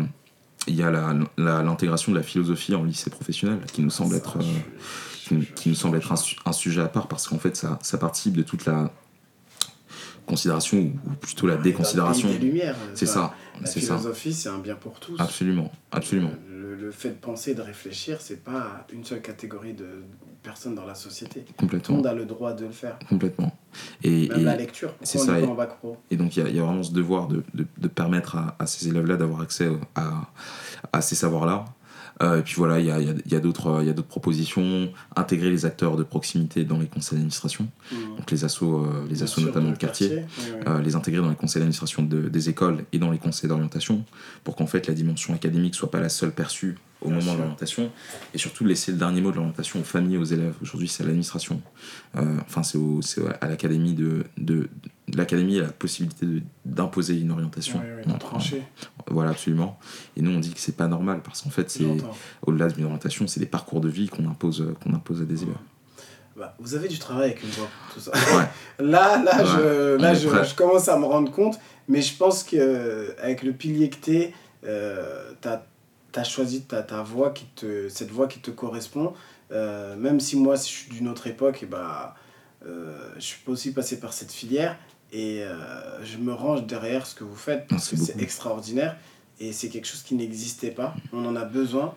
il 0.67 0.75
y 0.75 0.83
a 0.83 0.91
l'intégration 1.37 2.11
de 2.11 2.17
la 2.17 2.23
philosophie 2.23 2.75
en 2.75 2.83
lycée 2.83 3.09
professionnel 3.09 3.59
qui 3.71 3.81
nous 3.81 3.89
semble 3.89 4.15
être, 4.15 4.37
euh, 4.37 4.41
qui, 5.23 5.39
qui 5.55 5.69
je- 5.73 5.79
semble 5.79 5.97
être 5.97 6.11
un, 6.11 6.15
su- 6.15 6.37
un 6.45 6.51
sujet 6.53 6.81
à 6.81 6.87
part 6.87 7.07
parce 7.07 7.27
qu'en 7.27 7.39
fait, 7.39 7.55
ça, 7.55 7.79
ça 7.81 7.97
participe 7.97 8.35
de 8.35 8.43
toute 8.43 8.65
la 8.65 8.91
considération 10.25 10.77
ou 10.79 11.09
plutôt 11.19 11.47
la 11.47 11.57
déconsidération. 11.57 12.29
Lumières, 12.39 12.75
C'est 12.93 13.05
ça, 13.05 13.33
La 13.59 13.67
c'est 13.67 13.81
ça. 13.81 13.97
philosophie, 13.97 14.33
c'est 14.33 14.49
un 14.49 14.57
bien 14.59 14.75
pour 14.75 14.99
tous. 14.99 15.19
Absolument, 15.19 15.71
absolument. 15.91 16.31
Le, 16.49 16.75
le 16.75 16.91
fait 16.91 17.09
de 17.09 17.15
penser 17.15 17.53
de 17.55 17.61
réfléchir, 17.61 18.17
c'est 18.21 18.41
pas 18.43 18.85
une 18.93 19.03
seule 19.03 19.21
catégorie 19.21 19.73
de 19.73 20.03
personnes 20.41 20.75
dans 20.75 20.85
la 20.85 20.95
société. 20.95 21.41
Tout 21.41 21.47
le 21.51 21.57
Complètement, 21.57 21.95
monde 21.97 22.07
a 22.07 22.13
le 22.13 22.25
droit 22.25 22.53
de 22.53 22.65
le 22.65 22.71
faire. 22.71 22.97
complètement. 23.09 23.57
Et, 24.03 24.29
Même 24.29 24.39
et- 24.39 24.43
la 24.43 24.55
lecture. 24.55 24.93
c'est 25.01 25.17
ça, 25.17 25.39
et- 25.39 25.43
pas 25.43 25.47
en 25.49 25.55
bac 25.55 25.77
pro 25.77 25.97
Et 26.09 26.15
donc, 26.15 26.37
il 26.37 26.43
y 26.43 26.45
a, 26.45 26.49
il 26.49 26.55
y 26.55 26.59
a 26.59 26.63
vraiment 26.63 26.83
ce 26.83 26.91
devoir 26.93 27.27
de, 27.27 27.43
de, 27.53 27.65
de 27.77 27.87
permettre 27.89 28.37
à, 28.37 28.55
à 28.59 28.65
ces 28.65 28.87
élèves-là 28.87 29.17
d'avoir 29.17 29.41
accès 29.41 29.69
à, 29.95 30.29
à 30.93 31.01
ces 31.01 31.15
savoirs-là. 31.15 31.65
Euh, 32.21 32.39
et 32.39 32.41
puis 32.43 32.53
voilà, 32.57 32.79
il 32.79 32.85
y 32.85 32.91
a, 32.91 32.99
il 32.99 33.07
y 33.07 33.09
a- 33.09 33.15
il 33.25 33.31
y 33.31 33.35
a 33.35 33.39
d'autres 33.39 33.79
il 33.81 33.87
y 33.87 33.89
a 33.89 33.93
d'autres 33.93 34.07
propositions. 34.07 34.89
Intégrer 35.15 35.49
les 35.49 35.65
acteurs 35.65 35.97
de 35.97 36.03
proximité 36.03 36.63
dans 36.63 36.77
les 36.79 36.85
conseils 36.87 37.17
d'administration, 37.17 37.67
Mmh. 37.91 37.95
donc 38.17 38.29
les 38.31 38.45
assos, 38.45 38.83
euh, 38.85 39.05
les 39.09 39.23
assos 39.23 39.41
notamment 39.41 39.71
de 39.71 39.77
quartier. 39.77 40.23
Euh, 40.67 40.81
les 40.81 40.95
intégrer 40.95 41.21
dans 41.21 41.29
les 41.29 41.35
conseils 41.35 41.59
d'administration 41.59 42.03
de- 42.03 42.29
des 42.29 42.49
écoles 42.49 42.85
et 42.93 42.99
dans 42.99 43.09
les 43.11 43.17
conseils 43.17 43.49
d'orientation 43.49 44.05
pour 44.43 44.55
qu'en 44.55 44.67
fait 44.67 44.87
la 44.87 44.93
dimension 44.93 45.33
académique 45.33 45.75
soit 45.75 45.89
pas 45.91 45.99
la 45.99 46.09
seule 46.09 46.31
perçue 46.33 46.77
au 47.03 47.09
Bien 47.09 47.17
moment 47.17 47.21
sûr. 47.21 47.33
de 47.33 47.37
l'orientation 47.39 47.91
et 48.33 48.37
surtout 48.37 48.65
laisser 48.65 48.91
le 48.91 48.97
dernier 48.97 49.21
mot 49.21 49.31
de 49.31 49.35
l'orientation 49.35 49.79
aux 49.79 49.83
familles 49.83 50.15
et 50.15 50.17
aux 50.17 50.23
élèves. 50.23 50.53
Aujourd'hui, 50.61 50.87
c'est 50.87 51.03
à 51.03 51.05
l'administration. 51.05 51.61
Euh, 52.15 52.37
enfin, 52.41 52.63
c'est 52.63 52.79
à 53.41 53.47
l'académie 53.47 53.93
de, 53.93 54.23
de, 54.37 54.69
de 55.07 55.17
l'académie 55.17 55.59
a 55.59 55.63
la 55.63 55.67
possibilité 55.69 56.25
d'imposer 56.65 57.19
une 57.19 57.31
orientation. 57.31 57.81
Voilà, 59.07 59.31
absolument. 59.31 59.77
Et 60.17 60.21
nous, 60.21 60.31
on 60.31 60.39
dit 60.39 60.53
que 60.53 60.59
c'est 60.59 60.77
pas 60.77 60.87
normal 60.87 61.21
parce 61.23 61.41
qu'en 61.41 61.49
fait, 61.49 61.69
c'est 61.69 61.85
au-delà 62.45 62.69
d'une 62.69 62.85
orientation, 62.85 63.27
c'est 63.27 63.39
des 63.39 63.45
parcours 63.45 63.81
de 63.81 63.89
vie 63.89 64.07
qu'on 64.07 64.27
impose, 64.29 64.61
euh, 64.61 64.75
qu'on 64.83 64.93
impose 64.93 65.21
à 65.21 65.25
des 65.25 65.43
élèves. 65.43 65.55
Bah, 66.35 66.55
vous 66.59 66.73
avez 66.73 66.87
du 66.87 66.97
travail 66.97 67.31
avec 67.31 67.43
une 67.43 67.49
voix 67.51 67.67
pour 67.85 67.93
tout 67.93 67.99
ça. 67.99 68.11
Ouais. 68.35 68.45
Là, 68.79 69.21
là, 69.23 69.37
Ouais, 69.43 70.15
je, 70.15 70.27
là 70.27 70.43
je, 70.43 70.55
commence 70.55 70.89
à 70.89 70.97
me 70.97 71.05
rendre 71.05 71.31
compte, 71.31 71.59
mais 71.87 72.01
je 72.01 72.15
pense 72.17 72.43
que 72.43 73.13
avec 73.21 73.43
le 73.43 73.51
pilier 73.53 73.89
que 73.91 73.97
t'es, 73.97 74.33
euh, 74.65 75.31
t'as 75.41 75.53
as 75.53 75.65
choisi 76.23 76.61
ta, 76.65 76.83
ta 76.83 77.01
voix 77.01 77.31
qui 77.31 77.45
te, 77.55 77.89
cette 77.89 78.11
voix 78.11 78.27
qui 78.27 78.39
te 78.39 78.51
correspond. 78.51 79.13
Euh, 79.51 79.95
même 79.95 80.19
si 80.19 80.35
moi, 80.37 80.55
si 80.57 80.71
je 80.71 80.77
suis 80.77 80.89
d'une 80.91 81.07
autre 81.07 81.25
époque, 81.25 81.63
et 81.63 81.65
bah, 81.65 82.15
euh, 82.67 83.09
je 83.15 83.21
suis 83.21 83.39
pas 83.43 83.51
aussi 83.53 83.73
passé 83.73 83.99
par 83.99 84.13
cette 84.13 84.31
filière 84.31 84.77
et 85.11 85.43
euh, 85.43 86.03
je 86.03 86.17
me 86.17 86.33
range 86.33 86.65
derrière 86.65 87.05
ce 87.07 87.15
que 87.15 87.23
vous 87.23 87.35
faites 87.35 87.67
parce 87.67 87.91
Merci 87.91 87.95
que 88.13 88.13
c'est 88.13 88.21
extraordinaire 88.23 88.95
et 89.39 89.51
c'est 89.51 89.69
quelque 89.69 89.87
chose 89.87 90.03
qui 90.03 90.13
n'existait 90.13 90.71
pas. 90.71 90.93
On 91.11 91.25
en 91.25 91.35
a 91.35 91.45
besoin. 91.45 91.95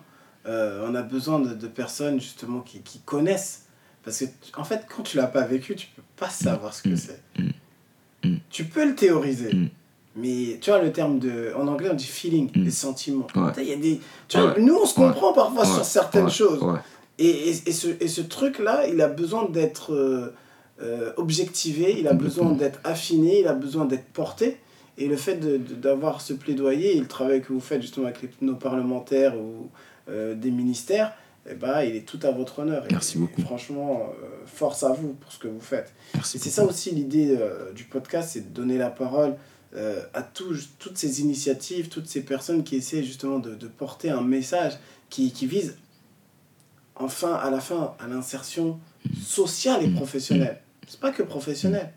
On 0.49 0.95
a 0.95 1.01
besoin 1.01 1.39
de, 1.39 1.53
de 1.53 1.67
personnes 1.67 2.21
justement 2.21 2.61
qui, 2.61 2.79
qui 2.79 2.99
connaissent. 3.01 3.65
Parce 4.01 4.19
que, 4.19 4.25
en 4.55 4.63
fait, 4.63 4.85
quand 4.87 5.03
tu 5.03 5.17
l'as 5.17 5.27
pas 5.27 5.45
vécu, 5.45 5.75
tu 5.75 5.87
peux 5.93 6.01
pas 6.15 6.29
savoir 6.29 6.73
ce 6.73 6.83
que 6.83 6.89
Mm. 6.89 6.95
c'est. 6.95 7.21
Mm. 7.37 8.29
Mm. 8.29 8.37
Tu 8.49 8.63
peux 8.63 8.87
le 8.87 8.95
théoriser. 8.95 9.51
Mais 10.17 10.57
tu 10.59 10.69
vois, 10.71 10.81
le 10.81 10.91
terme 10.91 11.19
de. 11.19 11.53
En 11.55 11.67
anglais, 11.67 11.89
on 11.91 11.95
dit 11.95 12.05
feeling, 12.05 12.49
Mm. 12.55 12.63
les 12.63 12.71
sentiments. 12.71 13.27
Ouais. 13.35 13.63
Y 13.65 13.73
a 13.73 13.75
des. 13.75 13.99
Tu 14.27 14.37
vois, 14.37 14.53
Ouais. 14.53 14.61
nous, 14.61 14.75
on 14.75 14.85
se 14.85 14.99
Ouais. 14.99 15.07
comprend 15.07 15.31
parfois 15.33 15.63
sur 15.65 15.85
certaines 15.85 16.29
choses. 16.29 16.59
Et, 17.19 17.27
et, 17.27 17.49
et 17.49 17.71
ce, 17.71 17.87
et 17.99 18.07
ce 18.07 18.21
truc-là, 18.21 18.87
il 18.87 19.01
a 19.01 19.07
besoin 19.07 19.49
d'être 19.49 19.93
euh, 19.93 20.33
euh, 20.81 21.11
objectivé, 21.17 21.95
il 21.99 22.07
a 22.07 22.13
besoin 22.13 22.51
d'être 22.51 22.79
affiné, 22.83 23.39
il 23.39 23.47
a 23.47 23.53
besoin 23.53 23.85
d'être 23.85 24.05
porté. 24.13 24.57
Et 24.99 25.07
le 25.07 25.15
fait 25.15 25.35
de- 25.35 25.57
de- 25.57 25.75
d'avoir 25.75 26.21
ce 26.21 26.33
plaidoyer 26.33 26.95
et 26.97 26.99
le 26.99 27.07
travail 27.07 27.41
que 27.41 27.53
vous 27.53 27.59
faites 27.59 27.81
justement 27.81 28.07
avec 28.07 28.21
les, 28.23 28.29
nos 28.41 28.55
parlementaires 28.55 29.35
ou 29.37 29.69
euh, 30.09 30.33
des 30.35 30.49
ministères, 30.51 31.13
eh 31.49 31.53
ben, 31.55 31.81
il 31.81 31.95
est 31.95 32.01
tout 32.07 32.19
à 32.23 32.31
votre 32.31 32.59
honneur. 32.59 32.83
Et- 32.85 32.91
Merci 32.93 33.17
beaucoup. 33.19 33.39
et 33.41 33.43
franchement, 33.43 34.09
euh, 34.23 34.25
force 34.45 34.83
à 34.83 34.89
vous 34.93 35.13
pour 35.19 35.31
ce 35.31 35.37
que 35.39 35.47
vous 35.47 35.59
faites. 35.61 35.93
C'est 36.23 36.37
ça 36.39 36.65
aussi 36.65 36.91
l'idée 36.91 37.35
euh, 37.39 37.71
du 37.73 37.83
podcast, 37.85 38.29
c'est 38.33 38.51
de 38.51 38.55
donner 38.55 38.77
la 38.77 38.89
parole 38.89 39.35
euh, 39.75 40.01
à 40.13 40.21
tous- 40.23 40.69
toutes 40.79 40.97
ces 40.97 41.21
initiatives, 41.21 41.89
toutes 41.89 42.07
ces 42.07 42.21
personnes 42.21 42.63
qui 42.63 42.75
essaient 42.77 43.03
justement 43.03 43.39
de, 43.39 43.53
de 43.55 43.67
porter 43.67 44.09
un 44.09 44.21
message 44.21 44.73
qui, 45.09 45.31
qui 45.31 45.45
vise 45.47 45.75
enfin 46.95 47.33
à 47.35 47.49
la 47.49 47.59
fin 47.59 47.93
à 47.99 48.07
l'insertion 48.07 48.79
sociale 49.23 49.83
et 49.83 49.87
Mm. 49.87 49.95
professionnelle. 49.95 50.61
C'est 50.87 50.99
pas 50.99 51.11
que 51.11 51.23
professionnel. 51.23 51.91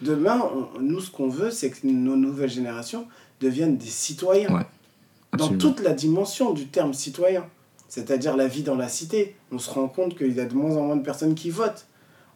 Demain, 0.00 0.40
on- 0.76 0.80
nous, 0.80 1.00
ce 1.00 1.10
qu'on 1.10 1.28
veut, 1.28 1.50
c'est 1.50 1.70
que 1.70 1.86
nos 1.86 2.16
nouvelles 2.16 2.50
générations 2.50 3.06
deviennent 3.40 3.76
des 3.76 3.86
citoyens 3.86 4.54
Ouais, 4.54 4.66
dans 5.36 5.48
toute 5.48 5.80
la 5.80 5.92
dimension 5.92 6.52
du 6.52 6.68
terme 6.68 6.94
citoyen, 6.94 7.44
c'est-à-dire 7.88 8.36
la 8.36 8.46
vie 8.46 8.62
dans 8.62 8.76
la 8.76 8.88
cité. 8.88 9.34
On 9.50 9.58
se 9.58 9.68
rend 9.70 9.88
compte 9.88 10.16
qu'il 10.16 10.32
y 10.34 10.40
a 10.40 10.44
de 10.46 10.54
moins 10.54 10.76
en 10.76 10.82
moins 10.84 10.96
de 10.96 11.02
personnes 11.02 11.34
qui 11.34 11.50
votent. 11.50 11.86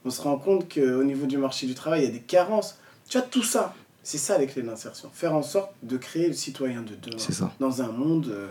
On 0.04 0.10
se 0.10 0.20
rend 0.20 0.36
compte 0.38 0.72
qu'au 0.72 1.04
niveau 1.04 1.26
du 1.26 1.38
marché 1.38 1.66
du 1.66 1.74
travail, 1.74 2.02
il 2.02 2.04
y 2.06 2.08
a 2.08 2.12
des 2.12 2.20
carences. 2.20 2.78
Tu 3.08 3.16
vois, 3.18 3.26
tout 3.26 3.44
ça, 3.44 3.74
c'est 4.02 4.18
ça 4.18 4.38
les 4.38 4.46
clés 4.46 4.62
de 4.62 4.66
l'insertion. 4.66 5.10
Faire 5.12 5.34
en 5.34 5.42
sorte 5.42 5.72
de 5.82 5.96
créer 5.96 6.26
le 6.26 6.32
citoyen 6.32 6.82
de 6.82 6.94
demain 6.96 7.18
ça. 7.18 7.52
dans 7.60 7.82
un 7.82 7.92
monde 7.92 8.28
euh, 8.28 8.48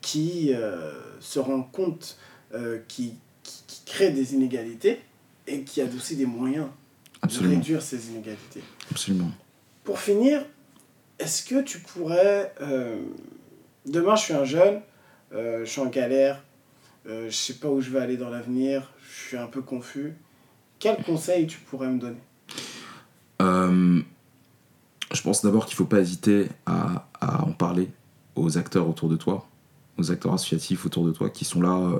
qui 0.00 0.52
euh, 0.54 0.92
se 1.20 1.38
rend 1.38 1.62
compte, 1.62 2.18
euh, 2.54 2.78
qui, 2.88 3.14
qui, 3.42 3.64
qui 3.66 3.82
crée 3.84 4.10
des 4.10 4.34
inégalités 4.34 5.00
et 5.46 5.62
qui 5.62 5.80
a 5.80 5.86
aussi 5.86 6.16
des 6.16 6.26
moyens 6.26 6.68
de 7.22 7.48
réduire 7.48 7.82
ces 7.82 8.10
inégalités. 8.10 8.62
Absolument. 8.90 9.30
Pour 9.84 9.98
finir, 9.98 10.44
est-ce 11.18 11.44
que 11.44 11.62
tu 11.62 11.78
pourrais... 11.80 12.52
demain, 13.86 14.16
je 14.16 14.22
suis 14.22 14.34
un 14.34 14.44
jeune, 14.44 14.80
je 15.32 15.64
suis 15.64 15.80
en 15.80 15.86
galère, 15.86 16.42
je 17.06 17.30
sais 17.30 17.54
pas 17.54 17.68
où 17.68 17.80
je 17.80 17.90
vais 17.90 18.00
aller 18.00 18.16
dans 18.16 18.30
l'avenir, 18.30 18.92
je 19.08 19.28
suis 19.28 19.36
un 19.36 19.46
peu 19.46 19.62
confus. 19.62 20.14
Quel 20.78 21.02
conseil 21.02 21.46
tu 21.46 21.58
pourrais 21.58 21.88
me 21.88 21.98
donner? 21.98 22.20
Je 25.12 25.22
pense 25.22 25.42
d'abord 25.42 25.66
qu'il 25.66 25.74
ne 25.74 25.76
faut 25.76 25.84
pas 25.84 26.00
hésiter 26.00 26.48
à, 26.66 27.06
à 27.20 27.44
en 27.44 27.52
parler 27.52 27.88
aux 28.34 28.58
acteurs 28.58 28.88
autour 28.88 29.08
de 29.08 29.16
toi, 29.16 29.46
aux 29.98 30.10
acteurs 30.10 30.34
associatifs 30.34 30.86
autour 30.86 31.06
de 31.06 31.12
toi 31.12 31.30
qui 31.30 31.44
sont 31.44 31.60
là, 31.60 31.76
euh, 31.76 31.98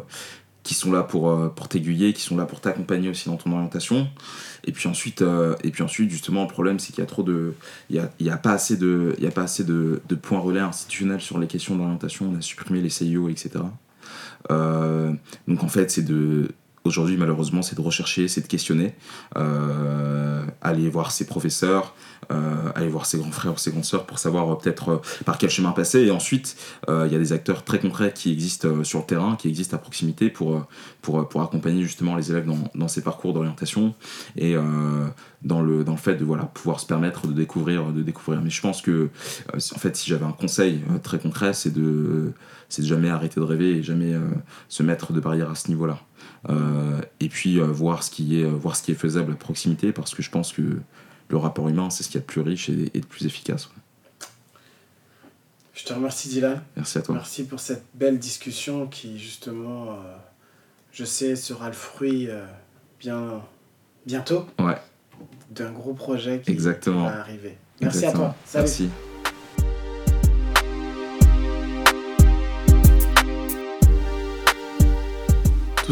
qui 0.63 0.75
sont 0.75 0.93
là 0.93 1.03
pour, 1.03 1.31
euh, 1.31 1.49
pour 1.49 1.69
t'aiguiller, 1.69 2.13
qui 2.13 2.23
sont 2.23 2.37
là 2.37 2.45
pour 2.45 2.61
t'accompagner 2.61 3.09
aussi 3.09 3.29
dans 3.29 3.37
ton 3.37 3.53
orientation. 3.53 4.09
Et 4.65 4.73
puis 4.73 4.89
ensuite, 4.89 5.23
euh, 5.23 5.55
et 5.63 5.71
puis 5.71 5.83
ensuite 5.83 6.11
justement, 6.11 6.43
le 6.43 6.49
problème, 6.49 6.79
c'est 6.79 6.93
qu'il 6.93 7.03
y 7.03 7.07
a 7.07 7.07
trop 7.07 7.23
de. 7.23 7.55
Il 7.91 8.09
n'y 8.21 8.31
a, 8.31 8.35
a, 8.35 8.39
pas 8.39 8.53
assez, 8.53 8.77
de, 8.77 9.17
a 9.25 9.31
pas 9.31 9.43
assez 9.43 9.65
de, 9.65 10.01
de, 10.09 10.15
points 10.15 10.41
relais 10.41 10.61
institutionnels 10.61 11.21
sur 11.21 11.39
les 11.39 11.47
questions 11.47 11.77
d'orientation. 11.77 12.31
On 12.33 12.39
a 12.39 12.41
supprimé 12.41 12.81
les 12.81 12.91
CIO, 12.91 13.29
etc. 13.29 13.65
donc 14.49 15.63
en 15.63 15.69
fait, 15.69 15.91
c'est 15.91 16.03
de 16.03 16.49
aujourd'hui 16.85 17.16
malheureusement 17.16 17.62
c'est 17.62 17.76
de 17.76 17.80
rechercher, 17.80 18.28
c'est 18.28 18.41
de 18.41 18.47
questionner, 18.47 18.95
euh, 19.37 20.45
aller 20.61 20.89
voir 20.89 21.11
ses 21.12 21.26
professeurs, 21.26 21.95
euh, 22.30 22.70
aller 22.74 22.89
voir 22.89 23.07
ses 23.07 23.18
grands 23.18 23.30
frères 23.30 23.55
ou 23.55 23.59
ses 23.59 23.70
grandes 23.70 23.85
sœurs 23.85 24.07
pour 24.07 24.18
savoir 24.18 24.51
euh, 24.51 24.57
peut-être 24.57 25.01
par 25.24 25.39
quel 25.39 25.51
chemin 25.51 25.72
passer. 25.72 26.01
Et 26.01 26.11
ensuite, 26.11 26.57
il 26.89 27.12
y 27.12 27.14
a 27.14 27.18
des 27.18 27.33
acteurs 27.33 27.64
très 27.64 27.78
concrets 27.78 28.12
qui 28.12 28.33
existent 28.33 28.85
sur 28.85 29.01
le 29.01 29.07
terrain, 29.07 29.37
qui 29.37 29.49
existent 29.49 29.76
à 29.76 29.80
proximité 29.80 30.30
pour, 30.30 30.66
pour, 31.01 31.28
pour 31.28 31.43
accompagner 31.43 31.83
justement 31.83 32.16
les 32.16 32.30
élèves 32.30 32.47
dans, 32.47 32.59
dans 32.74 32.89
ces 32.89 33.03
parcours 33.03 33.33
d'orientation 33.33 33.95
et 34.37 34.55
dans, 35.43 35.61
le, 35.61 35.85
dans 35.85 35.93
le 35.93 35.99
fait 35.99 36.14
de 36.16 36.24
voilà, 36.24 36.45
pouvoir 36.45 36.80
se 36.80 36.87
permettre 36.87 37.26
de 37.26 37.33
découvrir. 37.33 37.93
De 37.93 38.03
découvrir. 38.03 38.43
Mais 38.43 38.51
je 38.51 38.61
pense 38.61 38.83
que 38.83 39.11
en 39.55 39.78
fait 39.78 39.97
si 39.97 40.09
j'avais 40.11 40.24
un 40.24 40.33
conseil 40.33 40.83
très 41.03 41.18
concret, 41.18 41.53
c'est 41.53 41.72
de, 41.72 42.33
de 42.78 42.85
jamais 42.85 43.11
arrêter 43.11 43.41
de 43.41 43.45
rêver 43.45 43.70
et 43.76 43.83
jamais 43.83 44.14
se 44.68 44.83
mettre 44.83 45.12
de 45.12 45.20
barrière 45.20 45.51
à 45.51 45.55
ce 45.55 45.68
niveau-là. 45.68 45.99
Euh, 46.49 47.01
et 47.20 47.28
puis 47.28 47.61
euh, 47.61 47.64
voir, 47.64 48.03
ce 48.03 48.11
qui 48.11 48.40
est, 48.40 48.45
voir 48.45 48.76
ce 48.76 48.82
qui 48.82 48.93
est 48.93 48.97
faisable 48.97 49.32
à 49.32 49.36
proximité, 49.36 49.93
parce 49.93 50.14
que 50.14 50.22
je 50.22 50.30
pense 50.30 50.53
que 50.53 50.80
le 51.28 51.36
rapport 51.36 51.68
humain, 51.68 51.90
c'est 51.90 52.03
ce 52.03 52.09
qui 52.09 52.16
est 52.16 52.20
le 52.20 52.26
plus 52.26 52.40
riche 52.40 52.68
et, 52.68 52.90
le 52.95 53.01
plus 53.01 53.26
efficace. 53.26 53.70
Je 55.74 55.84
te 55.84 55.93
remercie 55.93 56.28
Dylan. 56.28 56.62
Merci 56.76 56.99
à 56.99 57.03
toi. 57.03 57.14
Merci 57.14 57.45
pour 57.45 57.61
cette 57.61 57.84
belle 57.95 58.18
discussion 58.18 58.86
qui 58.86 59.18
justement, 59.18 59.93
euh, 59.93 60.16
je 60.93 61.05
sais, 61.05 61.36
sera 61.36 61.68
le 61.68 61.74
fruit 61.74 62.28
bien 63.01 63.43
bientôt. 64.07 64.47
Ouais. 64.59 64.76
D'un 65.51 65.70
gros 65.70 65.95
projet 65.95 66.40
qui 66.40 66.51
Exactement. 66.51 67.05
va 67.05 67.20
arriver. 67.20 67.57
Merci 67.80 68.07
à 68.07 68.12
toi. 68.12 68.34
Merci. 68.55 68.90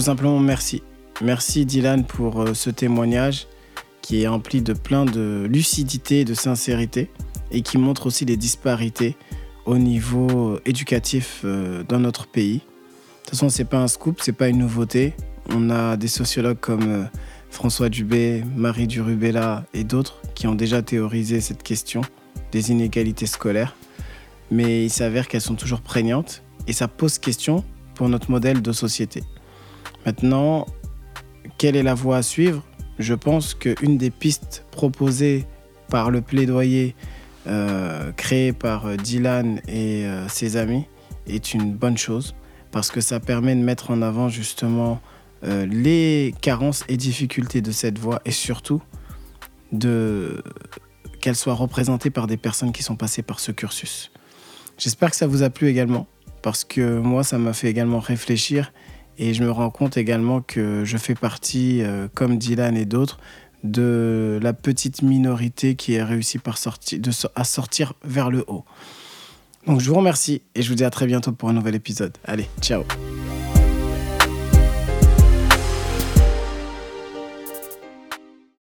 Tout 0.01 0.07
simplement 0.07 0.38
merci. 0.38 0.82
Merci 1.20 1.66
Dylan 1.66 2.07
pour 2.07 2.40
euh, 2.40 2.55
ce 2.55 2.70
témoignage 2.70 3.48
qui 4.01 4.22
est 4.22 4.26
rempli 4.26 4.62
de 4.62 4.72
plein 4.72 5.05
de 5.05 5.46
lucidité 5.46 6.20
et 6.20 6.24
de 6.24 6.32
sincérité 6.32 7.11
et 7.51 7.61
qui 7.61 7.76
montre 7.76 8.07
aussi 8.07 8.24
les 8.24 8.38
disparités 8.38 9.14
au 9.66 9.76
niveau 9.76 10.59
éducatif 10.64 11.42
euh, 11.44 11.82
dans 11.86 11.98
notre 11.98 12.26
pays. 12.26 12.55
De 12.55 12.61
toute 13.24 13.30
façon, 13.32 13.51
c'est 13.51 13.66
pas 13.66 13.76
un 13.76 13.88
scoop, 13.88 14.20
c'est 14.22 14.32
pas 14.32 14.48
une 14.48 14.61
nouveauté. 14.61 15.12
On 15.51 15.68
a 15.68 15.98
des 15.98 16.09
sociologues 16.09 16.61
comme 16.61 16.88
euh, 16.88 17.05
François 17.51 17.90
Dubé, 17.90 18.42
Marie 18.57 18.86
Durubella 18.86 19.66
et 19.74 19.84
d'autres 19.84 20.22
qui 20.34 20.46
ont 20.46 20.55
déjà 20.55 20.80
théorisé 20.80 21.42
cette 21.42 21.62
question 21.62 22.01
des 22.53 22.70
inégalités 22.70 23.26
scolaires. 23.26 23.76
Mais 24.51 24.82
il 24.82 24.90
s'avère 24.90 25.28
qu'elles 25.28 25.42
sont 25.42 25.57
toujours 25.57 25.82
prégnantes 25.82 26.42
et 26.66 26.72
ça 26.72 26.88
pose 26.88 27.18
question 27.18 27.64
pour 27.94 28.09
notre 28.09 28.30
modèle 28.30 28.62
de 28.62 28.72
société. 28.72 29.22
Maintenant, 30.07 30.66
quelle 31.59 31.76
est 31.76 31.82
la 31.82 31.94
voie 31.94 32.18
à 32.18 32.22
suivre? 32.22 32.62
Je 32.98 33.14
pense 33.14 33.55
qu'une 33.55 33.98
des 33.98 34.11
pistes 34.11 34.64
proposées 34.70 35.46
par 35.88 36.11
le 36.11 36.20
plaidoyer 36.20 36.94
euh, 37.46 38.12
créé 38.12 38.53
par 38.53 38.86
euh, 38.86 38.96
Dylan 38.96 39.62
et 39.66 40.05
euh, 40.05 40.28
ses 40.28 40.59
amis 40.59 40.84
est 41.26 41.55
une 41.55 41.72
bonne 41.72 41.96
chose 41.96 42.34
parce 42.70 42.90
que 42.90 43.01
ça 43.01 43.18
permet 43.18 43.55
de 43.55 43.62
mettre 43.62 43.90
en 43.90 44.03
avant 44.03 44.28
justement 44.28 45.01
les 45.42 46.34
carences 46.42 46.84
et 46.88 46.98
difficultés 46.98 47.62
de 47.62 47.72
cette 47.72 47.98
voie 47.98 48.20
et 48.26 48.30
surtout 48.30 48.82
de 49.72 50.44
qu'elle 51.22 51.34
soit 51.34 51.55
représentée 51.55 52.11
par 52.11 52.26
des 52.26 52.36
personnes 52.36 52.72
qui 52.72 52.82
sont 52.82 52.94
passées 52.94 53.22
par 53.22 53.40
ce 53.40 53.51
cursus. 53.51 54.12
J'espère 54.76 55.11
que 55.11 55.16
ça 55.16 55.26
vous 55.26 55.42
a 55.42 55.48
plu 55.48 55.68
également 55.68 56.07
parce 56.42 56.62
que 56.62 56.98
moi 56.98 57.24
ça 57.24 57.38
m'a 57.38 57.55
fait 57.55 57.70
également 57.70 58.01
réfléchir 58.01 58.70
et 59.19 59.35
je 59.35 59.43
me 59.43 59.51
rends 59.51 59.71
compte 59.71 59.97
également 59.97 60.41
que 60.41 60.85
je 60.85 60.97
fais 60.97 61.15
partie, 61.15 61.83
euh, 61.83 62.09
comme 62.15 62.39
Dylan 62.39 62.77
et 62.77 62.85
d'autres, 62.85 63.19
de 63.65 64.39
la 64.43 64.53
petite 64.53 65.03
minorité 65.03 65.75
qui 65.75 65.99
a 65.99 66.07
réussi 66.07 66.39
par 66.39 66.57
de, 66.57 67.11
à 67.35 67.45
sortir 67.45 67.93
vers 68.05 68.31
le 68.31 68.45
haut. 68.47 68.65
Donc 69.67 69.81
je 69.81 69.89
vous 69.91 69.97
remercie 69.97 70.43
et 70.55 70.63
je 70.63 70.69
vous 70.71 70.75
dis 70.75 70.85
à 70.85 70.91
très 70.91 71.07
bientôt 71.07 71.33
pour 71.33 71.51
un 71.51 71.53
nouvel 71.53 71.75
épisode. 71.75 72.17
Allez, 72.25 72.49
ciao 72.61 72.85